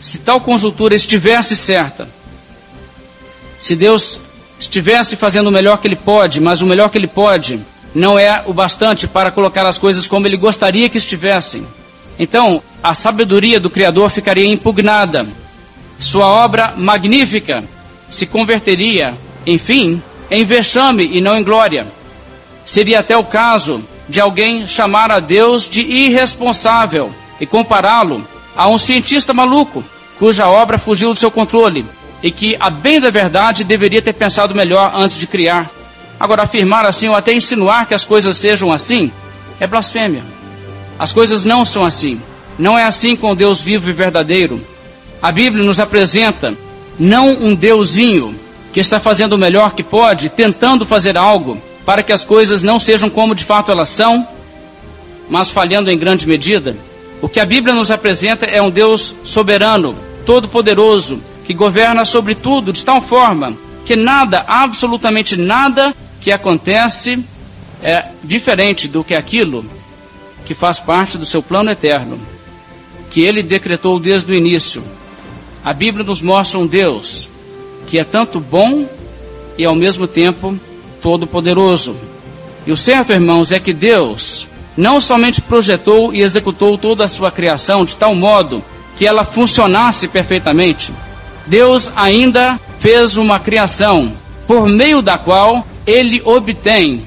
Se 0.00 0.18
tal 0.18 0.40
conjuntura 0.40 0.94
estivesse 0.94 1.56
certa, 1.56 2.08
se 3.58 3.74
Deus 3.74 4.20
estivesse 4.58 5.16
fazendo 5.16 5.48
o 5.48 5.52
melhor 5.52 5.78
que 5.78 5.88
ele 5.88 5.96
pode, 5.96 6.40
mas 6.40 6.62
o 6.62 6.66
melhor 6.66 6.90
que 6.90 6.98
ele 6.98 7.08
pode 7.08 7.60
não 7.94 8.18
é 8.18 8.42
o 8.46 8.52
bastante 8.52 9.06
para 9.08 9.30
colocar 9.30 9.66
as 9.66 9.78
coisas 9.78 10.06
como 10.06 10.26
ele 10.26 10.36
gostaria 10.36 10.88
que 10.88 10.98
estivessem. 10.98 11.66
Então, 12.18 12.62
a 12.82 12.94
sabedoria 12.94 13.60
do 13.60 13.70
Criador 13.70 14.10
ficaria 14.10 14.46
impugnada. 14.46 15.26
Sua 15.98 16.26
obra 16.26 16.74
magnífica 16.76 17.64
se 18.10 18.26
converteria, 18.26 19.14
enfim, 19.46 20.02
em 20.30 20.44
vexame 20.44 21.04
e 21.04 21.20
não 21.20 21.36
em 21.36 21.44
glória. 21.44 21.86
Seria 22.64 23.00
até 23.00 23.16
o 23.16 23.24
caso 23.24 23.82
de 24.08 24.20
alguém 24.20 24.66
chamar 24.66 25.10
a 25.10 25.18
Deus 25.18 25.68
de 25.68 25.80
irresponsável 25.80 27.12
e 27.40 27.46
compará-lo 27.46 28.24
a 28.58 28.66
um 28.66 28.76
cientista 28.76 29.32
maluco, 29.32 29.84
cuja 30.18 30.48
obra 30.48 30.78
fugiu 30.78 31.14
do 31.14 31.18
seu 31.20 31.30
controle 31.30 31.86
e 32.20 32.32
que, 32.32 32.56
a 32.58 32.68
bem 32.68 33.00
da 33.00 33.08
verdade, 33.08 33.62
deveria 33.62 34.02
ter 34.02 34.12
pensado 34.12 34.52
melhor 34.52 34.90
antes 34.96 35.16
de 35.16 35.28
criar. 35.28 35.70
Agora, 36.18 36.42
afirmar 36.42 36.84
assim 36.84 37.06
ou 37.06 37.14
até 37.14 37.32
insinuar 37.32 37.86
que 37.86 37.94
as 37.94 38.02
coisas 38.02 38.36
sejam 38.36 38.72
assim 38.72 39.12
é 39.60 39.66
blasfêmia. 39.68 40.24
As 40.98 41.12
coisas 41.12 41.44
não 41.44 41.64
são 41.64 41.84
assim. 41.84 42.20
Não 42.58 42.76
é 42.76 42.84
assim 42.84 43.14
com 43.14 43.36
Deus 43.36 43.60
vivo 43.60 43.88
e 43.88 43.92
verdadeiro. 43.92 44.60
A 45.22 45.30
Bíblia 45.30 45.64
nos 45.64 45.78
apresenta 45.78 46.52
não 46.98 47.28
um 47.28 47.54
Deusinho 47.54 48.34
que 48.72 48.80
está 48.80 48.98
fazendo 48.98 49.34
o 49.34 49.38
melhor 49.38 49.72
que 49.72 49.84
pode, 49.84 50.28
tentando 50.28 50.84
fazer 50.84 51.16
algo 51.16 51.62
para 51.86 52.02
que 52.02 52.12
as 52.12 52.24
coisas 52.24 52.64
não 52.64 52.80
sejam 52.80 53.08
como 53.08 53.36
de 53.36 53.44
fato 53.44 53.70
elas 53.70 53.88
são, 53.88 54.26
mas 55.30 55.48
falhando 55.48 55.90
em 55.90 55.96
grande 55.96 56.26
medida. 56.26 56.76
O 57.20 57.28
que 57.28 57.40
a 57.40 57.44
Bíblia 57.44 57.74
nos 57.74 57.90
apresenta 57.90 58.46
é 58.46 58.62
um 58.62 58.70
Deus 58.70 59.14
soberano, 59.24 59.94
todo-poderoso, 60.24 61.20
que 61.44 61.54
governa 61.54 62.04
sobre 62.04 62.34
tudo 62.34 62.72
de 62.72 62.84
tal 62.84 63.00
forma 63.00 63.56
que 63.84 63.96
nada, 63.96 64.44
absolutamente 64.46 65.34
nada 65.34 65.94
que 66.20 66.30
acontece 66.30 67.24
é 67.82 68.08
diferente 68.22 68.86
do 68.86 69.02
que 69.02 69.14
aquilo 69.14 69.64
que 70.44 70.54
faz 70.54 70.78
parte 70.78 71.16
do 71.16 71.24
seu 71.24 71.42
plano 71.42 71.70
eterno, 71.70 72.20
que 73.10 73.22
ele 73.22 73.42
decretou 73.42 73.98
desde 73.98 74.32
o 74.32 74.34
início. 74.34 74.82
A 75.64 75.72
Bíblia 75.72 76.04
nos 76.04 76.20
mostra 76.20 76.58
um 76.58 76.66
Deus 76.66 77.30
que 77.86 77.98
é 77.98 78.04
tanto 78.04 78.38
bom 78.40 78.86
e 79.56 79.64
ao 79.64 79.74
mesmo 79.74 80.06
tempo 80.06 80.58
todo-poderoso. 81.00 81.96
E 82.66 82.72
o 82.72 82.76
certo, 82.76 83.12
irmãos, 83.12 83.52
é 83.52 83.58
que 83.58 83.72
Deus 83.72 84.46
não 84.78 85.00
somente 85.00 85.40
projetou 85.40 86.14
e 86.14 86.22
executou 86.22 86.78
toda 86.78 87.04
a 87.04 87.08
sua 87.08 87.32
criação 87.32 87.84
de 87.84 87.96
tal 87.96 88.14
modo 88.14 88.62
que 88.96 89.04
ela 89.04 89.24
funcionasse 89.24 90.06
perfeitamente, 90.06 90.92
Deus 91.48 91.90
ainda 91.96 92.60
fez 92.78 93.16
uma 93.16 93.40
criação 93.40 94.12
por 94.46 94.68
meio 94.68 95.02
da 95.02 95.18
qual 95.18 95.66
ele 95.84 96.22
obtém 96.24 97.02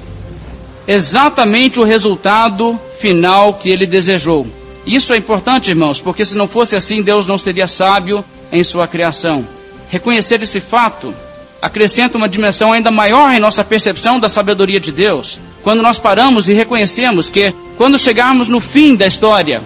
exatamente 0.85 1.79
o 1.79 1.85
resultado 1.85 2.77
final 2.99 3.53
que 3.53 3.69
ele 3.69 3.87
desejou. 3.87 4.45
Isso 4.85 5.13
é 5.13 5.17
importante, 5.17 5.69
irmãos, 5.69 6.01
porque 6.01 6.25
se 6.25 6.35
não 6.35 6.47
fosse 6.47 6.75
assim, 6.75 7.01
Deus 7.01 7.25
não 7.25 7.37
seria 7.37 7.67
sábio 7.67 8.21
em 8.51 8.65
sua 8.65 8.85
criação. 8.85 9.47
Reconhecer 9.89 10.41
esse 10.41 10.59
fato 10.59 11.13
acrescenta 11.61 12.17
uma 12.17 12.27
dimensão 12.27 12.73
ainda 12.73 12.91
maior 12.91 13.31
em 13.31 13.39
nossa 13.39 13.63
percepção 13.63 14.19
da 14.19 14.27
sabedoria 14.27 14.79
de 14.79 14.91
Deus. 14.91 15.39
Quando 15.61 15.83
nós 15.83 15.99
paramos 15.99 16.49
e 16.49 16.53
reconhecemos 16.53 17.29
que, 17.29 17.53
quando 17.77 17.99
chegarmos 17.99 18.47
no 18.47 18.59
fim 18.59 18.95
da 18.95 19.05
história, 19.05 19.61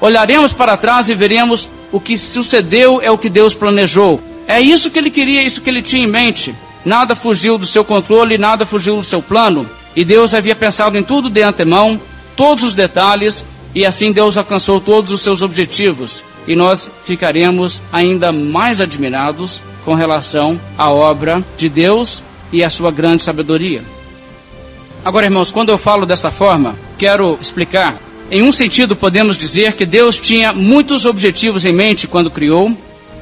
olharemos 0.00 0.52
para 0.52 0.76
trás 0.76 1.08
e 1.08 1.14
veremos 1.14 1.68
o 1.90 1.98
que 1.98 2.18
sucedeu 2.18 3.00
é 3.02 3.10
o 3.10 3.16
que 3.16 3.30
Deus 3.30 3.54
planejou. 3.54 4.22
É 4.46 4.60
isso 4.60 4.90
que 4.90 4.98
ele 4.98 5.10
queria, 5.10 5.42
isso 5.42 5.62
que 5.62 5.70
ele 5.70 5.82
tinha 5.82 6.04
em 6.04 6.10
mente. 6.10 6.54
Nada 6.84 7.14
fugiu 7.14 7.56
do 7.56 7.66
seu 7.66 7.84
controle, 7.84 8.38
nada 8.38 8.66
fugiu 8.66 8.96
do 8.96 9.04
seu 9.04 9.22
plano. 9.22 9.68
E 9.96 10.04
Deus 10.04 10.34
havia 10.34 10.54
pensado 10.54 10.96
em 10.96 11.02
tudo 11.02 11.30
de 11.30 11.42
antemão, 11.42 12.00
todos 12.36 12.62
os 12.62 12.74
detalhes, 12.74 13.44
e 13.74 13.84
assim 13.84 14.12
Deus 14.12 14.36
alcançou 14.36 14.80
todos 14.80 15.10
os 15.10 15.20
seus 15.20 15.42
objetivos. 15.42 16.22
E 16.46 16.54
nós 16.54 16.90
ficaremos 17.04 17.80
ainda 17.92 18.32
mais 18.32 18.80
admirados 18.80 19.62
com 19.88 19.94
relação 19.94 20.60
à 20.76 20.92
obra 20.92 21.42
de 21.56 21.66
Deus 21.66 22.22
e 22.52 22.62
à 22.62 22.68
sua 22.68 22.90
grande 22.90 23.22
sabedoria. 23.22 23.82
Agora, 25.02 25.24
irmãos, 25.24 25.50
quando 25.50 25.70
eu 25.70 25.78
falo 25.78 26.04
dessa 26.04 26.30
forma, 26.30 26.76
quero 26.98 27.38
explicar 27.40 27.96
em 28.30 28.42
um 28.42 28.52
sentido, 28.52 28.94
podemos 28.94 29.38
dizer 29.38 29.72
que 29.72 29.86
Deus 29.86 30.18
tinha 30.20 30.52
muitos 30.52 31.06
objetivos 31.06 31.64
em 31.64 31.72
mente 31.72 32.06
quando 32.06 32.30
criou, 32.30 32.70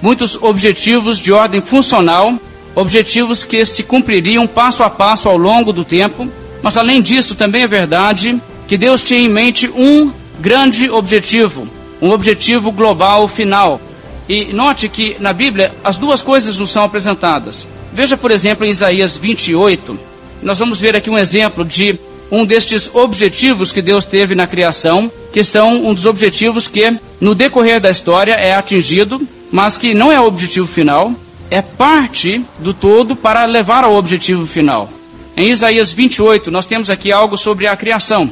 muitos 0.02 0.34
objetivos 0.34 1.18
de 1.18 1.32
ordem 1.32 1.60
funcional, 1.60 2.34
objetivos 2.74 3.44
que 3.44 3.64
se 3.64 3.84
cumpririam 3.84 4.44
passo 4.44 4.82
a 4.82 4.90
passo 4.90 5.28
ao 5.28 5.38
longo 5.38 5.72
do 5.72 5.84
tempo, 5.84 6.26
mas 6.64 6.76
além 6.76 7.00
disso, 7.00 7.36
também 7.36 7.62
é 7.62 7.68
verdade 7.68 8.42
que 8.66 8.76
Deus 8.76 9.04
tinha 9.04 9.20
em 9.20 9.28
mente 9.28 9.70
um 9.72 10.12
grande 10.40 10.90
objetivo, 10.90 11.68
um 12.02 12.10
objetivo 12.10 12.72
global 12.72 13.28
final. 13.28 13.80
E 14.28 14.52
note 14.52 14.88
que 14.88 15.16
na 15.20 15.32
Bíblia 15.32 15.72
as 15.84 15.98
duas 15.98 16.22
coisas 16.22 16.58
nos 16.58 16.70
são 16.70 16.82
apresentadas. 16.82 17.66
Veja, 17.92 18.16
por 18.16 18.30
exemplo, 18.30 18.66
em 18.66 18.70
Isaías 18.70 19.16
28, 19.16 19.98
nós 20.42 20.58
vamos 20.58 20.78
ver 20.78 20.96
aqui 20.96 21.08
um 21.08 21.18
exemplo 21.18 21.64
de 21.64 21.98
um 22.30 22.44
destes 22.44 22.90
objetivos 22.92 23.72
que 23.72 23.80
Deus 23.80 24.04
teve 24.04 24.34
na 24.34 24.46
criação, 24.46 25.10
que 25.32 25.44
são 25.44 25.86
um 25.86 25.94
dos 25.94 26.06
objetivos 26.06 26.66
que, 26.66 26.98
no 27.20 27.34
decorrer 27.34 27.80
da 27.80 27.90
história, 27.90 28.32
é 28.32 28.54
atingido, 28.54 29.20
mas 29.52 29.78
que 29.78 29.94
não 29.94 30.10
é 30.10 30.20
o 30.20 30.26
objetivo 30.26 30.66
final, 30.66 31.12
é 31.50 31.62
parte 31.62 32.44
do 32.58 32.74
todo 32.74 33.14
para 33.14 33.44
levar 33.44 33.84
ao 33.84 33.94
objetivo 33.94 34.44
final. 34.46 34.90
Em 35.36 35.50
Isaías 35.50 35.90
28, 35.90 36.50
nós 36.50 36.66
temos 36.66 36.90
aqui 36.90 37.12
algo 37.12 37.36
sobre 37.36 37.68
a 37.68 37.76
criação, 37.76 38.28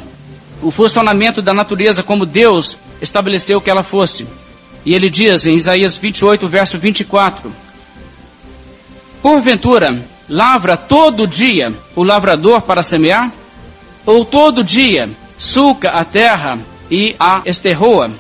o 0.63 0.71
funcionamento 0.71 1.43
da 1.43 1.53
natureza 1.53 2.03
como 2.03 2.27
Deus 2.27 2.79
estabeleceu 3.01 3.61
que 3.61 3.71
ela 3.71 3.83
fosse. 3.83 4.27
E 4.85 4.95
ele 4.95 5.09
diz 5.09 5.47
em 5.47 5.55
Isaías 5.55 5.97
28, 5.97 6.49
verso 6.49 6.79
24: 6.79 7.51
Porventura, 9.23 10.05
lavra 10.29 10.77
todo 10.77 11.27
dia 11.27 11.73
o 11.95 12.03
lavrador 12.03 12.61
para 12.63 12.83
semear? 12.83 13.33
ou 14.07 14.25
todo 14.25 14.63
dia 14.63 15.09
sulca 15.39 15.91
a 15.91 16.05
terra 16.05 16.59
e 16.91 17.17
a 17.19 17.43
esterroa. 17.45 18.11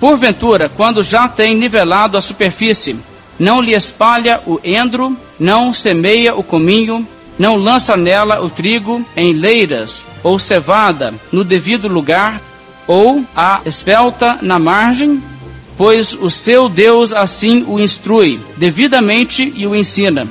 Porventura, 0.00 0.68
quando 0.68 1.02
já 1.02 1.28
tem 1.28 1.54
nivelado 1.54 2.16
a 2.16 2.20
superfície, 2.20 2.96
não 3.38 3.60
lhe 3.60 3.74
espalha 3.74 4.40
o 4.46 4.60
endro, 4.64 5.16
não 5.38 5.72
semeia 5.72 6.34
o 6.34 6.42
cominho, 6.42 7.06
não 7.38 7.56
lança 7.56 7.96
nela 7.96 8.40
o 8.40 8.48
trigo 8.48 9.04
em 9.16 9.32
leiras 9.32 10.06
ou 10.22 10.38
cevada 10.38 11.14
no 11.32 11.44
devido 11.44 11.88
lugar, 11.88 12.40
ou 12.86 13.24
a 13.34 13.60
espelta 13.64 14.38
na 14.42 14.58
margem, 14.58 15.22
pois 15.76 16.12
o 16.12 16.30
seu 16.30 16.68
Deus 16.68 17.12
assim 17.12 17.64
o 17.66 17.80
instrui 17.80 18.40
devidamente 18.56 19.52
e 19.56 19.66
o 19.66 19.74
ensina. 19.74 20.26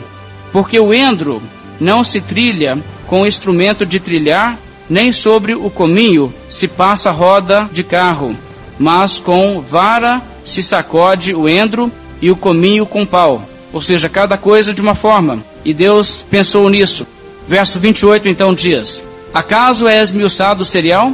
Porque 0.51 0.79
o 0.79 0.93
endro 0.93 1.41
não 1.79 2.03
se 2.03 2.21
trilha 2.21 2.77
com 3.07 3.25
instrumento 3.25 3.85
de 3.85 3.99
trilhar, 3.99 4.57
nem 4.89 5.11
sobre 5.11 5.53
o 5.53 5.69
cominho 5.69 6.33
se 6.47 6.67
passa 6.67 7.11
roda 7.11 7.69
de 7.71 7.83
carro, 7.83 8.35
mas 8.77 9.19
com 9.19 9.61
vara 9.61 10.21
se 10.43 10.61
sacode 10.61 11.33
o 11.33 11.47
endro 11.47 11.91
e 12.21 12.29
o 12.31 12.35
cominho 12.35 12.85
com 12.85 13.05
pau. 13.05 13.43
Ou 13.71 13.81
seja, 13.81 14.07
cada 14.07 14.37
coisa 14.37 14.73
de 14.73 14.81
uma 14.81 14.93
forma. 14.93 15.39
E 15.65 15.73
Deus 15.73 16.23
pensou 16.29 16.69
nisso. 16.69 17.07
Verso 17.47 17.79
28 17.79 18.29
então 18.29 18.53
diz: 18.53 19.03
Acaso 19.33 19.87
é 19.87 20.01
esmiuçado 20.01 20.61
o 20.61 20.65
cereal? 20.65 21.11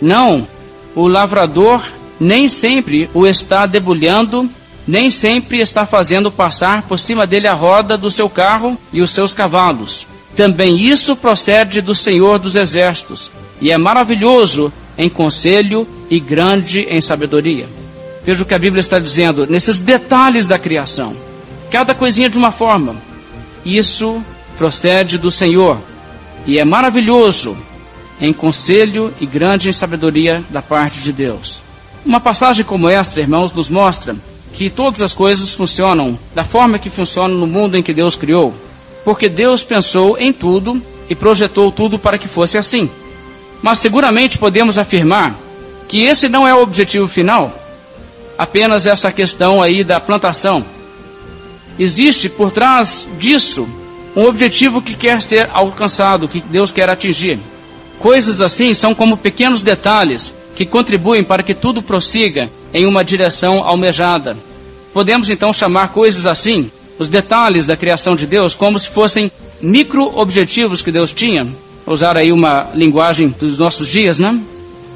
Não. 0.00 0.46
O 0.94 1.06
lavrador 1.06 1.82
nem 2.18 2.48
sempre 2.48 3.08
o 3.12 3.26
está 3.26 3.66
debulhando, 3.66 4.48
nem 4.86 5.10
sempre 5.10 5.60
está 5.60 5.84
fazendo 5.84 6.30
passar 6.30 6.82
por 6.82 6.98
cima 6.98 7.26
dele 7.26 7.48
a 7.48 7.54
roda 7.54 7.96
do 7.96 8.10
seu 8.10 8.28
carro 8.28 8.78
e 8.92 9.02
os 9.02 9.10
seus 9.10 9.34
cavalos. 9.34 10.06
Também 10.36 10.78
isso 10.78 11.16
procede 11.16 11.80
do 11.80 11.94
Senhor 11.94 12.38
dos 12.38 12.54
Exércitos, 12.54 13.30
e 13.60 13.70
é 13.70 13.78
maravilhoso 13.78 14.72
em 14.96 15.08
conselho 15.08 15.86
e 16.10 16.20
grande 16.20 16.82
em 16.82 17.00
sabedoria. 17.00 17.66
Veja 18.24 18.42
o 18.42 18.46
que 18.46 18.54
a 18.54 18.58
Bíblia 18.58 18.80
está 18.80 18.98
dizendo 18.98 19.46
nesses 19.46 19.80
detalhes 19.80 20.46
da 20.46 20.58
criação. 20.58 21.16
Cada 21.70 21.94
coisinha 21.94 22.28
de 22.28 22.38
uma 22.38 22.50
forma. 22.50 22.96
Isso 23.64 24.22
procede 24.58 25.18
do 25.18 25.30
Senhor 25.30 25.78
e 26.46 26.58
é 26.58 26.64
maravilhoso 26.64 27.56
em 28.20 28.32
conselho 28.32 29.12
e 29.20 29.26
grande 29.26 29.68
em 29.68 29.72
sabedoria 29.72 30.42
da 30.50 30.62
parte 30.62 31.00
de 31.00 31.12
Deus. 31.12 31.65
Uma 32.06 32.20
passagem 32.20 32.64
como 32.64 32.88
esta, 32.88 33.18
irmãos, 33.18 33.50
nos 33.50 33.68
mostra 33.68 34.14
que 34.54 34.70
todas 34.70 35.00
as 35.00 35.12
coisas 35.12 35.52
funcionam 35.52 36.16
da 36.32 36.44
forma 36.44 36.78
que 36.78 36.88
funcionam 36.88 37.36
no 37.36 37.48
mundo 37.48 37.76
em 37.76 37.82
que 37.82 37.92
Deus 37.92 38.14
criou, 38.14 38.54
porque 39.04 39.28
Deus 39.28 39.64
pensou 39.64 40.16
em 40.16 40.32
tudo 40.32 40.80
e 41.10 41.16
projetou 41.16 41.72
tudo 41.72 41.98
para 41.98 42.16
que 42.16 42.28
fosse 42.28 42.56
assim. 42.56 42.88
Mas 43.60 43.78
seguramente 43.78 44.38
podemos 44.38 44.78
afirmar 44.78 45.34
que 45.88 46.04
esse 46.04 46.28
não 46.28 46.46
é 46.46 46.54
o 46.54 46.62
objetivo 46.62 47.08
final, 47.08 47.52
apenas 48.38 48.86
essa 48.86 49.10
questão 49.10 49.60
aí 49.60 49.82
da 49.82 49.98
plantação. 49.98 50.64
Existe 51.76 52.28
por 52.28 52.52
trás 52.52 53.08
disso 53.18 53.66
um 54.14 54.26
objetivo 54.26 54.80
que 54.80 54.94
quer 54.94 55.20
ser 55.20 55.50
alcançado, 55.52 56.28
que 56.28 56.40
Deus 56.40 56.70
quer 56.70 56.88
atingir. 56.88 57.40
Coisas 57.98 58.40
assim 58.40 58.74
são 58.74 58.94
como 58.94 59.16
pequenos 59.16 59.60
detalhes 59.60 60.32
que 60.56 60.64
contribuem 60.64 61.22
para 61.22 61.42
que 61.42 61.54
tudo 61.54 61.82
prossiga 61.82 62.50
em 62.72 62.86
uma 62.86 63.04
direção 63.04 63.62
almejada. 63.62 64.36
Podemos 64.92 65.28
então 65.28 65.52
chamar 65.52 65.92
coisas 65.92 66.24
assim, 66.24 66.70
os 66.98 67.06
detalhes 67.06 67.66
da 67.66 67.76
criação 67.76 68.16
de 68.16 68.26
Deus, 68.26 68.56
como 68.56 68.78
se 68.78 68.88
fossem 68.88 69.30
micro-objetivos 69.60 70.80
que 70.80 70.90
Deus 70.90 71.12
tinha. 71.12 71.46
Usar 71.86 72.16
aí 72.16 72.32
uma 72.32 72.70
linguagem 72.74 73.28
dos 73.28 73.58
nossos 73.58 73.86
dias, 73.86 74.18
né? 74.18 74.40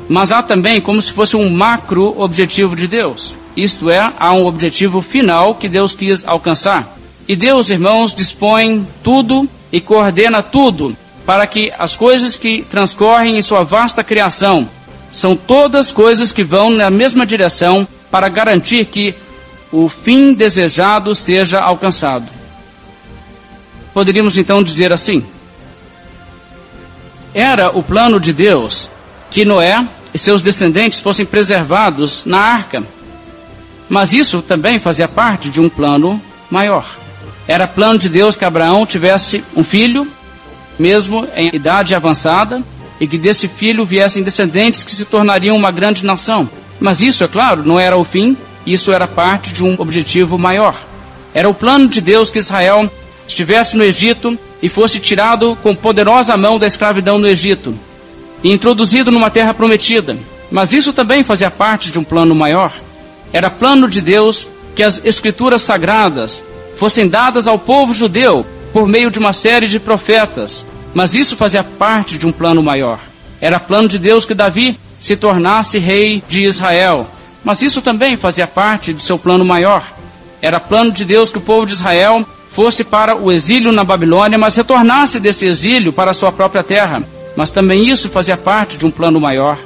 Mas 0.09 0.33
há 0.33 0.43
também 0.43 0.81
como 0.81 1.01
se 1.01 1.13
fosse 1.13 1.37
um 1.37 1.51
macro-objetivo 1.51 2.75
de 2.75 2.89
Deus. 2.89 3.37
Isto 3.55 3.91
é, 3.91 4.13
há 4.19 4.33
um 4.33 4.47
objetivo 4.47 5.03
final 5.03 5.55
que 5.55 5.69
Deus 5.69 5.95
quis 5.95 6.27
alcançar. 6.27 6.97
E 7.29 7.37
Deus, 7.37 7.69
irmãos, 7.69 8.15
dispõe 8.15 8.85
tudo 9.05 9.47
e 9.71 9.81
coordena 9.81 10.43
tudo 10.43 10.97
para 11.27 11.47
que 11.47 11.71
as 11.79 11.95
coisas 11.95 12.37
que 12.37 12.63
transcorrem 12.63 13.37
em 13.37 13.43
sua 13.43 13.63
vasta 13.63 14.03
criação 14.03 14.69
são 15.13 15.37
todas 15.37 15.93
coisas 15.93 16.33
que 16.33 16.45
vão 16.45 16.71
na 16.71 16.91
mesma 16.91 17.27
direção 17.27 17.87
para 18.11 18.29
garantir 18.29 18.87
que 18.87 19.15
o 19.73 19.89
fim 19.89 20.33
desejado 20.33 21.15
seja 21.15 21.61
alcançado. 21.61 22.27
Poderíamos 23.93 24.37
então 24.39 24.63
dizer 24.63 24.93
assim: 24.93 25.25
era 27.35 27.77
o 27.77 27.83
plano 27.83 28.19
de 28.19 28.33
Deus 28.33 28.91
que 29.31 29.45
Noé 29.45 29.87
e 30.13 30.19
seus 30.19 30.41
descendentes 30.41 30.99
fossem 30.99 31.25
preservados 31.25 32.25
na 32.25 32.39
arca. 32.39 32.83
Mas 33.89 34.13
isso 34.13 34.43
também 34.43 34.79
fazia 34.79 35.09
parte 35.09 35.51
de 35.51 35.61
um 35.61 35.69
plano 35.69 36.21
maior. 36.51 36.87
Era 37.47 37.67
plano 37.67 37.99
de 37.99 38.09
Deus 38.09 38.37
que 38.37 38.45
Abraão 38.45 38.87
tivesse 38.87 39.45
um 39.57 39.65
filho, 39.65 40.07
mesmo 40.79 41.27
em 41.35 41.51
idade 41.53 41.95
avançada, 41.95 42.63
e 43.01 43.07
que 43.07 43.17
desse 43.17 43.49
filho 43.49 43.85
viessem 43.85 44.23
descendentes 44.23 44.83
que 44.83 44.95
se 44.95 45.07
tornariam 45.07 45.57
uma 45.57 45.71
grande 45.71 46.05
nação. 46.05 46.49
Mas 46.79 47.01
isso, 47.01 47.25
é 47.25 47.29
claro, 47.29 47.65
não 47.65 47.81
era 47.81 47.97
o 47.97 48.05
fim, 48.05 48.37
isso 48.67 48.93
era 48.93 49.09
parte 49.09 49.53
de 49.53 49.65
um 49.65 49.75
objetivo 49.79 50.39
maior. 50.39 50.75
Era 51.33 51.49
o 51.49 51.55
plano 51.55 51.89
de 51.89 52.01
Deus 52.01 52.31
que 52.31 52.39
Israel 52.39 52.91
estivesse 53.27 53.77
no 53.77 53.85
Egito 53.85 54.39
e 54.63 54.69
fosse 54.69 54.99
tirado 54.99 55.57
com 55.63 55.75
poderosa 55.75 56.37
mão 56.37 56.59
da 56.59 56.67
escravidão 56.67 57.19
no 57.19 57.27
Egito 57.27 57.75
e 58.43 58.53
introduzido 58.53 59.11
numa 59.11 59.31
terra 59.31 59.55
prometida. 59.55 60.19
Mas 60.51 60.73
isso 60.73 60.93
também 60.93 61.23
fazia 61.23 61.51
parte 61.51 61.91
de 61.91 61.99
um 61.99 62.05
plano 62.05 62.35
maior. 62.35 62.73
Era 63.33 63.49
plano 63.49 63.89
de 63.89 64.01
Deus 64.01 64.49
que 64.75 64.83
as 64.83 65.01
escrituras 65.05 65.63
sagradas 65.63 66.43
fossem 66.77 67.09
dadas 67.09 67.47
ao 67.47 67.59
povo 67.59 67.95
judeu 67.95 68.45
por 68.73 68.89
meio 68.89 69.11
de 69.11 69.19
uma 69.19 69.33
série 69.33 69.69
de 69.69 69.79
profetas. 69.79 70.65
Mas 70.95 71.15
isso 71.15 71.37
fazia 71.37 71.63
parte 71.63 72.19
de 72.19 72.27
um 72.27 72.33
plano 72.33 72.63
maior. 72.63 72.99
Era 73.41 73.61
plano 73.61 73.89
de 73.89 73.99
Deus 73.99 74.25
que 74.25 74.35
Davi 74.35 74.79
se 75.01 75.17
tornasse 75.17 75.79
rei 75.79 76.23
de 76.29 76.43
Israel. 76.43 77.09
Mas 77.43 77.63
isso 77.63 77.81
também 77.81 78.17
fazia 78.17 78.47
parte 78.47 78.93
do 78.93 79.01
seu 79.01 79.19
plano 79.19 79.45
maior. 79.45 79.83
Era 80.43 80.61
plano 80.61 80.93
de 80.93 81.05
Deus 81.05 81.31
que 81.31 81.39
o 81.39 81.43
povo 81.43 81.67
de 81.67 81.73
Israel 81.73 82.27
fosse 82.51 82.83
para 82.83 83.17
o 83.17 83.31
exílio 83.31 83.73
na 83.73 83.85
Babilônia, 83.85 84.39
mas 84.39 84.57
retornasse 84.57 85.21
desse 85.21 85.47
exílio 85.47 85.93
para 85.93 86.11
a 86.11 86.15
sua 86.15 86.33
própria 86.33 86.63
terra. 86.63 87.03
Mas 87.37 87.51
também 87.51 87.89
isso 87.89 88.09
fazia 88.09 88.37
parte 88.37 88.77
de 88.77 88.85
um 88.85 88.91
plano 88.91 89.21
maior. 89.21 89.57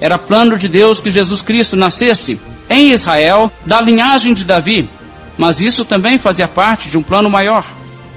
Era 0.00 0.18
plano 0.18 0.58
de 0.58 0.68
Deus 0.68 1.00
que 1.00 1.10
Jesus 1.10 1.40
Cristo 1.40 1.76
nascesse 1.76 2.38
em 2.68 2.92
Israel, 2.92 3.50
da 3.64 3.80
linhagem 3.80 4.34
de 4.34 4.44
Davi, 4.44 4.88
mas 5.36 5.60
isso 5.60 5.84
também 5.84 6.18
fazia 6.18 6.48
parte 6.48 6.88
de 6.88 6.98
um 6.98 7.02
plano 7.02 7.30
maior. 7.30 7.64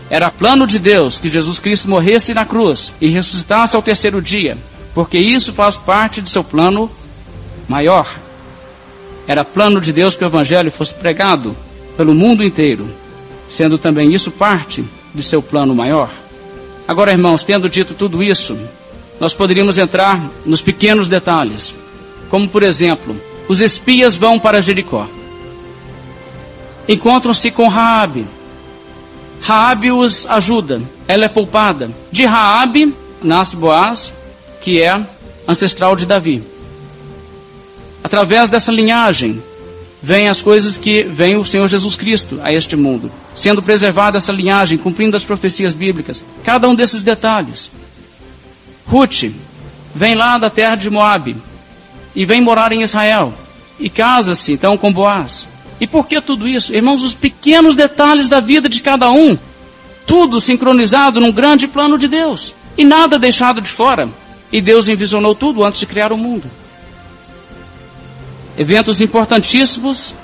Era 0.10 0.32
plano 0.32 0.66
de 0.66 0.80
Deus 0.80 1.20
que 1.20 1.30
Jesus 1.30 1.60
Cristo 1.60 1.89
morresse 1.89 2.34
na 2.34 2.45
cruz 2.45 2.93
e 3.01 3.10
ressuscitasse 3.10 3.76
ao 3.76 3.82
terceiro 3.82 4.22
dia, 4.22 4.58
porque 4.93 5.18
isso 5.18 5.51
faz 5.51 5.76
parte 5.76 6.22
de 6.22 6.30
seu 6.30 6.43
plano 6.43 6.89
maior. 7.68 8.16
Era 9.28 9.43
plano 9.43 9.82
de 9.82 9.91
Deus 9.91 10.16
que 10.16 10.24
o 10.24 10.28
Evangelho 10.28 10.72
fosse 10.72 10.93
pregado 10.93 11.55
pelo 11.97 12.16
mundo 12.16 12.43
inteiro, 12.43 12.89
sendo 13.49 13.78
também 13.78 14.14
isso 14.14 14.32
parte 14.32 14.86
de 15.14 15.22
seu 15.22 15.41
plano 15.41 15.76
maior. 15.76 16.10
Agora, 16.88 17.12
irmãos, 17.12 17.43
tendo 17.43 17.70
dito 17.70 17.93
tudo 17.93 18.24
isso, 18.24 18.58
nós 19.20 19.34
poderíamos 19.34 19.78
entrar 19.78 20.24
nos 20.45 20.62
pequenos 20.62 21.10
detalhes, 21.10 21.76
como 22.30 22.47
por 22.47 22.64
exemplo, 22.64 23.16
os 23.49 23.60
espias 23.60 24.16
vão 24.16 24.39
para 24.39 24.62
Jericó 24.62 25.08
encontram-se 26.88 27.51
com 27.51 27.68
Raabe. 27.68 28.26
Raabe 29.41 29.91
os 29.91 30.25
ajuda, 30.25 30.81
ela 31.07 31.25
é 31.25 31.29
poupada. 31.29 31.89
De 32.11 32.25
Raabe 32.25 32.93
nasce 33.21 33.55
Boaz, 33.55 34.13
que 34.61 34.81
é 34.81 34.99
ancestral 35.47 35.95
de 35.95 36.05
Davi. 36.05 36.43
Através 38.03 38.49
dessa 38.49 38.71
linhagem 38.71 39.41
vêm 40.01 40.27
as 40.27 40.41
coisas 40.41 40.77
que 40.77 41.03
vem 41.03 41.35
o 41.38 41.45
Senhor 41.45 41.67
Jesus 41.67 41.95
Cristo 41.95 42.39
a 42.43 42.53
este 42.53 42.75
mundo, 42.75 43.11
sendo 43.35 43.61
preservada 43.61 44.17
essa 44.17 44.31
linhagem, 44.31 44.77
cumprindo 44.77 45.17
as 45.17 45.23
profecias 45.23 45.73
bíblicas. 45.73 46.23
Cada 46.43 46.67
um 46.67 46.75
desses 46.75 47.03
detalhes. 47.03 47.71
Ruth 48.85 49.31
vem 49.93 50.15
lá 50.15 50.38
da 50.38 50.49
terra 50.49 50.75
de 50.75 50.89
Moabe 50.89 51.35
e 52.15 52.25
vem 52.25 52.41
morar 52.41 52.71
em 52.71 52.81
Israel 52.81 53.33
e 53.79 53.89
casa-se 53.89 54.53
então 54.53 54.77
com 54.77 54.91
Boaz. 54.91 55.47
E 55.80 55.86
por 55.86 56.07
que 56.07 56.19
tudo 56.19 56.47
isso? 56.47 56.73
Irmãos, 56.73 57.01
os 57.01 57.13
pequenos 57.13 57.75
detalhes 57.75 58.28
da 58.28 58.39
vida 58.39 58.67
de 58.67 58.82
cada 58.82 59.11
um, 59.11 59.38
tudo 60.05 60.39
sincronizado 60.39 61.19
num 61.19 61.32
grande 61.32 61.67
plano 61.67 61.97
de 61.97 62.07
Deus, 62.07 62.53
e 62.78 62.84
nada 62.84 63.19
deixado 63.19 63.61
de 63.61 63.69
fora. 63.69 64.09
E 64.51 64.61
Deus 64.61 64.88
envisionou 64.88 65.36
tudo 65.36 65.63
antes 65.63 65.80
de 65.80 65.86
criar 65.86 66.11
o 66.11 66.17
mundo. 66.17 66.49
Eventos 68.57 69.01
importantíssimos 69.01 70.15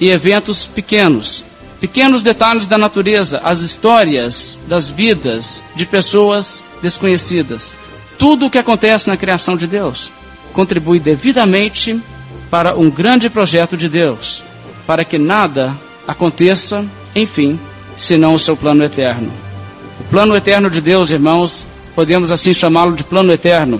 e 0.00 0.08
eventos 0.08 0.64
pequenos. 0.64 1.44
Pequenos 1.80 2.22
detalhes 2.22 2.66
da 2.66 2.76
natureza, 2.76 3.40
as 3.44 3.60
histórias 3.60 4.58
das 4.66 4.90
vidas 4.90 5.62
de 5.76 5.86
pessoas 5.86 6.64
desconhecidas. 6.82 7.76
Tudo 8.18 8.46
o 8.46 8.50
que 8.50 8.58
acontece 8.58 9.06
na 9.06 9.16
criação 9.16 9.56
de 9.56 9.66
Deus 9.66 10.10
contribui 10.52 10.98
devidamente 10.98 12.00
para 12.50 12.74
um 12.74 12.90
grande 12.90 13.30
projeto 13.30 13.76
de 13.76 13.88
Deus, 13.88 14.42
para 14.88 15.04
que 15.04 15.18
nada 15.18 15.76
aconteça, 16.06 16.82
enfim, 17.14 17.60
senão 17.94 18.32
o 18.32 18.38
seu 18.38 18.56
plano 18.56 18.82
eterno. 18.82 19.30
O 20.00 20.04
plano 20.04 20.34
eterno 20.34 20.70
de 20.70 20.80
Deus, 20.80 21.10
irmãos, 21.10 21.66
podemos 21.94 22.30
assim 22.30 22.54
chamá-lo 22.54 22.96
de 22.96 23.04
plano 23.04 23.30
eterno, 23.30 23.78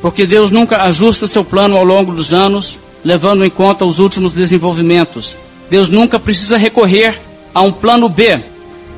porque 0.00 0.26
Deus 0.26 0.50
nunca 0.50 0.78
ajusta 0.84 1.26
seu 1.26 1.44
plano 1.44 1.76
ao 1.76 1.84
longo 1.84 2.14
dos 2.14 2.32
anos, 2.32 2.78
levando 3.04 3.44
em 3.44 3.50
conta 3.50 3.84
os 3.84 3.98
últimos 3.98 4.32
desenvolvimentos. 4.32 5.36
Deus 5.68 5.90
nunca 5.90 6.18
precisa 6.18 6.56
recorrer 6.56 7.20
a 7.54 7.60
um 7.60 7.70
plano 7.70 8.08
B, 8.08 8.40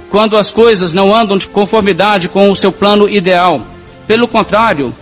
quando 0.09 0.39
as 0.39 0.53
coisas 0.53 0.93
não 0.93 1.13
andam 1.13 1.37
de 1.37 1.49
conformidade 1.49 2.29
com 2.29 2.49
o 2.49 2.55
seu 2.55 2.71
plano 2.71 3.09
ideal. 3.09 3.61
Pelo 4.07 4.29
contrário, 4.29 4.95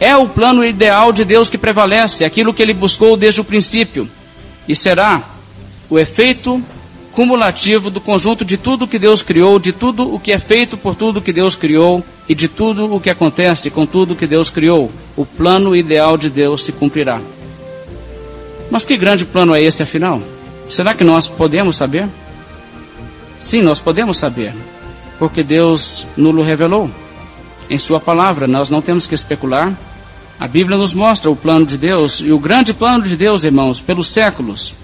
é 0.00 0.16
o 0.16 0.26
plano 0.26 0.64
ideal 0.64 1.12
de 1.12 1.26
Deus 1.26 1.50
que 1.50 1.58
prevalece, 1.58 2.24
aquilo 2.24 2.54
que 2.54 2.62
ele 2.62 2.72
buscou 2.72 3.18
desde 3.18 3.42
o 3.42 3.44
princípio, 3.44 4.08
e 4.68 4.74
será 4.74 5.22
o 5.88 5.98
efeito 5.98 6.62
cumulativo 7.12 7.90
do 7.90 8.00
conjunto 8.00 8.44
de 8.44 8.58
tudo 8.58 8.86
que 8.86 8.98
Deus 8.98 9.22
criou, 9.22 9.58
de 9.58 9.72
tudo 9.72 10.12
o 10.12 10.20
que 10.20 10.32
é 10.32 10.38
feito 10.38 10.76
por 10.76 10.94
tudo 10.94 11.22
que 11.22 11.32
Deus 11.32 11.56
criou 11.56 12.04
e 12.28 12.34
de 12.34 12.46
tudo 12.46 12.94
o 12.94 13.00
que 13.00 13.08
acontece 13.08 13.70
com 13.70 13.86
tudo 13.86 14.14
que 14.14 14.26
Deus 14.26 14.50
criou. 14.50 14.90
O 15.16 15.24
plano 15.24 15.74
ideal 15.74 16.18
de 16.18 16.28
Deus 16.28 16.62
se 16.62 16.72
cumprirá. 16.72 17.20
Mas 18.70 18.84
que 18.84 18.96
grande 18.96 19.24
plano 19.24 19.54
é 19.54 19.62
esse 19.62 19.82
afinal? 19.82 20.20
Será 20.68 20.92
que 20.92 21.04
nós 21.04 21.28
podemos 21.28 21.76
saber? 21.76 22.08
Sim, 23.38 23.62
nós 23.62 23.80
podemos 23.80 24.18
saber, 24.18 24.52
porque 25.18 25.42
Deus 25.42 26.06
nos 26.16 26.44
revelou 26.44 26.90
em 27.70 27.78
Sua 27.78 28.00
palavra. 28.00 28.46
Nós 28.46 28.68
não 28.68 28.82
temos 28.82 29.06
que 29.06 29.14
especular. 29.14 29.72
A 30.38 30.46
Bíblia 30.46 30.76
nos 30.76 30.92
mostra 30.92 31.30
o 31.30 31.36
plano 31.36 31.64
de 31.64 31.78
Deus 31.78 32.20
e 32.20 32.30
o 32.30 32.38
grande 32.38 32.74
plano 32.74 33.04
de 33.04 33.16
Deus, 33.16 33.42
irmãos, 33.42 33.80
pelos 33.80 34.08
séculos. 34.08 34.74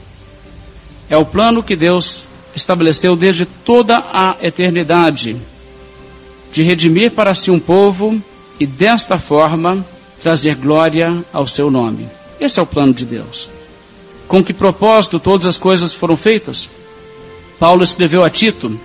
É 1.10 1.16
o 1.16 1.26
plano 1.26 1.62
que 1.62 1.76
Deus 1.76 2.24
estabeleceu 2.56 3.14
desde 3.14 3.44
toda 3.44 3.98
a 3.98 4.36
eternidade 4.40 5.36
de 6.50 6.62
redimir 6.62 7.10
para 7.10 7.34
si 7.34 7.50
um 7.50 7.60
povo 7.60 8.20
e 8.58 8.66
desta 8.66 9.18
forma 9.18 9.84
trazer 10.22 10.54
glória 10.54 11.22
ao 11.32 11.46
seu 11.46 11.70
nome. 11.70 12.08
Esse 12.40 12.58
é 12.58 12.62
o 12.62 12.66
plano 12.66 12.94
de 12.94 13.04
Deus. 13.04 13.48
Com 14.26 14.42
que 14.42 14.54
propósito 14.54 15.18
todas 15.18 15.46
as 15.46 15.58
coisas 15.58 15.92
foram 15.92 16.16
feitas? 16.16 16.70
Paulo 17.58 17.82
escreveu 17.82 18.24
a 18.24 18.30
Tito, 18.30 18.78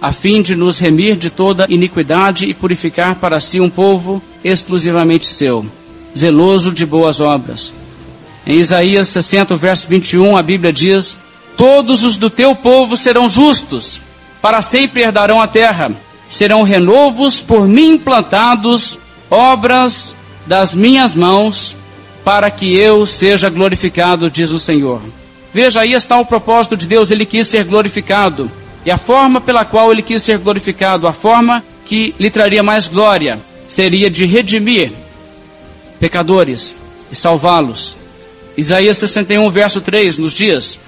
a 0.00 0.12
fim 0.12 0.42
de 0.42 0.56
nos 0.56 0.78
remir 0.78 1.16
de 1.16 1.30
toda 1.30 1.66
iniquidade 1.68 2.46
e 2.46 2.54
purificar 2.54 3.14
para 3.16 3.38
si 3.38 3.60
um 3.60 3.70
povo 3.70 4.22
exclusivamente 4.42 5.26
seu, 5.26 5.64
zeloso 6.16 6.72
de 6.72 6.84
boas 6.84 7.20
obras. 7.20 7.72
Em 8.46 8.58
Isaías 8.58 9.08
60, 9.08 9.56
verso 9.56 9.86
21, 9.88 10.36
a 10.36 10.42
Bíblia 10.42 10.72
diz: 10.72 11.16
Todos 11.56 12.02
os 12.02 12.16
do 12.16 12.30
teu 12.30 12.54
povo 12.54 12.96
serão 12.96 13.28
justos, 13.28 14.00
para 14.40 14.62
sempre 14.62 15.02
herdarão 15.02 15.40
a 15.40 15.46
terra, 15.46 15.90
serão 16.28 16.62
renovos 16.62 17.40
por 17.40 17.68
mim 17.68 17.98
plantados, 17.98 18.98
obras 19.30 20.16
das 20.46 20.74
minhas 20.74 21.14
mãos, 21.14 21.76
para 22.24 22.50
que 22.50 22.76
eu 22.76 23.04
seja 23.06 23.50
glorificado, 23.50 24.30
diz 24.30 24.50
o 24.50 24.58
Senhor. 24.58 25.00
Veja, 25.52 25.80
aí 25.80 25.92
está 25.92 26.18
o 26.18 26.26
propósito 26.26 26.76
de 26.76 26.86
Deus, 26.86 27.10
ele 27.10 27.26
quis 27.26 27.46
ser 27.46 27.64
glorificado. 27.64 28.50
E 28.84 28.90
a 28.90 28.96
forma 28.96 29.40
pela 29.40 29.64
qual 29.64 29.92
ele 29.92 30.02
quis 30.02 30.22
ser 30.22 30.38
glorificado, 30.38 31.06
a 31.06 31.12
forma 31.12 31.62
que 31.84 32.14
lhe 32.18 32.30
traria 32.30 32.62
mais 32.62 32.88
glória, 32.88 33.38
seria 33.68 34.08
de 34.08 34.24
redimir 34.24 34.92
pecadores 36.00 36.74
e 37.12 37.14
salvá-los. 37.14 37.94
Isaías 38.56 38.96
61, 38.96 39.48
verso 39.50 39.80
3, 39.80 40.18
nos 40.18 40.32
dias: 40.32 40.80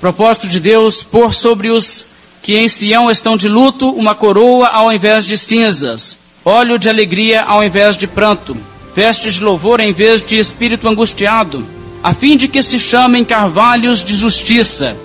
Propósito 0.00 0.48
de 0.48 0.60
Deus, 0.60 1.02
pôr 1.02 1.34
sobre 1.34 1.70
os 1.70 2.06
que 2.42 2.56
em 2.56 2.68
Sião 2.68 3.10
estão 3.10 3.36
de 3.36 3.48
luto 3.48 3.90
uma 3.90 4.14
coroa 4.14 4.68
ao 4.68 4.90
invés 4.90 5.24
de 5.26 5.36
cinzas, 5.36 6.16
óleo 6.44 6.78
de 6.78 6.88
alegria 6.88 7.42
ao 7.42 7.62
invés 7.62 7.96
de 7.96 8.06
pranto, 8.06 8.56
vestes 8.94 9.34
de 9.34 9.44
louvor 9.44 9.80
em 9.80 9.92
vez 9.92 10.24
de 10.24 10.38
espírito 10.38 10.88
angustiado, 10.88 11.66
a 12.02 12.14
fim 12.14 12.36
de 12.36 12.48
que 12.48 12.62
se 12.62 12.78
chamem 12.78 13.24
carvalhos 13.24 14.02
de 14.02 14.14
justiça, 14.14 14.96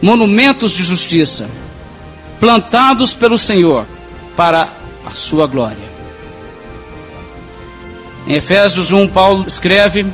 monumentos 0.00 0.70
de 0.72 0.84
justiça, 0.84 1.48
plantados 2.38 3.12
pelo 3.12 3.36
Senhor 3.36 3.86
para 4.36 4.68
a 5.04 5.10
sua 5.10 5.46
glória. 5.48 5.93
Em 8.26 8.34
Efésios 8.34 8.90
1, 8.90 9.08
Paulo 9.08 9.44
escreve: 9.46 10.06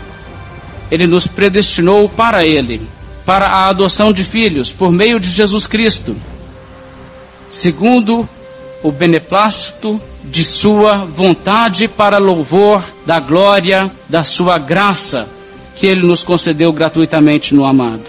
Ele 0.90 1.06
nos 1.06 1.26
predestinou 1.26 2.08
para 2.08 2.44
Ele 2.44 2.86
para 3.24 3.46
a 3.46 3.68
adoção 3.68 4.12
de 4.12 4.24
filhos 4.24 4.72
por 4.72 4.90
meio 4.90 5.20
de 5.20 5.30
Jesus 5.30 5.66
Cristo, 5.66 6.16
segundo 7.48 8.28
o 8.82 8.90
beneplácito 8.90 10.00
de 10.24 10.42
sua 10.42 11.04
vontade 11.04 11.86
para 11.86 12.18
louvor 12.18 12.82
da 13.06 13.20
glória 13.20 13.90
da 14.08 14.24
sua 14.24 14.58
graça 14.58 15.28
que 15.76 15.86
ele 15.86 16.06
nos 16.06 16.24
concedeu 16.24 16.72
gratuitamente 16.72 17.54
no 17.54 17.64
amado. 17.64 18.02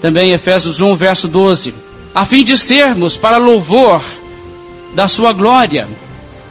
Também 0.00 0.32
Efésios 0.32 0.80
1, 0.80 0.94
verso 0.96 1.28
12, 1.28 1.74
a 2.14 2.26
fim 2.26 2.44
de 2.44 2.56
sermos 2.56 3.16
para 3.16 3.38
louvor 3.38 4.02
da 4.94 5.08
sua 5.08 5.32
glória, 5.32 5.88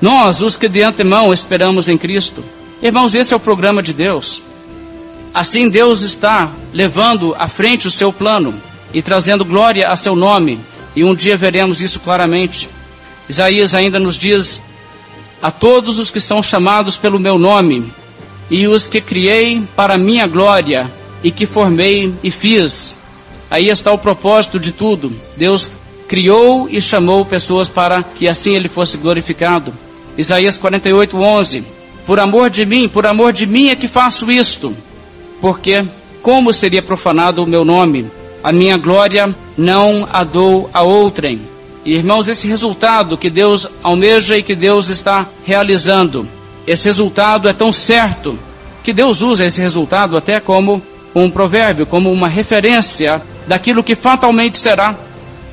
nós, 0.02 0.42
os 0.42 0.58
que 0.58 0.68
de 0.68 0.82
antemão 0.82 1.32
esperamos 1.32 1.88
em 1.88 1.98
Cristo. 1.98 2.44
Irmãos, 2.82 3.14
esse 3.14 3.32
é 3.32 3.36
o 3.38 3.40
programa 3.40 3.84
de 3.84 3.94
Deus. 3.94 4.42
Assim 5.32 5.70
Deus 5.70 6.02
está 6.02 6.52
levando 6.74 7.36
à 7.38 7.48
frente 7.48 7.88
o 7.88 7.92
seu 7.92 8.12
plano 8.12 8.56
e 8.92 9.04
trazendo 9.04 9.46
glória 9.46 9.88
a 9.88 9.96
seu 9.96 10.16
nome, 10.16 10.60
e 10.96 11.04
um 11.04 11.14
dia 11.14 11.38
veremos 11.38 11.80
isso 11.80 12.00
claramente. 12.00 12.68
Isaías 13.30 13.76
ainda 13.76 14.00
nos 14.00 14.16
diz: 14.16 14.60
A 15.40 15.52
todos 15.52 16.00
os 16.00 16.10
que 16.10 16.20
são 16.20 16.42
chamados 16.42 16.98
pelo 16.98 17.20
meu 17.20 17.38
nome, 17.38 17.94
e 18.50 18.68
os 18.68 18.88
que 18.88 19.00
criei 19.00 19.62
para 19.76 19.98
minha 19.98 20.26
glória, 20.26 20.92
e 21.24 21.30
que 21.30 21.46
formei 21.46 22.12
e 22.24 22.32
fiz. 22.32 22.98
Aí 23.50 23.68
está 23.68 23.92
o 23.92 23.98
propósito 23.98 24.60
de 24.60 24.72
tudo. 24.72 25.14
Deus 25.38 25.70
criou 26.08 26.68
e 26.68 26.82
chamou 26.82 27.24
pessoas 27.26 27.70
para 27.70 28.02
que 28.02 28.28
assim 28.28 28.56
ele 28.56 28.68
fosse 28.68 28.98
glorificado. 28.98 29.72
Isaías 30.18 30.58
48, 30.58 31.16
11. 31.16 31.81
Por 32.12 32.20
amor 32.20 32.50
de 32.50 32.66
mim, 32.66 32.90
por 32.90 33.06
amor 33.06 33.32
de 33.32 33.48
mim 33.48 33.70
é 33.70 33.76
que 33.78 33.88
faço 33.88 34.30
isto 34.30 34.76
porque 35.40 35.82
como 36.22 36.52
seria 36.52 36.82
profanado 36.82 37.42
o 37.42 37.48
meu 37.48 37.64
nome? 37.64 38.06
A 38.44 38.52
minha 38.52 38.76
glória 38.76 39.34
não 39.58 40.06
a 40.12 40.22
dou 40.26 40.70
a 40.74 40.82
outrem. 40.82 41.44
irmãos, 41.86 42.28
esse 42.28 42.50
resultado 42.50 43.18
que 43.18 43.30
Deus 43.30 43.66
almeja 43.82 44.38
e 44.38 44.44
que 44.44 44.54
Deus 44.54 44.90
está 44.90 45.26
realizando, 45.46 46.28
esse 46.68 46.84
resultado 46.84 47.48
é 47.48 47.54
tão 47.54 47.72
certo 47.72 48.38
que 48.84 48.92
Deus 48.92 49.22
usa 49.22 49.46
esse 49.46 49.62
resultado 49.62 50.18
até 50.18 50.42
como 50.42 50.82
um 51.16 51.32
provérbio, 51.32 51.86
como 51.86 52.12
uma 52.12 52.28
referência 52.28 53.22
daquilo 53.48 53.86
que 53.86 53.96
fatalmente 53.96 54.60
será. 54.60 54.98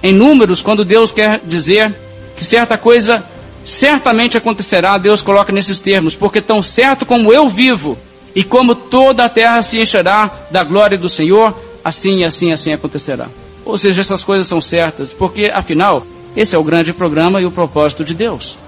Em 0.03 0.13
números, 0.13 0.61
quando 0.61 0.85
Deus 0.85 1.13
quer 1.13 1.41
dizer 1.45 1.95
que 2.37 2.43
certa 2.43 2.77
coisa 2.77 3.25
certamente 3.69 4.37
acontecerá, 4.37 4.97
Deus 4.99 5.23
coloca 5.23 5.53
nesses 5.53 5.79
termos, 5.79 6.17
porque 6.17 6.41
tão 6.41 6.63
certo 6.63 7.05
como 7.05 7.33
eu 7.33 7.47
vivo, 7.49 7.97
e 8.35 8.43
como 8.43 8.75
toda 8.75 9.25
a 9.25 9.29
terra 9.29 9.61
se 9.63 9.79
encherá 9.79 10.31
da 10.51 10.65
glória 10.65 10.97
do 10.97 11.09
Senhor, 11.09 11.55
assim, 11.85 12.25
assim, 12.25 12.51
assim 12.51 12.73
acontecerá. 12.73 13.29
Ou 13.65 13.77
seja, 13.77 14.01
essas 14.01 14.25
coisas 14.25 14.47
são 14.47 14.61
certas, 14.61 15.13
porque 15.13 15.51
afinal, 15.53 16.07
esse 16.37 16.55
é 16.55 16.59
o 16.59 16.65
grande 16.65 16.93
programa 16.93 17.41
e 17.41 17.47
o 17.47 17.51
propósito 17.51 18.05
de 18.05 18.15
Deus. 18.15 18.59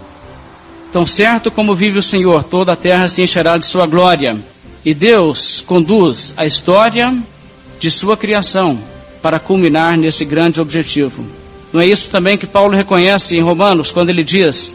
Tão 0.93 1.07
certo 1.07 1.51
como 1.51 1.75
vive 1.75 1.99
o 1.99 2.03
Senhor, 2.03 2.45
toda 2.45 2.73
a 2.73 2.77
terra 2.77 3.09
se 3.09 3.23
encherá 3.23 3.57
de 3.57 3.65
sua 3.65 3.87
glória. 3.87 4.37
E 4.85 4.93
Deus 4.93 5.63
conduz 5.63 6.35
a 6.37 6.45
história 6.45 7.17
de 7.79 7.91
sua 7.91 8.17
criação 8.17 8.79
para 9.23 9.39
culminar 9.39 9.97
nesse 9.97 10.25
grande 10.25 10.61
objetivo. 10.61 11.25
Não 11.73 11.81
é 11.81 11.87
isso 11.87 12.09
também 12.09 12.37
que 12.37 12.47
Paulo 12.47 12.75
reconhece 12.75 13.37
em 13.37 13.41
Romanos, 13.41 13.93
quando 13.93 14.09
ele 14.09 14.25
diz: 14.25 14.75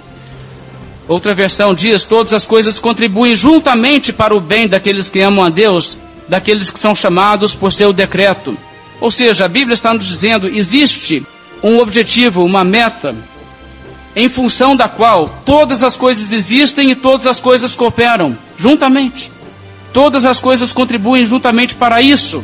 Outra 1.11 1.35
versão 1.35 1.73
diz: 1.73 2.05
todas 2.05 2.31
as 2.31 2.45
coisas 2.45 2.79
contribuem 2.79 3.35
juntamente 3.35 4.13
para 4.13 4.33
o 4.33 4.39
bem 4.39 4.65
daqueles 4.65 5.09
que 5.09 5.19
amam 5.19 5.43
a 5.43 5.49
Deus, 5.49 5.97
daqueles 6.29 6.71
que 6.71 6.79
são 6.79 6.95
chamados 6.95 7.53
por 7.53 7.73
seu 7.73 7.91
decreto. 7.91 8.57
Ou 9.01 9.11
seja, 9.11 9.43
a 9.43 9.49
Bíblia 9.49 9.73
está 9.73 9.93
nos 9.93 10.07
dizendo, 10.07 10.47
existe 10.47 11.25
um 11.61 11.79
objetivo, 11.79 12.45
uma 12.45 12.63
meta, 12.63 13.13
em 14.15 14.29
função 14.29 14.73
da 14.73 14.87
qual 14.87 15.41
todas 15.45 15.83
as 15.83 15.97
coisas 15.97 16.31
existem 16.31 16.91
e 16.91 16.95
todas 16.95 17.27
as 17.27 17.41
coisas 17.41 17.75
cooperam 17.75 18.37
juntamente. 18.57 19.29
Todas 19.91 20.23
as 20.23 20.39
coisas 20.39 20.71
contribuem 20.71 21.25
juntamente 21.25 21.75
para 21.75 22.01
isso, 22.01 22.41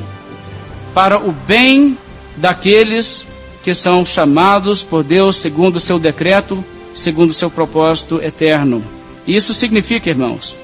para 0.93 1.25
o 1.25 1.31
bem 1.31 1.97
daqueles 2.35 3.25
que 3.63 3.73
são 3.73 4.03
chamados 4.03 4.83
por 4.83 5.05
Deus 5.05 5.37
segundo 5.37 5.77
o 5.77 5.79
seu 5.79 5.97
decreto, 5.97 6.61
segundo 6.97 7.31
o 7.31 7.33
seu 7.33 7.49
propósito 7.49 8.21
eterno. 8.21 8.83
Isso 9.27 9.53
significa, 9.53 10.09
irmãos, 10.09 10.57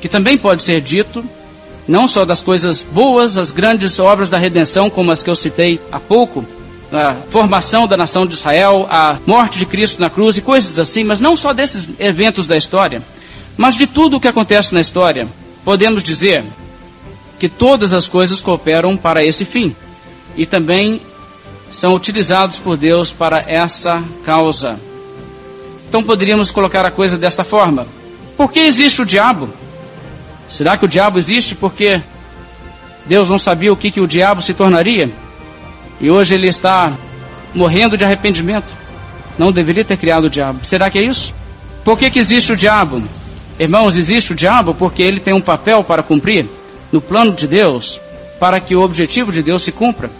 que 0.00 0.08
também 0.08 0.36
pode 0.38 0.62
ser 0.62 0.80
dito 0.80 1.24
não 1.86 2.08
só 2.08 2.24
das 2.24 2.40
coisas 2.40 2.82
boas, 2.82 3.36
as 3.36 3.50
grandes 3.50 3.98
obras 3.98 4.30
da 4.30 4.38
redenção, 4.38 4.88
como 4.88 5.12
as 5.12 5.22
que 5.22 5.28
eu 5.28 5.36
citei 5.36 5.78
há 5.92 6.00
pouco, 6.00 6.44
a 6.90 7.14
formação 7.28 7.86
da 7.86 7.96
nação 7.96 8.26
de 8.26 8.34
Israel, 8.34 8.86
a 8.90 9.18
morte 9.26 9.58
de 9.58 9.66
Cristo 9.66 10.00
na 10.00 10.08
cruz 10.08 10.38
e 10.38 10.42
coisas 10.42 10.78
assim, 10.78 11.04
mas 11.04 11.20
não 11.20 11.36
só 11.36 11.52
desses 11.52 11.88
eventos 11.98 12.46
da 12.46 12.56
história, 12.56 13.02
mas 13.56 13.74
de 13.74 13.86
tudo 13.86 14.16
o 14.16 14.20
que 14.20 14.28
acontece 14.28 14.72
na 14.72 14.80
história. 14.80 15.28
Podemos 15.64 16.02
dizer 16.02 16.44
que 17.38 17.48
todas 17.48 17.92
as 17.92 18.08
coisas 18.08 18.40
cooperam 18.40 18.96
para 18.96 19.24
esse 19.24 19.44
fim 19.44 19.74
e 20.36 20.46
também 20.46 21.00
são 21.70 21.94
utilizados 21.94 22.56
por 22.56 22.76
Deus 22.76 23.12
para 23.12 23.44
essa 23.46 24.02
causa. 24.24 24.78
Então 25.88 26.02
poderíamos 26.02 26.50
colocar 26.50 26.84
a 26.84 26.90
coisa 26.90 27.16
desta 27.16 27.44
forma: 27.44 27.86
por 28.36 28.52
que 28.52 28.60
existe 28.60 29.02
o 29.02 29.06
diabo? 29.06 29.48
Será 30.48 30.76
que 30.76 30.84
o 30.84 30.88
diabo 30.88 31.18
existe 31.18 31.54
porque 31.54 32.00
Deus 33.06 33.28
não 33.28 33.38
sabia 33.38 33.72
o 33.72 33.76
que, 33.76 33.90
que 33.90 34.00
o 34.00 34.06
diabo 34.06 34.42
se 34.42 34.54
tornaria? 34.54 35.10
E 36.00 36.10
hoje 36.10 36.34
ele 36.34 36.48
está 36.48 36.92
morrendo 37.54 37.96
de 37.96 38.04
arrependimento. 38.04 38.72
Não 39.38 39.50
deveria 39.50 39.84
ter 39.84 39.96
criado 39.96 40.24
o 40.24 40.30
diabo. 40.30 40.64
Será 40.64 40.90
que 40.90 40.98
é 40.98 41.04
isso? 41.04 41.34
Por 41.84 41.98
que, 41.98 42.10
que 42.10 42.18
existe 42.18 42.52
o 42.52 42.56
diabo? 42.56 43.02
Irmãos, 43.58 43.96
existe 43.96 44.32
o 44.32 44.36
diabo 44.36 44.74
porque 44.74 45.02
ele 45.02 45.20
tem 45.20 45.34
um 45.34 45.40
papel 45.40 45.84
para 45.84 46.02
cumprir 46.02 46.46
no 46.90 47.00
plano 47.00 47.32
de 47.32 47.46
Deus, 47.46 48.00
para 48.38 48.60
que 48.60 48.74
o 48.74 48.80
objetivo 48.80 49.32
de 49.32 49.42
Deus 49.42 49.62
se 49.62 49.72
cumpra. 49.72 50.10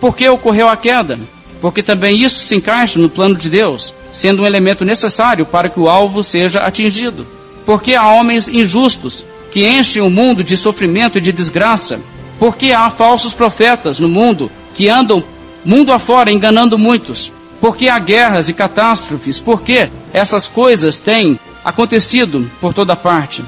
Por 0.00 0.16
que 0.16 0.28
ocorreu 0.28 0.68
a 0.68 0.76
queda? 0.76 1.18
Porque 1.60 1.82
também 1.82 2.22
isso 2.22 2.46
se 2.46 2.54
encaixa 2.54 2.98
no 2.98 3.08
plano 3.08 3.34
de 3.34 3.50
Deus, 3.50 3.94
sendo 4.12 4.42
um 4.42 4.46
elemento 4.46 4.84
necessário 4.84 5.46
para 5.46 5.68
que 5.68 5.80
o 5.80 5.88
alvo 5.88 6.22
seja 6.22 6.60
atingido. 6.60 7.26
Porque 7.64 7.94
há 7.94 8.08
homens 8.08 8.48
injustos 8.48 9.24
que 9.50 9.66
enchem 9.66 10.02
o 10.02 10.10
mundo 10.10 10.42
de 10.42 10.56
sofrimento 10.56 11.18
e 11.18 11.20
de 11.20 11.32
desgraça. 11.32 12.00
Porque 12.38 12.72
há 12.72 12.88
falsos 12.90 13.34
profetas 13.34 13.98
no 13.98 14.08
mundo 14.08 14.50
que 14.74 14.88
andam 14.88 15.22
mundo 15.64 15.92
afora 15.92 16.32
enganando 16.32 16.78
muitos. 16.78 17.32
Porque 17.60 17.88
há 17.88 17.98
guerras 17.98 18.48
e 18.48 18.54
catástrofes. 18.54 19.38
Porque 19.38 19.90
essas 20.12 20.48
coisas 20.48 20.98
têm 20.98 21.38
acontecido 21.64 22.50
por 22.60 22.72
toda 22.72 22.96
parte. 22.96 23.44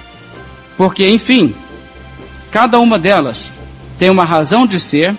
Porque, 0.76 1.08
enfim, 1.08 1.54
cada 2.50 2.78
uma 2.78 2.98
delas 2.98 3.52
tem 3.98 4.10
uma 4.10 4.24
razão 4.24 4.66
de 4.66 4.80
ser 4.80 5.16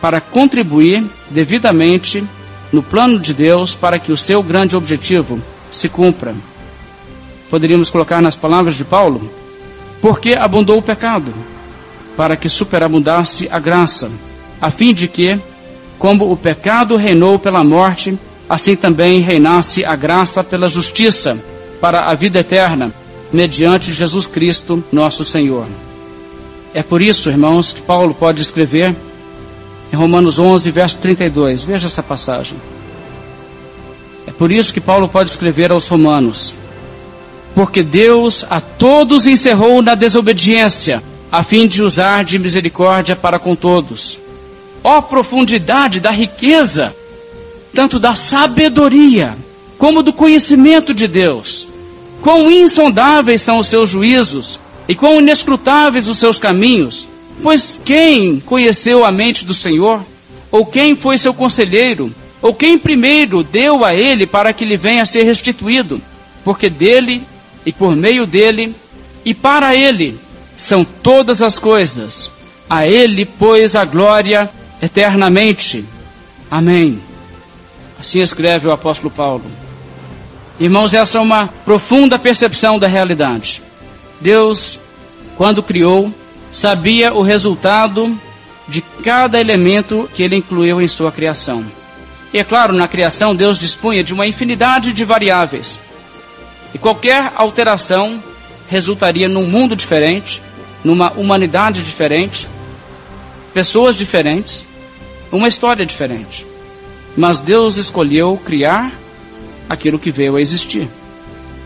para 0.00 0.20
contribuir 0.20 1.04
devidamente 1.30 2.24
no 2.72 2.82
plano 2.82 3.18
de 3.18 3.34
Deus 3.34 3.74
para 3.74 3.98
que 3.98 4.10
o 4.10 4.16
seu 4.16 4.42
grande 4.42 4.74
objetivo 4.74 5.40
se 5.70 5.88
cumpra. 5.88 6.34
Poderíamos 7.50 7.90
colocar 7.90 8.22
nas 8.22 8.34
palavras 8.34 8.76
de 8.76 8.84
Paulo, 8.84 9.30
porque 10.00 10.34
abundou 10.34 10.78
o 10.78 10.82
pecado, 10.82 11.32
para 12.16 12.36
que 12.36 12.48
superabundasse 12.48 13.48
a 13.50 13.58
graça, 13.58 14.10
a 14.60 14.70
fim 14.70 14.94
de 14.94 15.06
que, 15.06 15.38
como 15.98 16.30
o 16.32 16.36
pecado 16.36 16.96
reinou 16.96 17.38
pela 17.38 17.62
morte, 17.62 18.18
assim 18.48 18.74
também 18.74 19.20
reinasse 19.20 19.84
a 19.84 19.94
graça 19.94 20.42
pela 20.42 20.68
justiça, 20.68 21.36
para 21.80 22.10
a 22.10 22.14
vida 22.14 22.40
eterna, 22.40 22.92
mediante 23.32 23.92
Jesus 23.92 24.26
Cristo, 24.26 24.82
nosso 24.92 25.24
Senhor. 25.24 25.66
É 26.74 26.82
por 26.82 27.02
isso, 27.02 27.28
irmãos, 27.28 27.72
que 27.72 27.80
Paulo 27.82 28.14
pode 28.14 28.40
escrever 28.40 28.94
em 29.92 29.96
Romanos 29.96 30.38
11, 30.38 30.70
verso 30.70 30.96
32. 30.96 31.62
Veja 31.62 31.86
essa 31.86 32.02
passagem. 32.02 32.56
É 34.26 34.30
por 34.30 34.50
isso 34.50 34.72
que 34.72 34.80
Paulo 34.80 35.08
pode 35.08 35.30
escrever 35.30 35.70
aos 35.70 35.86
Romanos: 35.86 36.54
Porque 37.54 37.82
Deus 37.82 38.46
a 38.48 38.60
todos 38.60 39.26
encerrou 39.26 39.82
na 39.82 39.94
desobediência, 39.94 41.02
a 41.30 41.42
fim 41.42 41.66
de 41.66 41.82
usar 41.82 42.24
de 42.24 42.38
misericórdia 42.38 43.14
para 43.14 43.38
com 43.38 43.54
todos. 43.54 44.18
Ó 44.82 45.00
profundidade 45.02 46.00
da 46.00 46.10
riqueza, 46.10 46.94
tanto 47.74 47.98
da 47.98 48.14
sabedoria 48.14 49.36
como 49.76 50.02
do 50.02 50.12
conhecimento 50.12 50.94
de 50.94 51.06
Deus. 51.06 51.68
Quão 52.22 52.50
insondáveis 52.50 53.42
são 53.42 53.58
os 53.58 53.66
seus 53.66 53.90
juízos 53.90 54.58
e 54.88 54.94
quão 54.94 55.18
inescrutáveis 55.18 56.06
os 56.06 56.18
seus 56.18 56.38
caminhos. 56.38 57.08
Pois 57.40 57.78
quem 57.84 58.40
conheceu 58.40 59.04
a 59.04 59.12
mente 59.12 59.44
do 59.44 59.54
Senhor? 59.54 60.04
Ou 60.50 60.66
quem 60.66 60.94
foi 60.94 61.16
seu 61.18 61.32
conselheiro? 61.32 62.12
Ou 62.40 62.52
quem 62.52 62.78
primeiro 62.78 63.42
deu 63.42 63.84
a 63.84 63.94
ele 63.94 64.26
para 64.26 64.52
que 64.52 64.64
lhe 64.64 64.76
venha 64.76 65.02
a 65.02 65.06
ser 65.06 65.22
restituído? 65.22 66.02
Porque 66.44 66.68
dele, 66.68 67.22
e 67.64 67.72
por 67.72 67.94
meio 67.94 68.26
dele, 68.26 68.74
e 69.24 69.32
para 69.32 69.76
ele, 69.76 70.18
são 70.56 70.84
todas 70.84 71.40
as 71.40 71.58
coisas. 71.58 72.30
A 72.68 72.86
ele, 72.86 73.24
pois, 73.24 73.76
a 73.76 73.84
glória 73.84 74.50
eternamente. 74.80 75.84
Amém. 76.50 77.00
Assim 77.98 78.20
escreve 78.20 78.66
o 78.66 78.72
apóstolo 78.72 79.10
Paulo. 79.10 79.44
Irmãos, 80.58 80.92
essa 80.92 81.18
é 81.18 81.20
uma 81.20 81.46
profunda 81.64 82.18
percepção 82.18 82.78
da 82.78 82.88
realidade. 82.88 83.62
Deus, 84.20 84.78
quando 85.36 85.62
criou, 85.62 86.12
sabia 86.52 87.14
o 87.14 87.22
resultado 87.22 88.16
de 88.68 88.82
cada 89.02 89.40
elemento 89.40 90.08
que 90.14 90.22
ele 90.22 90.36
incluiu 90.36 90.80
em 90.80 90.86
sua 90.86 91.10
criação. 91.10 91.64
E 92.32 92.38
é 92.38 92.44
claro, 92.44 92.72
na 92.72 92.86
criação 92.86 93.34
Deus 93.34 93.58
dispunha 93.58 94.04
de 94.04 94.12
uma 94.14 94.26
infinidade 94.26 94.92
de 94.92 95.04
variáveis. 95.04 95.80
E 96.72 96.78
qualquer 96.78 97.32
alteração 97.34 98.22
resultaria 98.68 99.28
num 99.28 99.46
mundo 99.46 99.74
diferente, 99.74 100.40
numa 100.84 101.12
humanidade 101.12 101.82
diferente, 101.82 102.46
pessoas 103.52 103.96
diferentes, 103.96 104.66
uma 105.30 105.48
história 105.48 105.84
diferente. 105.84 106.46
Mas 107.16 107.38
Deus 107.38 107.76
escolheu 107.76 108.40
criar 108.44 108.92
aquilo 109.68 109.98
que 109.98 110.10
veio 110.10 110.36
a 110.36 110.40
existir. 110.40 110.88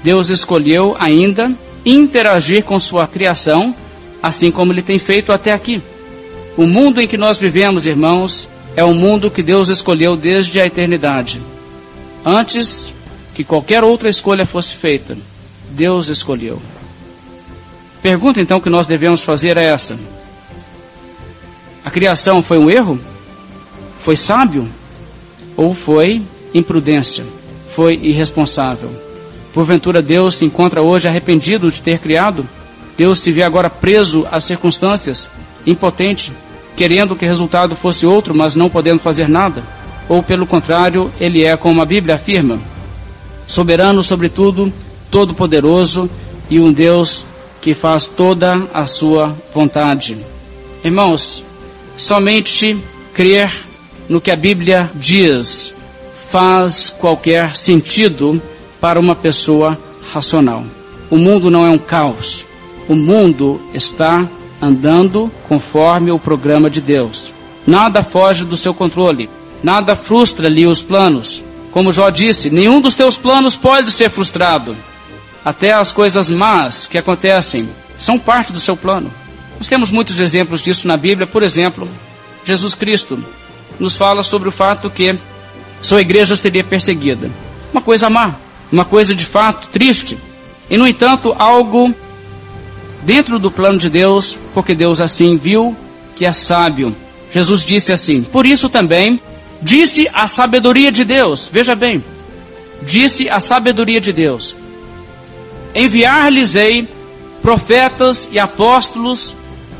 Deus 0.03 0.28
escolheu 0.28 0.97
ainda 0.99 1.53
interagir 1.84 2.64
com 2.64 2.78
sua 2.80 3.07
criação 3.07 3.74
assim 4.23 4.51
como 4.51 4.73
ele 4.73 4.83
tem 4.83 4.99
feito 4.99 5.33
até 5.33 5.53
aqui. 5.53 5.83
O 6.57 6.67
mundo 6.67 7.01
em 7.01 7.07
que 7.07 7.17
nós 7.17 7.39
vivemos, 7.39 7.87
irmãos, 7.87 8.49
é 8.75 8.85
o 8.85 8.95
mundo 8.95 9.31
que 9.31 9.43
Deus 9.43 9.69
escolheu 9.69 10.17
desde 10.17 10.61
a 10.61 10.67
eternidade. 10.67 11.41
Antes 12.25 12.93
que 13.35 13.45
qualquer 13.45 13.85
outra 13.85 14.09
escolha 14.09 14.47
fosse 14.47 14.75
feita, 14.75 15.17
Deus 15.71 16.09
escolheu. 16.09 16.61
Pergunta 18.03 18.41
então 18.41 18.61
que 18.61 18.71
nós 18.71 18.87
devemos 18.87 19.21
fazer 19.21 19.57
é 19.57 19.64
essa: 19.64 19.99
A 21.85 21.91
criação 21.91 22.43
foi 22.43 22.59
um 22.59 22.71
erro? 22.71 23.01
Foi 23.99 24.17
sábio? 24.17 24.69
Ou 25.57 25.75
foi 25.75 26.23
imprudência? 26.55 27.25
Foi 27.69 27.95
irresponsável? 27.95 28.91
Porventura 29.53 30.03
Deus 30.03 30.37
se 30.37 30.45
encontra 30.45 30.83
hoje 30.83 31.09
arrependido 31.09 31.71
de 31.71 31.81
ter 31.81 31.99
criado? 31.99 32.47
Deus 32.97 33.18
se 33.18 33.30
vê 33.30 33.42
agora 33.42 33.68
preso 33.68 34.26
às 34.30 34.44
circunstâncias, 34.44 35.28
impotente, 35.66 36.32
querendo 36.76 37.14
que 37.14 37.24
o 37.24 37.28
resultado 37.28 37.76
fosse 37.76 38.07
outro, 38.07 38.34
mas 38.34 38.55
não 38.55 38.70
podendo 38.70 39.01
fazer 39.01 39.28
nada? 39.28 39.62
Ou 40.09 40.22
pelo 40.22 40.47
contrário, 40.47 41.11
ele 41.20 41.44
é, 41.44 41.57
como 41.57 41.82
a 41.82 41.84
Bíblia 41.84 42.14
afirma, 42.14 42.59
soberano 43.47 44.03
sobre 44.03 44.28
tudo, 44.28 44.72
todo-poderoso 45.11 46.09
e 46.49 46.61
um 46.61 46.72
Deus 46.72 47.26
que 47.61 47.74
faz 47.74 48.07
toda 48.07 48.55
a 48.72 48.86
sua 48.86 49.36
vontade. 49.53 50.16
Irmãos, 50.84 51.42
somente 51.97 52.78
crer 53.12 53.53
no 54.09 54.20
que 54.20 54.30
a 54.30 54.36
Bíblia 54.36 54.90
diz 54.94 55.74
faz 56.30 56.90
qualquer 56.90 57.57
sentido 57.57 58.40
para 58.80 59.01
uma 59.01 59.16
pessoa 59.16 59.76
racional. 60.12 60.64
O 61.11 61.16
mundo 61.16 61.51
não 61.51 61.66
é 61.66 61.70
um 61.70 61.78
caos. 61.78 62.45
O 62.89 62.95
mundo 62.95 63.61
está 63.74 64.26
andando 64.61 65.30
conforme 65.49 66.11
o 66.11 66.18
programa 66.18 66.70
de 66.70 66.80
Deus. 66.80 67.32
Nada 67.66 68.03
foge 68.03 68.45
do 68.45 68.57
seu 68.57 68.72
controle. 68.72 69.28
Nada 69.62 69.97
frustra-lhe 69.97 70.66
os 70.66 70.80
planos. 70.80 71.43
Como 71.72 71.93
Jó 71.93 72.09
disse, 72.11 72.49
nenhum 72.49 72.80
dos 72.80 72.95
teus 72.95 73.16
planos 73.16 73.57
pode 73.57 73.91
ser 73.91 74.09
frustrado. 74.09 74.76
Até 75.45 75.72
as 75.72 75.93
coisas 75.93 76.30
más 76.30 76.87
que 76.87 76.99
acontecem 76.99 77.68
são 77.99 78.18
parte 78.18 78.53
do 78.53 78.61
seu 78.61 78.76
plano. 78.76 79.11
Nós 79.59 79.66
temos 79.66 79.91
muitos 79.91 80.20
exemplos 80.20 80.62
disso 80.62 80.87
na 80.87 80.97
Bíblia. 80.97 81.26
Por 81.26 81.43
exemplo, 81.43 81.89
Jesus 82.45 82.74
Cristo 82.74 83.22
nos 83.78 83.97
fala 83.97 84.22
sobre 84.22 84.49
o 84.49 84.53
fato 84.53 84.89
que 84.89 85.18
sua 85.82 86.01
igreja 86.01 86.37
seria 86.37 86.64
perseguida. 86.64 87.30
Uma 87.72 87.82
coisa 87.82 88.09
má, 88.09 88.34
uma 88.70 88.84
coisa 88.84 89.14
de 89.14 89.24
fato 89.24 89.68
triste. 89.68 90.18
E, 90.70 90.76
no 90.76 90.87
entanto, 90.87 91.34
algo 91.39 91.95
dentro 93.07 93.38
do 93.38 93.52
plano 93.52 93.78
de 93.78 93.88
Deus, 93.88 94.36
porque 94.52 94.74
Deus 94.74 95.00
assim 95.00 95.36
viu 95.36 95.74
que 96.16 96.26
é 96.26 96.32
sábio. 96.32 96.94
Jesus 97.32 97.64
disse 97.64 97.92
assim: 97.92 98.22
Por 98.22 98.44
isso 98.44 98.68
também 98.68 99.20
disse 99.62 100.09
a 100.12 100.26
sabedoria 100.26 100.90
de 100.90 101.04
Deus. 101.04 101.48
Veja 101.50 101.76
bem, 101.76 102.04
disse 102.82 103.30
a 103.30 103.38
sabedoria 103.38 104.00
de 104.00 104.12
Deus: 104.12 104.57
Enviar-lhes-ei 105.74 106.88
profetas 107.40 108.28
e 108.32 108.40
apóstolos, 108.40 109.36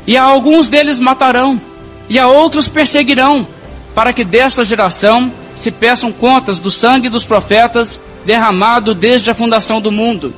e 0.07 0.15
a 0.15 0.23
alguns 0.23 0.67
deles 0.67 0.97
matarão, 0.97 1.59
e 2.07 2.17
a 2.17 2.29
outros 2.29 2.69
perseguirão, 2.69 3.45
para 3.93 4.13
que 4.13 4.23
desta 4.23 4.63
geração 4.63 5.29
se 5.53 5.69
peçam 5.69 6.13
contas 6.13 6.61
do 6.61 6.71
sangue 6.71 7.09
dos 7.09 7.25
profetas 7.25 7.99
derramado 8.25 8.93
desde 8.93 9.29
a 9.29 9.35
fundação 9.35 9.81
do 9.81 9.91
mundo. 9.91 10.33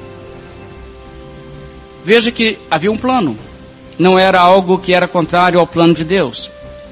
Veja 2.04 2.32
que 2.32 2.58
havia 2.70 2.92
um 2.92 2.98
plano. 2.98 3.38
Não 3.98 4.18
era 4.18 4.40
algo 4.40 4.78
que 4.78 4.94
era 4.94 5.08
contrário 5.08 5.60
ao 5.60 5.68
plano 5.68 5.94
de 5.94 6.04
Deus. 6.04 6.50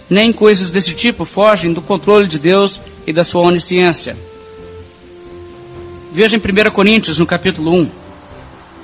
Nem 0.10 0.32
coisas 0.32 0.70
desse 0.70 0.94
tipo 0.94 1.26
fogem 1.26 1.74
do 1.74 1.82
controle 1.82 2.28
de 2.28 2.38
Deus 2.38 2.80
e 3.06 3.14
da 3.14 3.24
sua 3.24 3.42
onisciência. 3.42 4.18
Veja 6.12 6.36
em 6.36 6.40
1 6.40 6.72
Coríntios, 6.72 7.20
no 7.20 7.26
capítulo 7.26 7.74
1. 7.74 7.90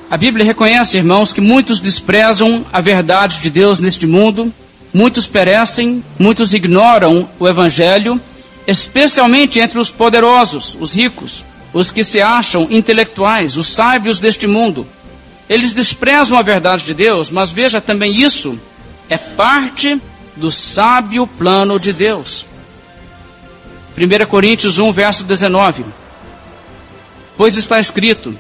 A 0.10 0.18
Bíblia 0.18 0.46
reconhece, 0.46 0.98
irmãos, 0.98 1.34
que 1.34 1.42
muitos 1.42 1.80
desprezam 1.80 2.64
a 2.72 2.80
verdade 2.80 3.42
de 3.42 3.50
Deus 3.50 3.80
neste 3.80 4.06
mundo, 4.06 4.54
muitos 4.94 5.26
perecem, 5.26 6.04
muitos 6.20 6.54
ignoram 6.54 7.28
o 7.40 7.48
Evangelho, 7.48 8.22
especialmente 8.68 9.60
entre 9.60 9.80
os 9.80 9.90
poderosos, 9.90 10.78
os 10.80 10.96
ricos, 10.96 11.44
os 11.74 11.90
que 11.90 12.04
se 12.04 12.22
acham 12.22 12.68
intelectuais, 12.70 13.58
os 13.58 13.68
sábios 13.68 14.20
deste 14.20 14.46
mundo. 14.46 14.86
Eles 15.50 15.74
desprezam 15.74 16.38
a 16.38 16.42
verdade 16.42 16.86
de 16.86 16.94
Deus, 16.94 17.30
mas 17.30 17.52
veja 17.52 17.82
também 17.82 18.22
isso 18.22 18.58
é 19.10 19.18
parte 19.18 20.02
do 20.36 20.52
sábio 20.52 21.28
plano 21.28 21.80
de 21.80 21.94
Deus. 21.94 22.46
1 23.96 24.26
Coríntios 24.26 24.80
1, 24.80 24.92
verso 24.92 25.24
19. 25.24 25.86
Pois 27.38 27.58
está 27.58 27.80
escrito: 27.80 28.36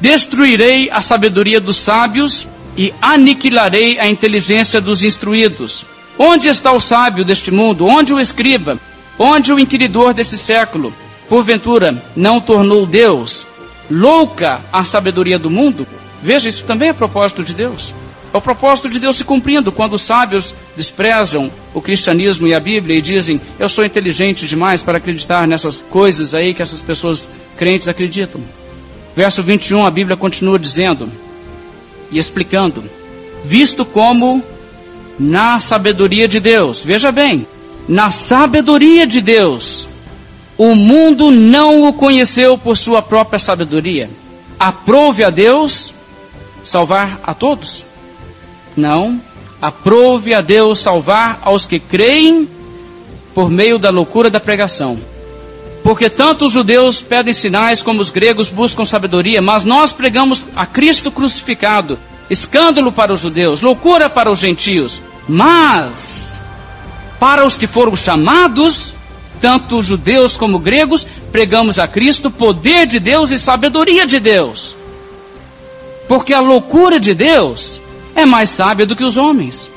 Destruirei 0.00 0.90
a 0.90 1.00
sabedoria 1.00 1.60
dos 1.60 1.76
sábios 1.76 2.46
e 2.76 2.92
aniquilarei 3.00 3.98
a 3.98 4.08
inteligência 4.08 4.80
dos 4.80 5.02
instruídos. 5.02 5.86
Onde 6.18 6.46
está 6.46 6.72
o 6.72 6.80
sábio 6.80 7.24
deste 7.24 7.50
mundo? 7.50 7.86
Onde 7.86 8.14
o 8.14 8.20
escriba? 8.20 8.78
Onde 9.18 9.52
o 9.52 9.58
inquiridor 9.58 10.14
desse 10.14 10.38
século? 10.38 10.94
Porventura, 11.28 12.02
não 12.14 12.40
tornou 12.40 12.86
Deus 12.86 13.46
louca 13.90 14.60
a 14.72 14.84
sabedoria 14.84 15.38
do 15.38 15.50
mundo? 15.50 15.86
Veja, 16.22 16.48
isso 16.48 16.64
também 16.64 16.88
é 16.88 16.92
propósito 16.92 17.42
de 17.42 17.52
Deus. 17.54 17.92
É 18.32 18.36
o 18.36 18.40
propósito 18.40 18.88
de 18.88 18.98
Deus 18.98 19.16
se 19.16 19.22
cumprindo 19.22 19.70
quando 19.70 19.92
os 19.92 20.02
sábios 20.02 20.52
desprezam 20.76 21.50
o 21.72 21.80
cristianismo 21.80 22.48
e 22.48 22.54
a 22.54 22.58
Bíblia 22.58 22.98
e 22.98 23.02
dizem: 23.02 23.40
Eu 23.60 23.68
sou 23.68 23.84
inteligente 23.84 24.46
demais 24.46 24.82
para 24.82 24.98
acreditar 24.98 25.46
nessas 25.46 25.80
coisas 25.80 26.34
aí 26.34 26.52
que 26.52 26.60
essas 26.60 26.80
pessoas 26.80 27.30
crentes 27.56 27.86
acreditam. 27.86 28.40
Verso 29.14 29.40
21, 29.42 29.86
a 29.86 29.90
Bíblia 29.90 30.16
continua 30.16 30.58
dizendo 30.58 31.08
e 32.10 32.18
explicando: 32.18 32.82
Visto 33.44 33.84
como 33.84 34.42
na 35.16 35.60
sabedoria 35.60 36.26
de 36.26 36.40
Deus, 36.40 36.82
veja 36.82 37.12
bem, 37.12 37.46
na 37.86 38.10
sabedoria 38.10 39.06
de 39.06 39.20
Deus, 39.20 39.88
o 40.56 40.74
mundo 40.74 41.30
não 41.30 41.82
o 41.82 41.92
conheceu 41.92 42.56
por 42.56 42.76
sua 42.76 43.02
própria 43.02 43.38
sabedoria. 43.38 44.08
Aprove 44.58 45.24
a 45.24 45.30
Deus 45.30 45.92
salvar 46.62 47.20
a 47.22 47.34
todos? 47.34 47.84
Não. 48.76 49.20
Aprove 49.60 50.34
a 50.34 50.40
Deus 50.40 50.78
salvar 50.78 51.40
aos 51.42 51.66
que 51.66 51.78
creem 51.78 52.48
por 53.34 53.50
meio 53.50 53.78
da 53.78 53.90
loucura 53.90 54.30
da 54.30 54.38
pregação. 54.38 54.98
Porque 55.82 56.08
tanto 56.08 56.46
os 56.46 56.52
judeus 56.52 57.02
pedem 57.02 57.34
sinais 57.34 57.82
como 57.82 58.00
os 58.00 58.10
gregos 58.10 58.48
buscam 58.48 58.84
sabedoria, 58.84 59.42
mas 59.42 59.64
nós 59.64 59.92
pregamos 59.92 60.46
a 60.56 60.64
Cristo 60.64 61.10
crucificado, 61.10 61.98
escândalo 62.30 62.90
para 62.90 63.12
os 63.12 63.20
judeus, 63.20 63.60
loucura 63.60 64.08
para 64.08 64.30
os 64.30 64.38
gentios. 64.38 65.02
Mas, 65.28 66.40
para 67.18 67.44
os 67.44 67.56
que 67.56 67.66
foram 67.66 67.94
chamados, 67.96 68.94
tanto 69.44 69.82
judeus 69.82 70.38
como 70.38 70.58
gregos, 70.58 71.06
pregamos 71.30 71.78
a 71.78 71.86
Cristo 71.86 72.30
poder 72.30 72.86
de 72.86 72.98
Deus 72.98 73.30
e 73.30 73.38
sabedoria 73.38 74.06
de 74.06 74.18
Deus. 74.18 74.74
Porque 76.08 76.32
a 76.32 76.40
loucura 76.40 76.98
de 76.98 77.12
Deus 77.12 77.78
é 78.14 78.24
mais 78.24 78.48
sábia 78.48 78.86
do 78.86 78.96
que 78.96 79.04
os 79.04 79.18
homens. 79.18 79.70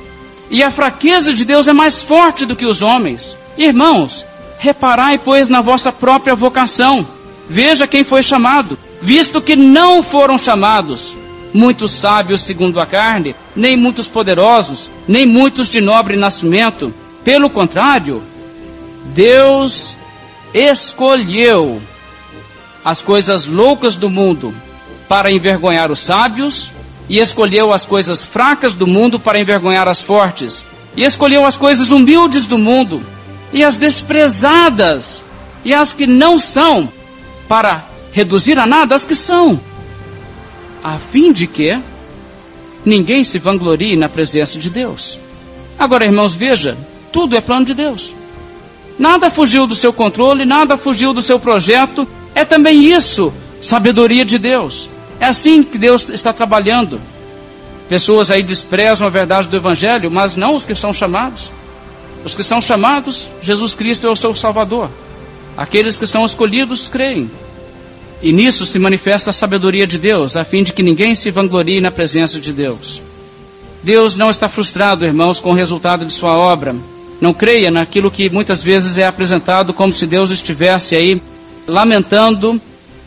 E 0.50 0.64
a 0.64 0.72
fraqueza 0.72 1.34
de 1.34 1.44
Deus 1.44 1.68
é 1.68 1.74
mais 1.74 2.02
forte 2.02 2.46
do 2.46 2.56
que 2.56 2.66
os 2.66 2.82
homens. 2.82 3.38
Irmãos, 3.58 4.26
reparai, 4.58 5.18
pois, 5.18 5.50
na 5.50 5.60
vossa 5.60 5.92
própria 5.92 6.34
vocação. 6.34 7.06
Veja 7.50 7.86
quem 7.86 8.06
foi 8.06 8.24
chamado, 8.24 8.80
visto 9.02 9.42
que 9.42 9.58
não 9.58 10.02
foram 10.02 10.38
chamados 10.38 11.14
muitos 11.54 11.92
sábios 11.92 12.40
segundo 12.40 12.80
a 12.80 12.86
carne, 12.86 13.36
nem 13.54 13.76
muitos 13.76 14.08
poderosos, 14.08 14.90
nem 15.06 15.26
muitos 15.26 15.70
de 15.70 15.82
nobre 15.82 16.16
nascimento. 16.16 16.94
Pelo 17.22 17.50
contrário, 17.50 18.24
Deus 19.14 19.96
escolheu 20.54 21.82
as 22.84 23.02
coisas 23.02 23.46
loucas 23.46 23.96
do 23.96 24.10
mundo 24.10 24.54
para 25.08 25.32
envergonhar 25.32 25.92
os 25.92 26.00
sábios, 26.00 26.72
e 27.10 27.20
escolheu 27.20 27.72
as 27.72 27.86
coisas 27.86 28.26
fracas 28.26 28.74
do 28.74 28.86
mundo 28.86 29.20
para 29.20 29.40
envergonhar 29.40 29.88
as 29.88 30.00
fortes, 30.00 30.66
e 30.96 31.04
escolheu 31.04 31.46
as 31.46 31.56
coisas 31.56 31.90
humildes 31.90 32.46
do 32.46 32.58
mundo, 32.58 33.02
e 33.54 33.64
as 33.64 33.76
desprezadas, 33.76 35.24
e 35.64 35.74
as 35.74 35.94
que 35.94 36.06
não 36.06 36.38
são, 36.38 36.92
para 37.48 37.84
reduzir 38.12 38.60
a 38.60 38.66
nada 38.66 38.96
as 38.96 39.06
que 39.06 39.16
são, 39.16 39.60
a 40.84 40.98
fim 40.98 41.32
de 41.32 41.48
que 41.48 41.80
ninguém 42.86 43.24
se 43.24 43.40
vanglorie 43.40 43.96
na 43.96 44.10
presença 44.10 44.60
de 44.60 44.70
Deus. 44.70 45.18
Agora, 45.80 46.06
irmãos, 46.06 46.34
veja, 46.34 46.78
tudo 47.12 47.38
é 47.38 47.42
plano 47.42 47.66
de 47.66 47.74
Deus. 47.74 48.14
Nada 48.98 49.30
fugiu 49.30 49.68
do 49.68 49.76
seu 49.76 49.94
controle, 49.94 50.46
nada 50.46 50.78
fugiu 50.78 51.14
do 51.14 51.22
seu 51.22 51.40
projeto. 51.40 52.08
É 52.34 52.44
também 52.44 52.84
isso, 52.84 53.32
sabedoria 53.62 54.26
de 54.26 54.38
Deus. 54.38 54.90
É 55.20 55.26
assim 55.26 55.64
que 55.64 55.78
Deus 55.78 56.10
está 56.10 56.34
trabalhando. 56.34 57.00
Pessoas 57.88 58.30
aí 58.30 58.44
desprezam 58.44 59.08
a 59.08 59.10
verdade 59.10 59.48
do 59.48 59.56
Evangelho, 59.56 60.12
mas 60.12 60.36
não 60.36 60.56
os 60.56 60.64
que 60.64 60.76
são 60.76 60.92
chamados. 60.92 61.52
Os 62.26 62.36
que 62.36 62.44
são 62.44 62.60
chamados, 62.60 63.30
Jesus 63.42 63.74
Cristo 63.74 64.08
é 64.08 64.10
o 64.10 64.16
seu 64.16 64.34
Salvador. 64.34 64.90
Aqueles 65.56 65.98
que 65.98 66.06
são 66.06 66.26
escolhidos 66.26 66.90
creem. 66.90 67.30
E 68.22 68.32
nisso 68.32 68.66
se 68.66 68.80
manifesta 68.80 69.30
a 69.30 69.34
sabedoria 69.34 69.86
de 69.86 69.98
Deus, 69.98 70.36
a 70.36 70.44
fim 70.44 70.64
de 70.64 70.74
que 70.74 70.84
ninguém 70.84 71.14
se 71.14 71.32
vanglorie 71.32 71.80
na 71.80 71.92
presença 71.92 72.40
de 72.40 72.52
Deus. 72.52 73.02
Deus 73.84 74.18
não 74.18 74.30
está 74.30 74.50
frustrado, 74.50 75.06
irmãos, 75.06 75.40
com 75.40 75.52
o 75.52 75.56
resultado 75.56 76.06
de 76.06 76.12
sua 76.12 76.36
obra. 76.36 76.76
Não 77.20 77.34
creia 77.34 77.72
naquilo 77.72 78.12
que 78.12 78.30
muitas 78.30 78.62
vezes 78.62 78.98
é 78.98 79.06
apresentado 79.06 79.74
como 79.74 79.92
se 79.92 80.06
Deus 80.06 80.30
estivesse 80.30 80.96
aí 80.96 81.22
lamentando 81.68 82.62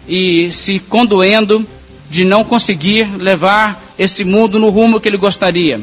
e 0.09 0.51
se 0.53 0.79
condoendo 0.81 1.65
de 2.11 2.25
não 2.25 2.43
conseguir 2.43 3.09
levar 3.17 3.81
esse 3.99 4.25
mundo 4.25 4.59
no 4.59 4.69
rumo 4.69 5.01
que 5.01 5.09
ele 5.09 5.17
gostaria. 5.17 5.81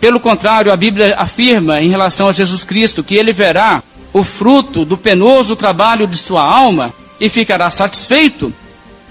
Pelo 0.00 0.18
contrário, 0.18 0.72
a 0.72 0.76
Bíblia 0.76 1.14
afirma 1.18 1.80
em 1.80 1.88
relação 1.88 2.28
a 2.28 2.32
Jesus 2.32 2.64
Cristo 2.64 3.04
que 3.04 3.14
ele 3.14 3.32
verá 3.32 3.82
o 4.12 4.24
fruto 4.24 4.84
do 4.84 4.96
penoso 4.96 5.54
trabalho 5.54 6.06
de 6.06 6.16
sua 6.16 6.42
alma 6.42 6.92
e 7.20 7.28
ficará 7.28 7.70
satisfeito. 7.70 8.52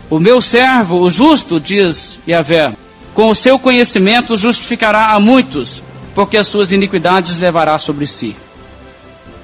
O 0.09 0.19
meu 0.19 0.41
servo, 0.41 0.99
o 0.99 1.09
justo, 1.09 1.59
diz 1.59 2.19
Yahvé, 2.27 2.73
com 3.13 3.29
o 3.29 3.35
seu 3.35 3.57
conhecimento 3.57 4.35
justificará 4.35 5.07
a 5.07 5.19
muitos, 5.19 5.83
porque 6.13 6.37
as 6.37 6.47
suas 6.47 6.71
iniquidades 6.71 7.37
levará 7.37 7.77
sobre 7.79 8.05
si. 8.05 8.35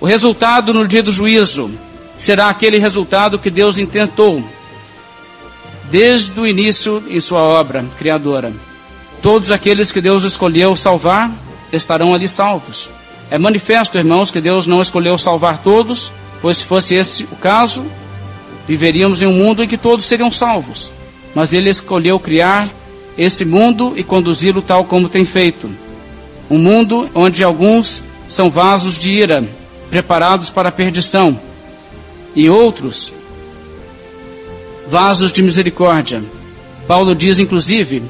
O 0.02 0.08
resultado 0.08 0.74
no 0.74 0.88
dia 0.88 1.04
do 1.04 1.12
juízo 1.12 1.72
será 2.18 2.50
aquele 2.50 2.80
resultado 2.80 3.38
que 3.38 3.52
Deus 3.52 3.78
intentou 3.78 4.44
desde 5.92 6.40
o 6.40 6.48
início 6.48 7.04
em 7.08 7.20
sua 7.20 7.42
obra 7.42 7.86
criadora. 8.00 8.52
Todos 9.22 9.52
aqueles 9.52 9.92
que 9.92 10.02
Deus 10.02 10.24
escolheu 10.24 10.76
salvar 10.76 11.32
estarão 11.72 12.16
ali 12.16 12.28
salvos. 12.28 12.90
É 13.30 13.38
manifesto, 13.38 13.96
irmãos, 13.96 14.32
que 14.32 14.42
Deus 14.42 14.66
não 14.66 14.82
escolheu 14.82 15.20
salvar 15.20 15.60
todos, 15.60 16.12
pois 16.42 16.58
se 16.58 16.66
fosse 16.66 16.96
esse 16.96 17.26
o 17.26 17.36
caso, 17.36 17.86
viveríamos 18.68 19.22
em 19.22 19.28
um 19.28 19.34
mundo 19.34 19.64
em 19.64 19.68
que 19.68 19.78
todos 19.78 20.06
seriam 20.06 20.32
salvos. 20.32 20.92
Mas 21.36 21.54
Ele 21.54 21.70
escolheu 21.70 22.20
criar 22.20 22.68
esse 23.16 23.46
mundo 23.46 23.94
e 23.96 24.04
conduzi-lo 24.04 24.64
tal 24.64 24.84
como 24.84 25.08
tem 25.08 25.26
feito. 25.26 25.70
Um 26.50 26.58
mundo 26.58 27.08
onde 27.14 27.44
alguns 27.44 28.02
são 28.28 28.50
vasos 28.50 28.98
de 28.98 29.12
ira, 29.12 29.48
preparados 29.92 30.50
para 30.50 30.70
a 30.70 30.72
perdição, 30.72 31.38
e 32.34 32.50
outros 32.50 33.14
vasos 34.88 35.34
de 35.34 35.44
misericórdia. 35.44 36.24
Paulo 36.88 37.14
diz, 37.14 37.38
inclusive, 37.38 38.02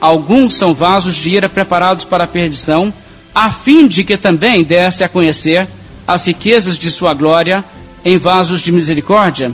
alguns 0.00 0.54
são 0.54 0.72
vasos 0.72 1.16
de 1.16 1.30
ira 1.30 1.48
preparados 1.48 2.04
para 2.04 2.22
a 2.22 2.28
perdição, 2.28 2.94
a 3.34 3.50
fim 3.50 3.88
de 3.88 4.04
que 4.04 4.16
também 4.16 4.62
desse 4.62 5.02
a 5.02 5.08
conhecer 5.08 5.66
as 6.06 6.24
riquezas 6.24 6.78
de 6.78 6.88
sua 6.88 7.12
glória 7.12 7.64
em 8.04 8.16
vasos 8.16 8.60
de 8.60 8.70
misericórdia, 8.70 9.50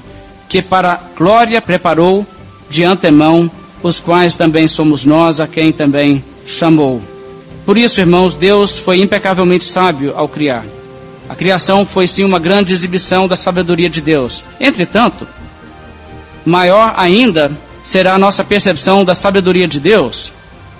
que 0.51 0.61
para 0.61 1.01
glória 1.17 1.63
preparou 1.63 2.27
de 2.69 2.85
antemão, 2.85 3.51
os 3.83 4.01
quais 4.01 4.37
também 4.37 4.69
somos 4.69 5.07
nós, 5.07 5.41
a 5.41 5.47
quem 5.47 5.73
também 5.73 6.23
chamou. 6.45 7.01
Por 7.65 7.79
isso, 7.79 8.01
irmãos, 8.01 8.35
Deus 8.35 8.77
foi 8.77 9.01
impecavelmente 9.01 9.65
sábio 9.65 10.13
ao 10.15 10.29
criar. 10.29 10.65
A 11.31 11.35
criação 11.37 11.87
foi 11.87 12.09
sim 12.09 12.25
uma 12.25 12.41
grande 12.41 12.73
exibição 12.73 13.29
da 13.29 13.37
sabedoria 13.37 13.89
de 13.89 14.01
Deus. 14.01 14.45
Entretanto, 14.59 15.29
maior 16.45 16.93
ainda 16.97 17.53
será 17.85 18.15
a 18.15 18.19
nossa 18.19 18.43
percepção 18.43 19.05
da 19.05 19.15
sabedoria 19.15 19.69
de 19.69 19.79
Deus 19.79 20.33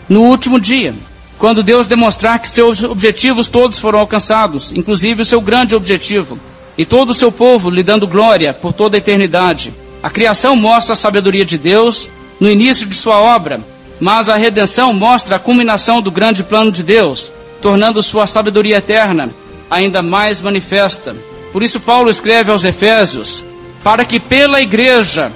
no 0.09 0.23
último 0.23 0.59
dia, 0.59 0.93
quando 1.39 1.63
Deus 1.63 1.87
demonstrar 1.87 2.41
que 2.41 2.49
seus 2.49 2.83
objetivos 2.83 3.49
todos 3.49 3.79
foram 3.79 4.01
alcançados, 4.01 4.73
inclusive 4.73 5.23
o 5.23 5.25
seu 5.25 5.41
grande 5.41 5.77
objetivo, 5.77 6.37
e 6.77 6.85
todo 6.85 7.11
o 7.11 7.15
seu 7.15 7.31
povo 7.31 7.71
lhe 7.71 7.85
dando 7.85 8.09
glória 8.09 8.53
por 8.53 8.73
toda 8.73 8.97
a 8.97 8.99
eternidade. 8.99 9.73
A 10.03 10.11
criação 10.11 10.57
mostra 10.57 10.95
a 10.95 10.97
sabedoria 10.97 11.45
de 11.45 11.57
Deus 11.57 12.09
no 12.41 12.51
início 12.51 12.89
de 12.89 12.97
sua 12.97 13.21
obra, 13.21 13.61
mas 14.01 14.29
a 14.29 14.35
redenção 14.35 14.93
mostra 14.93 15.37
a 15.37 15.39
culminação 15.39 16.03
do 16.03 16.11
grande 16.11 16.43
plano 16.43 16.73
de 16.73 16.83
Deus, 16.83 17.31
tornando 17.63 18.03
sua 18.03 18.27
sabedoria 18.27 18.79
eterna 18.79 19.31
ainda 19.71 20.03
mais 20.03 20.41
manifesta. 20.41 21.17
Por 21.53 21.63
isso 21.63 21.79
Paulo 21.81 22.11
escreve 22.11 22.51
aos 22.51 22.65
Efésios, 22.65 23.45
para 23.83 24.05
que 24.05 24.19
pela 24.19 24.61
igreja 24.61 25.33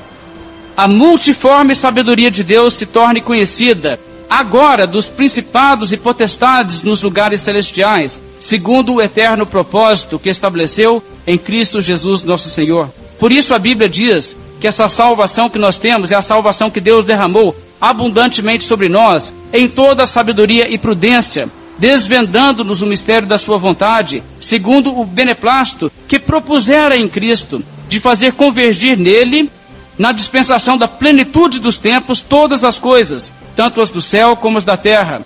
a 0.76 0.88
multiforme 0.88 1.74
sabedoria 1.74 2.30
de 2.30 2.42
Deus 2.42 2.74
se 2.74 2.84
torne 2.84 3.20
conhecida, 3.20 3.98
agora 4.28 4.86
dos 4.86 5.06
principados 5.06 5.92
e 5.92 5.96
potestades 5.96 6.82
nos 6.82 7.00
lugares 7.00 7.40
celestiais, 7.40 8.20
segundo 8.40 8.94
o 8.94 9.00
eterno 9.00 9.46
propósito 9.46 10.18
que 10.18 10.28
estabeleceu 10.28 11.02
em 11.26 11.38
Cristo 11.38 11.80
Jesus 11.80 12.24
nosso 12.24 12.50
Senhor. 12.50 12.90
Por 13.18 13.30
isso 13.30 13.54
a 13.54 13.58
Bíblia 13.58 13.88
diz 13.88 14.36
que 14.60 14.66
essa 14.66 14.88
salvação 14.88 15.48
que 15.48 15.58
nós 15.58 15.78
temos 15.78 16.10
é 16.10 16.16
a 16.16 16.22
salvação 16.22 16.70
que 16.70 16.80
Deus 16.80 17.04
derramou 17.04 17.54
abundantemente 17.80 18.64
sobre 18.64 18.88
nós, 18.88 19.32
em 19.52 19.68
toda 19.68 20.06
sabedoria 20.06 20.72
e 20.72 20.78
prudência, 20.78 21.48
desvendando-nos 21.78 22.82
o 22.82 22.86
mistério 22.86 23.26
da 23.26 23.38
sua 23.38 23.58
vontade, 23.58 24.22
segundo 24.40 24.98
o 24.98 25.04
beneplácito 25.04 25.90
que 26.06 26.18
propusera 26.18 26.96
em 26.96 27.08
Cristo, 27.08 27.62
de 27.88 28.00
fazer 28.00 28.32
convergir 28.32 28.96
nele, 28.96 29.50
na 29.98 30.12
dispensação 30.12 30.76
da 30.76 30.88
plenitude 30.88 31.60
dos 31.60 31.78
tempos, 31.78 32.20
todas 32.20 32.64
as 32.64 32.78
coisas, 32.78 33.32
tanto 33.54 33.80
as 33.80 33.90
do 33.90 34.00
céu 34.00 34.36
como 34.36 34.58
as 34.58 34.64
da 34.64 34.76
terra. 34.76 35.22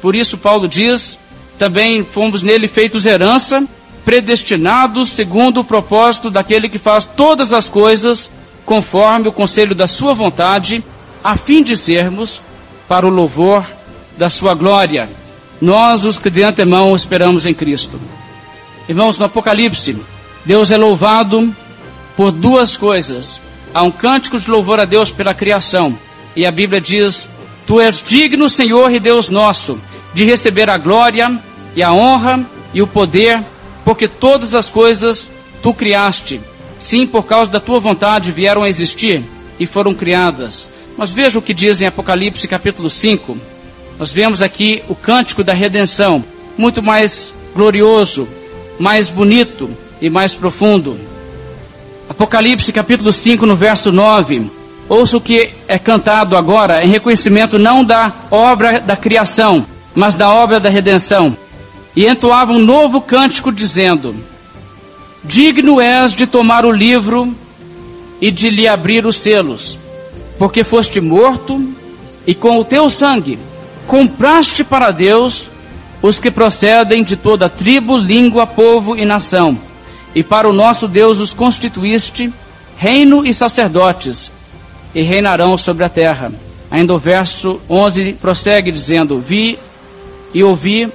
Por 0.00 0.14
isso 0.14 0.36
Paulo 0.36 0.68
diz, 0.68 1.18
também 1.58 2.04
fomos 2.04 2.42
nele 2.42 2.68
feitos 2.68 3.06
herança, 3.06 3.62
predestinados 4.04 5.10
segundo 5.10 5.60
o 5.60 5.64
propósito 5.64 6.30
daquele 6.30 6.68
que 6.68 6.78
faz 6.78 7.04
todas 7.04 7.52
as 7.52 7.68
coisas 7.68 8.30
conforme 8.66 9.28
o 9.28 9.32
conselho 9.32 9.74
da 9.74 9.86
sua 9.86 10.12
vontade, 10.12 10.84
a 11.22 11.36
fim 11.36 11.62
de 11.62 11.76
sermos 11.76 12.40
para 12.88 13.06
o 13.06 13.10
louvor 13.10 13.64
da 14.18 14.28
sua 14.28 14.54
glória 14.54 15.08
nós, 15.62 16.04
os 16.04 16.18
que 16.18 16.28
de 16.28 16.42
antemão 16.42 16.94
esperamos 16.96 17.46
em 17.46 17.54
Cristo. 17.54 17.98
Irmãos, 18.88 19.16
no 19.16 19.26
Apocalipse, 19.26 19.96
Deus 20.44 20.72
é 20.72 20.76
louvado 20.76 21.54
por 22.16 22.32
duas 22.32 22.76
coisas. 22.76 23.40
Há 23.72 23.84
um 23.84 23.90
cântico 23.92 24.40
de 24.40 24.50
louvor 24.50 24.80
a 24.80 24.84
Deus 24.84 25.12
pela 25.12 25.32
criação. 25.32 25.96
E 26.34 26.44
a 26.44 26.50
Bíblia 26.50 26.80
diz: 26.80 27.28
Tu 27.64 27.80
és 27.80 28.02
digno, 28.04 28.50
Senhor 28.50 28.92
e 28.92 28.98
Deus 28.98 29.28
nosso, 29.28 29.78
de 30.12 30.24
receber 30.24 30.68
a 30.68 30.76
glória 30.76 31.38
e 31.76 31.82
a 31.82 31.92
honra 31.92 32.44
e 32.74 32.82
o 32.82 32.86
poder, 32.86 33.40
porque 33.84 34.08
todas 34.08 34.56
as 34.56 34.66
coisas 34.66 35.30
tu 35.62 35.72
criaste. 35.72 36.40
Sim, 36.80 37.06
por 37.06 37.22
causa 37.22 37.52
da 37.52 37.60
tua 37.60 37.78
vontade 37.78 38.32
vieram 38.32 38.64
a 38.64 38.68
existir 38.68 39.22
e 39.60 39.64
foram 39.64 39.94
criadas. 39.94 40.68
Mas 40.98 41.10
veja 41.10 41.38
o 41.38 41.42
que 41.42 41.54
diz 41.54 41.80
em 41.80 41.86
Apocalipse 41.86 42.48
capítulo 42.48 42.90
5, 42.90 43.38
nós 44.02 44.10
vemos 44.10 44.42
aqui 44.42 44.82
o 44.88 44.96
cântico 44.96 45.44
da 45.44 45.54
redenção, 45.54 46.24
muito 46.58 46.82
mais 46.82 47.32
glorioso, 47.54 48.26
mais 48.76 49.08
bonito 49.08 49.70
e 50.00 50.10
mais 50.10 50.34
profundo. 50.34 50.98
Apocalipse 52.08 52.72
capítulo 52.72 53.12
5, 53.12 53.46
no 53.46 53.54
verso 53.54 53.92
9. 53.92 54.50
Ouça 54.88 55.16
o 55.16 55.20
que 55.20 55.50
é 55.68 55.78
cantado 55.78 56.36
agora 56.36 56.84
em 56.84 56.88
reconhecimento 56.88 57.60
não 57.60 57.84
da 57.84 58.12
obra 58.28 58.80
da 58.80 58.96
criação, 58.96 59.64
mas 59.94 60.16
da 60.16 60.34
obra 60.34 60.58
da 60.58 60.68
redenção. 60.68 61.36
E 61.94 62.04
entoava 62.04 62.50
um 62.50 62.58
novo 62.58 63.00
cântico 63.00 63.52
dizendo: 63.52 64.16
Digno 65.22 65.80
és 65.80 66.12
de 66.12 66.26
tomar 66.26 66.64
o 66.64 66.72
livro 66.72 67.32
e 68.20 68.32
de 68.32 68.50
lhe 68.50 68.66
abrir 68.66 69.06
os 69.06 69.14
selos, 69.14 69.78
porque 70.40 70.64
foste 70.64 71.00
morto 71.00 71.64
e 72.26 72.34
com 72.34 72.58
o 72.58 72.64
teu 72.64 72.90
sangue 72.90 73.38
compraste 73.86 74.64
para 74.64 74.90
Deus 74.90 75.50
os 76.02 76.18
que 76.18 76.30
procedem 76.30 77.02
de 77.02 77.16
toda 77.16 77.48
tribo, 77.48 77.96
língua, 77.96 78.46
povo 78.46 78.96
e 78.96 79.04
nação, 79.04 79.56
e 80.14 80.22
para 80.22 80.48
o 80.48 80.52
nosso 80.52 80.88
Deus 80.88 81.20
os 81.20 81.32
constituíste 81.32 82.32
reino 82.76 83.24
e 83.24 83.32
sacerdotes, 83.32 84.32
e 84.94 85.02
reinarão 85.02 85.56
sobre 85.56 85.84
a 85.84 85.88
terra. 85.88 86.32
Ainda 86.70 86.94
o 86.94 86.98
verso 86.98 87.60
11 87.70 88.14
prossegue 88.14 88.72
dizendo: 88.72 89.20
Vi 89.20 89.58
e 90.34 90.42
ouvi 90.42 90.88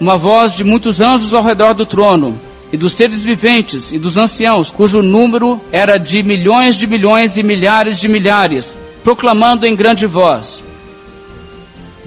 uma 0.00 0.18
voz 0.18 0.52
de 0.54 0.64
muitos 0.64 1.00
anjos 1.00 1.32
ao 1.32 1.42
redor 1.42 1.72
do 1.74 1.86
trono, 1.86 2.38
e 2.72 2.76
dos 2.76 2.92
seres 2.92 3.22
viventes 3.22 3.90
e 3.90 3.98
dos 3.98 4.16
anciãos, 4.16 4.70
cujo 4.70 5.02
número 5.02 5.60
era 5.72 5.96
de 5.96 6.22
milhões 6.22 6.76
de 6.76 6.86
milhões 6.86 7.36
e 7.36 7.42
milhares 7.42 7.98
de 7.98 8.06
milhares, 8.06 8.78
proclamando 9.02 9.66
em 9.66 9.74
grande 9.74 10.06
voz: 10.06 10.62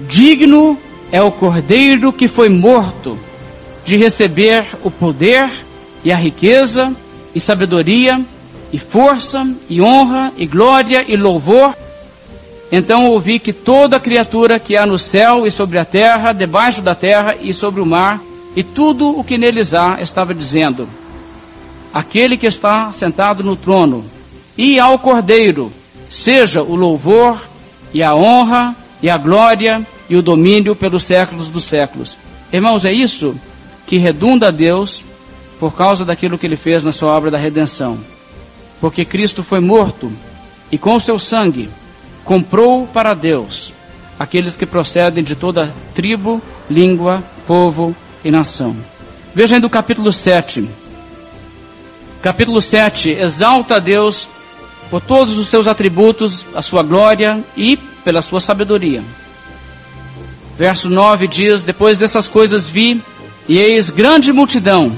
Digno 0.08 0.78
é 1.10 1.22
o 1.22 1.30
cordeiro 1.30 2.12
que 2.12 2.28
foi 2.28 2.48
morto 2.48 3.18
de 3.84 3.96
receber 3.96 4.66
o 4.82 4.90
poder 4.90 5.50
e 6.04 6.12
a 6.12 6.16
riqueza 6.16 6.94
e 7.34 7.40
sabedoria 7.40 8.20
e 8.72 8.78
força 8.78 9.46
e 9.68 9.80
honra 9.80 10.32
e 10.36 10.46
glória 10.46 11.04
e 11.06 11.16
louvor. 11.16 11.74
Então 12.70 13.08
ouvi 13.08 13.38
que 13.38 13.52
toda 13.52 14.00
criatura 14.00 14.58
que 14.58 14.76
há 14.76 14.84
no 14.84 14.98
céu 14.98 15.46
e 15.46 15.50
sobre 15.50 15.78
a 15.78 15.84
terra, 15.84 16.32
debaixo 16.32 16.82
da 16.82 16.94
terra 16.94 17.36
e 17.40 17.52
sobre 17.52 17.80
o 17.80 17.86
mar, 17.86 18.20
e 18.56 18.62
tudo 18.62 19.18
o 19.18 19.24
que 19.24 19.38
neles 19.38 19.72
há, 19.74 19.98
estava 20.00 20.34
dizendo: 20.34 20.88
Aquele 21.92 22.36
que 22.36 22.46
está 22.46 22.92
sentado 22.92 23.42
no 23.42 23.56
trono 23.56 24.04
e 24.56 24.78
ao 24.78 24.98
Cordeiro, 24.98 25.72
seja 26.08 26.62
o 26.62 26.74
louvor 26.74 27.40
e 27.92 28.02
a 28.02 28.14
honra 28.14 28.74
e 29.02 29.08
a 29.08 29.16
glória 29.16 29.86
e 30.08 30.16
o 30.16 30.22
domínio 30.22 30.76
pelos 30.76 31.04
séculos 31.04 31.50
dos 31.50 31.64
séculos. 31.64 32.16
Irmãos, 32.52 32.84
é 32.84 32.92
isso 32.92 33.34
que 33.86 33.98
redunda 33.98 34.48
a 34.48 34.50
Deus 34.50 35.04
por 35.58 35.74
causa 35.74 36.04
daquilo 36.04 36.38
que 36.38 36.46
ele 36.46 36.56
fez 36.56 36.84
na 36.84 36.92
sua 36.92 37.10
obra 37.10 37.30
da 37.30 37.38
redenção. 37.38 37.98
Porque 38.80 39.04
Cristo 39.04 39.42
foi 39.42 39.60
morto 39.60 40.12
e 40.70 40.78
com 40.78 40.94
o 40.94 41.00
seu 41.00 41.18
sangue 41.18 41.68
comprou 42.24 42.86
para 42.86 43.14
Deus 43.14 43.72
aqueles 44.18 44.56
que 44.56 44.66
procedem 44.66 45.22
de 45.22 45.34
toda 45.34 45.72
tribo, 45.94 46.40
língua, 46.70 47.22
povo 47.46 47.94
e 48.24 48.30
nação. 48.30 48.76
Veja 49.34 49.56
ainda 49.56 49.66
o 49.66 49.70
capítulo 49.70 50.12
7. 50.12 50.68
Capítulo 52.22 52.60
7 52.60 53.10
exalta 53.10 53.76
a 53.76 53.78
Deus 53.78 54.28
por 54.90 55.00
todos 55.00 55.36
os 55.36 55.48
seus 55.48 55.66
atributos, 55.66 56.46
a 56.54 56.62
sua 56.62 56.82
glória 56.82 57.42
e 57.56 57.76
pela 57.76 58.22
sua 58.22 58.40
sabedoria. 58.40 59.02
Verso 60.56 60.88
9 60.88 61.26
diz: 61.26 61.62
Depois 61.62 61.98
dessas 61.98 62.28
coisas 62.28 62.68
vi, 62.68 63.02
e 63.48 63.58
eis 63.58 63.90
grande 63.90 64.32
multidão, 64.32 64.92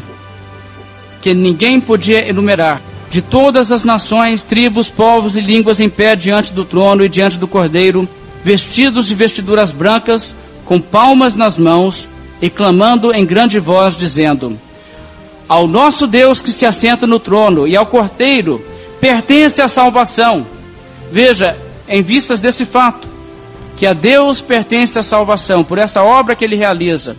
que 1.23 1.35
ninguém 1.35 1.81
podia 1.81 2.29
enumerar, 2.29 2.81
de 3.11 3.23
todas 3.23 3.73
as 3.73 3.83
nações, 3.83 4.43
tribos, 4.43 4.89
povos 4.89 5.37
e 5.37 5.41
línguas 5.41 5.81
em 5.81 5.89
pé 5.89 6.15
diante 6.15 6.53
do 6.53 6.65
trono 6.65 7.05
e 7.05 7.09
diante 7.09 7.39
do 7.39 7.49
cordeiro, 7.49 8.09
vestidos 8.45 9.07
de 9.07 9.15
vestiduras 9.15 9.73
brancas, 9.73 10.35
com 10.65 10.81
palmas 10.81 11.35
nas 11.35 11.57
mãos, 11.57 12.09
e 12.41 12.51
clamando 12.51 13.15
em 13.15 13.25
grande 13.25 13.59
voz, 13.59 13.97
dizendo: 13.97 14.59
Ao 15.49 15.67
nosso 15.67 16.07
Deus 16.07 16.39
que 16.39 16.53
se 16.53 16.67
assenta 16.67 17.07
no 17.07 17.19
trono 17.19 17.67
e 17.67 17.75
ao 17.75 17.87
cordeiro 17.87 18.63
pertence 19.01 19.63
a 19.63 19.69
salvação. 19.69 20.47
Veja, 21.11 21.57
em 21.89 22.03
vistas 22.03 22.41
desse 22.41 22.67
fato, 22.67 23.16
que 23.77 23.87
a 23.87 23.93
Deus 23.93 24.41
pertence 24.41 24.99
a 24.99 25.03
salvação 25.03 25.63
por 25.63 25.79
essa 25.79 26.03
obra 26.03 26.35
que 26.35 26.45
ele 26.45 26.57
realiza, 26.57 27.17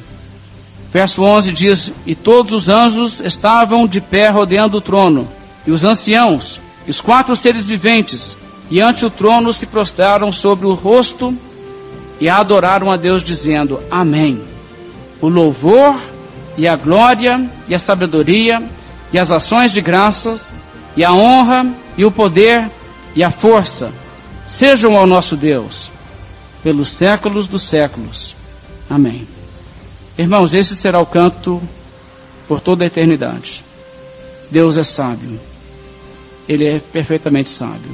Verso 0.91 1.21
11 1.21 1.51
diz: 1.51 1.93
E 2.05 2.15
todos 2.15 2.53
os 2.53 2.69
anjos 2.69 3.19
estavam 3.19 3.87
de 3.87 3.99
pé 3.99 4.29
rodeando 4.29 4.77
o 4.77 4.81
trono, 4.81 5.27
e 5.65 5.71
os 5.71 5.83
anciãos, 5.83 6.59
os 6.87 7.01
quatro 7.01 7.35
seres 7.35 7.65
viventes, 7.65 8.37
e 8.71 8.81
ante 8.81 9.05
o 9.05 9.09
trono 9.09 9.51
se 9.51 9.65
prostraram 9.65 10.31
sobre 10.31 10.65
o 10.65 10.73
rosto 10.73 11.35
e 12.19 12.29
adoraram 12.29 12.91
a 12.91 12.95
Deus, 12.95 13.21
dizendo: 13.21 13.79
Amém. 13.91 14.41
O 15.19 15.27
louvor 15.27 15.99
e 16.57 16.67
a 16.67 16.75
glória 16.75 17.45
e 17.67 17.75
a 17.75 17.79
sabedoria 17.79 18.61
e 19.11 19.19
as 19.19 19.31
ações 19.31 19.71
de 19.71 19.81
graças 19.81 20.53
e 20.95 21.03
a 21.03 21.13
honra 21.13 21.65
e 21.97 22.05
o 22.05 22.11
poder 22.11 22.69
e 23.15 23.23
a 23.23 23.31
força 23.31 23.91
sejam 24.45 24.95
ao 24.95 25.05
nosso 25.05 25.35
Deus 25.35 25.91
pelos 26.63 26.89
séculos 26.89 27.47
dos 27.47 27.63
séculos. 27.63 28.35
Amém. 28.89 29.27
Irmãos, 30.17 30.53
esse 30.53 30.75
será 30.75 30.99
o 30.99 31.05
canto 31.05 31.61
por 32.47 32.61
toda 32.61 32.83
a 32.83 32.87
eternidade. 32.87 33.63
Deus 34.49 34.77
é 34.77 34.83
sábio. 34.83 35.39
Ele 36.47 36.65
é 36.65 36.79
perfeitamente 36.79 37.49
sábio. 37.49 37.91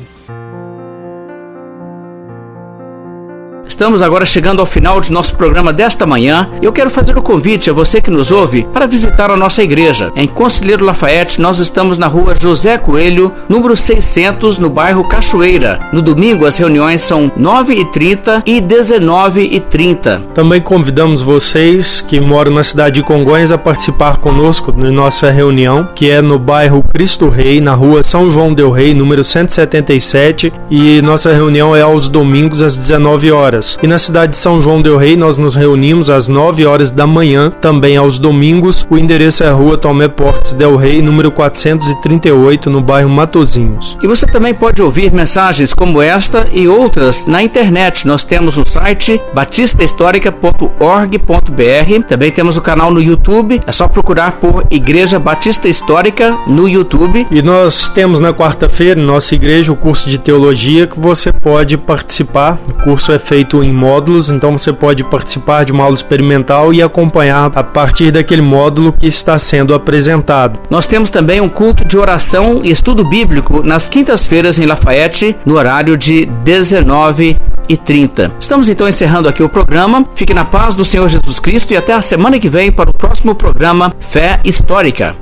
Estamos 3.74 4.04
agora 4.04 4.24
chegando 4.24 4.60
ao 4.60 4.68
final 4.68 5.02
de 5.02 5.12
nosso 5.12 5.36
programa 5.36 5.74
desta 5.74 6.06
manhã. 6.06 6.48
Eu 6.62 6.72
quero 6.72 6.92
fazer 6.92 7.16
o 7.18 7.20
um 7.20 7.24
convite 7.24 7.72
a 7.72 7.74
você 7.74 8.00
que 8.00 8.12
nos 8.12 8.32
ouve 8.32 8.68
para 8.72 8.86
visitar 8.86 9.32
a 9.32 9.36
nossa 9.36 9.64
igreja. 9.64 10.12
Em 10.16 10.28
Conselheiro 10.28 10.86
Lafayette, 10.86 11.42
nós 11.42 11.58
estamos 11.58 11.98
na 11.98 12.06
rua 12.06 12.36
José 12.36 12.78
Coelho, 12.78 13.34
número 13.50 13.76
600, 13.76 14.60
no 14.60 14.70
bairro 14.70 15.08
Cachoeira. 15.08 15.80
No 15.92 16.04
domingo, 16.04 16.46
as 16.46 16.56
reuniões 16.56 17.02
são 17.02 17.32
9h30 17.32 18.44
e 18.46 18.62
19h30. 18.62 20.22
Também 20.36 20.62
convidamos 20.62 21.24
vocês 21.24 22.00
que 22.00 22.22
moram 22.22 22.54
na 22.54 22.64
cidade 22.64 22.98
de 22.98 23.04
Congonhas 23.04 23.52
a 23.52 23.58
participar 23.58 24.18
conosco 24.18 24.72
na 24.72 24.92
nossa 24.92 25.32
reunião, 25.32 25.90
que 25.96 26.12
é 26.12 26.22
no 26.22 26.38
bairro 26.38 26.86
Cristo 26.94 27.28
Rei, 27.28 27.60
na 27.60 27.74
rua 27.74 28.04
São 28.04 28.30
João 28.30 28.54
Del 28.54 28.70
Rei, 28.70 28.94
número 28.94 29.24
177. 29.24 30.54
E 30.70 31.02
nossa 31.02 31.34
reunião 31.34 31.76
é 31.76 31.82
aos 31.82 32.08
domingos 32.08 32.62
às 32.62 32.78
19 32.78 33.32
horas 33.32 33.63
horas. 33.64 33.80
E 33.82 33.88
na 33.88 33.98
cidade 33.98 34.32
de 34.32 34.38
São 34.38 34.62
João 34.62 34.82
del 34.82 34.98
Rei 34.98 35.16
nós 35.16 35.38
nos 35.38 35.56
reunimos 35.56 36.10
às 36.10 36.28
9 36.28 36.66
horas 36.66 36.92
da 36.92 37.08
manhã, 37.08 37.50
também 37.50 37.96
aos 37.98 38.20
domingos. 38.20 38.86
O 38.90 38.98
endereço 38.98 39.42
é 39.44 39.48
a 39.48 39.54
Rua 39.54 39.78
Tomé 39.78 40.10
Portes 40.10 40.52
del 40.54 40.76
Rei, 40.76 41.02
número 41.02 41.32
438, 41.32 42.70
no 42.70 42.82
bairro 42.82 43.10
Matozinhos. 43.10 43.98
E 44.04 44.08
você 44.08 44.26
também 44.26 44.54
pode 44.54 44.82
ouvir 44.82 45.12
mensagens 45.12 45.74
como 45.74 46.02
esta 46.02 46.48
e 46.52 46.68
outras 46.68 47.26
na 47.28 47.42
internet. 47.42 48.06
Nós 48.06 48.24
temos 48.24 48.58
o 48.58 48.66
site 48.66 49.22
batistahistórica.org.br. 49.34 52.04
Também 52.08 52.32
temos 52.32 52.58
o 52.58 52.62
canal 52.62 52.92
no 52.92 53.02
YouTube. 53.02 53.62
É 53.66 53.72
só 53.72 53.88
procurar 53.88 54.34
por 54.34 54.66
Igreja 54.70 55.18
Batista 55.20 55.70
Histórica 55.70 56.38
no 56.48 56.68
YouTube. 56.68 57.26
E 57.32 57.42
nós 57.42 57.90
temos 57.90 58.20
na 58.20 58.34
quarta-feira, 58.34 59.00
nossa 59.00 59.36
igreja, 59.36 59.72
o 59.72 59.76
curso 59.76 60.10
de 60.10 60.18
teologia 60.18 60.88
que 60.88 61.00
você 61.00 61.32
pode 61.32 61.78
participar. 61.78 62.60
O 62.68 62.74
curso 62.84 63.12
é 63.12 63.20
feito 63.20 63.53
em 63.62 63.74
módulos, 63.74 64.32
então 64.32 64.58
você 64.58 64.72
pode 64.72 65.04
participar 65.04 65.66
de 65.66 65.74
uma 65.74 65.84
aula 65.84 65.96
experimental 65.96 66.74
e 66.74 66.82
acompanhar 66.82 67.52
a 67.54 67.64
partir 67.64 68.12
daquele 68.12 68.42
módulo 68.42 68.94
que 68.94 69.06
está 69.06 69.38
sendo 69.38 69.74
apresentado. 69.74 70.58
Nós 70.70 70.88
temos 70.88 71.10
também 71.10 71.42
um 71.42 71.50
culto 71.50 71.84
de 71.84 71.98
oração 71.98 72.62
e 72.64 72.72
estudo 72.72 73.04
bíblico 73.04 73.62
nas 73.62 73.90
quintas-feiras 73.90 74.58
em 74.60 74.66
Lafayette, 74.66 75.36
no 75.46 75.56
horário 75.56 75.98
de 75.98 76.26
19 76.26 77.36
e 77.68 77.78
30. 77.78 78.32
Estamos 78.40 78.70
então 78.70 78.88
encerrando 78.88 79.28
aqui 79.28 79.44
o 79.44 79.50
programa. 79.50 80.06
Fique 80.16 80.34
na 80.34 80.46
paz 80.46 80.76
do 80.76 80.86
Senhor 80.86 81.10
Jesus 81.10 81.40
Cristo 81.40 81.74
e 81.74 81.78
até 81.78 81.94
a 81.94 82.02
semana 82.02 82.40
que 82.40 82.50
vem 82.50 82.72
para 82.72 82.90
o 82.90 82.94
próximo 82.94 83.36
programa 83.36 83.94
Fé 84.00 84.40
Histórica. 84.44 85.16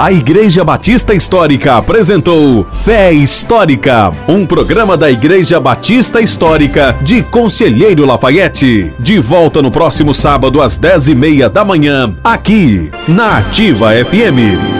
A 0.00 0.10
Igreja 0.10 0.64
Batista 0.64 1.14
Histórica 1.14 1.76
apresentou 1.76 2.64
Fé 2.64 3.12
Histórica, 3.12 4.10
um 4.26 4.46
programa 4.46 4.96
da 4.96 5.10
Igreja 5.10 5.60
Batista 5.60 6.22
Histórica 6.22 6.96
de 7.02 7.22
Conselheiro 7.22 8.06
Lafayette. 8.06 8.94
De 8.98 9.18
volta 9.18 9.60
no 9.60 9.70
próximo 9.70 10.14
sábado 10.14 10.62
às 10.62 10.78
dez 10.78 11.06
e 11.06 11.14
meia 11.14 11.50
da 11.50 11.66
manhã, 11.66 12.14
aqui 12.24 12.90
na 13.06 13.36
Ativa 13.36 13.90
FM. 14.02 14.79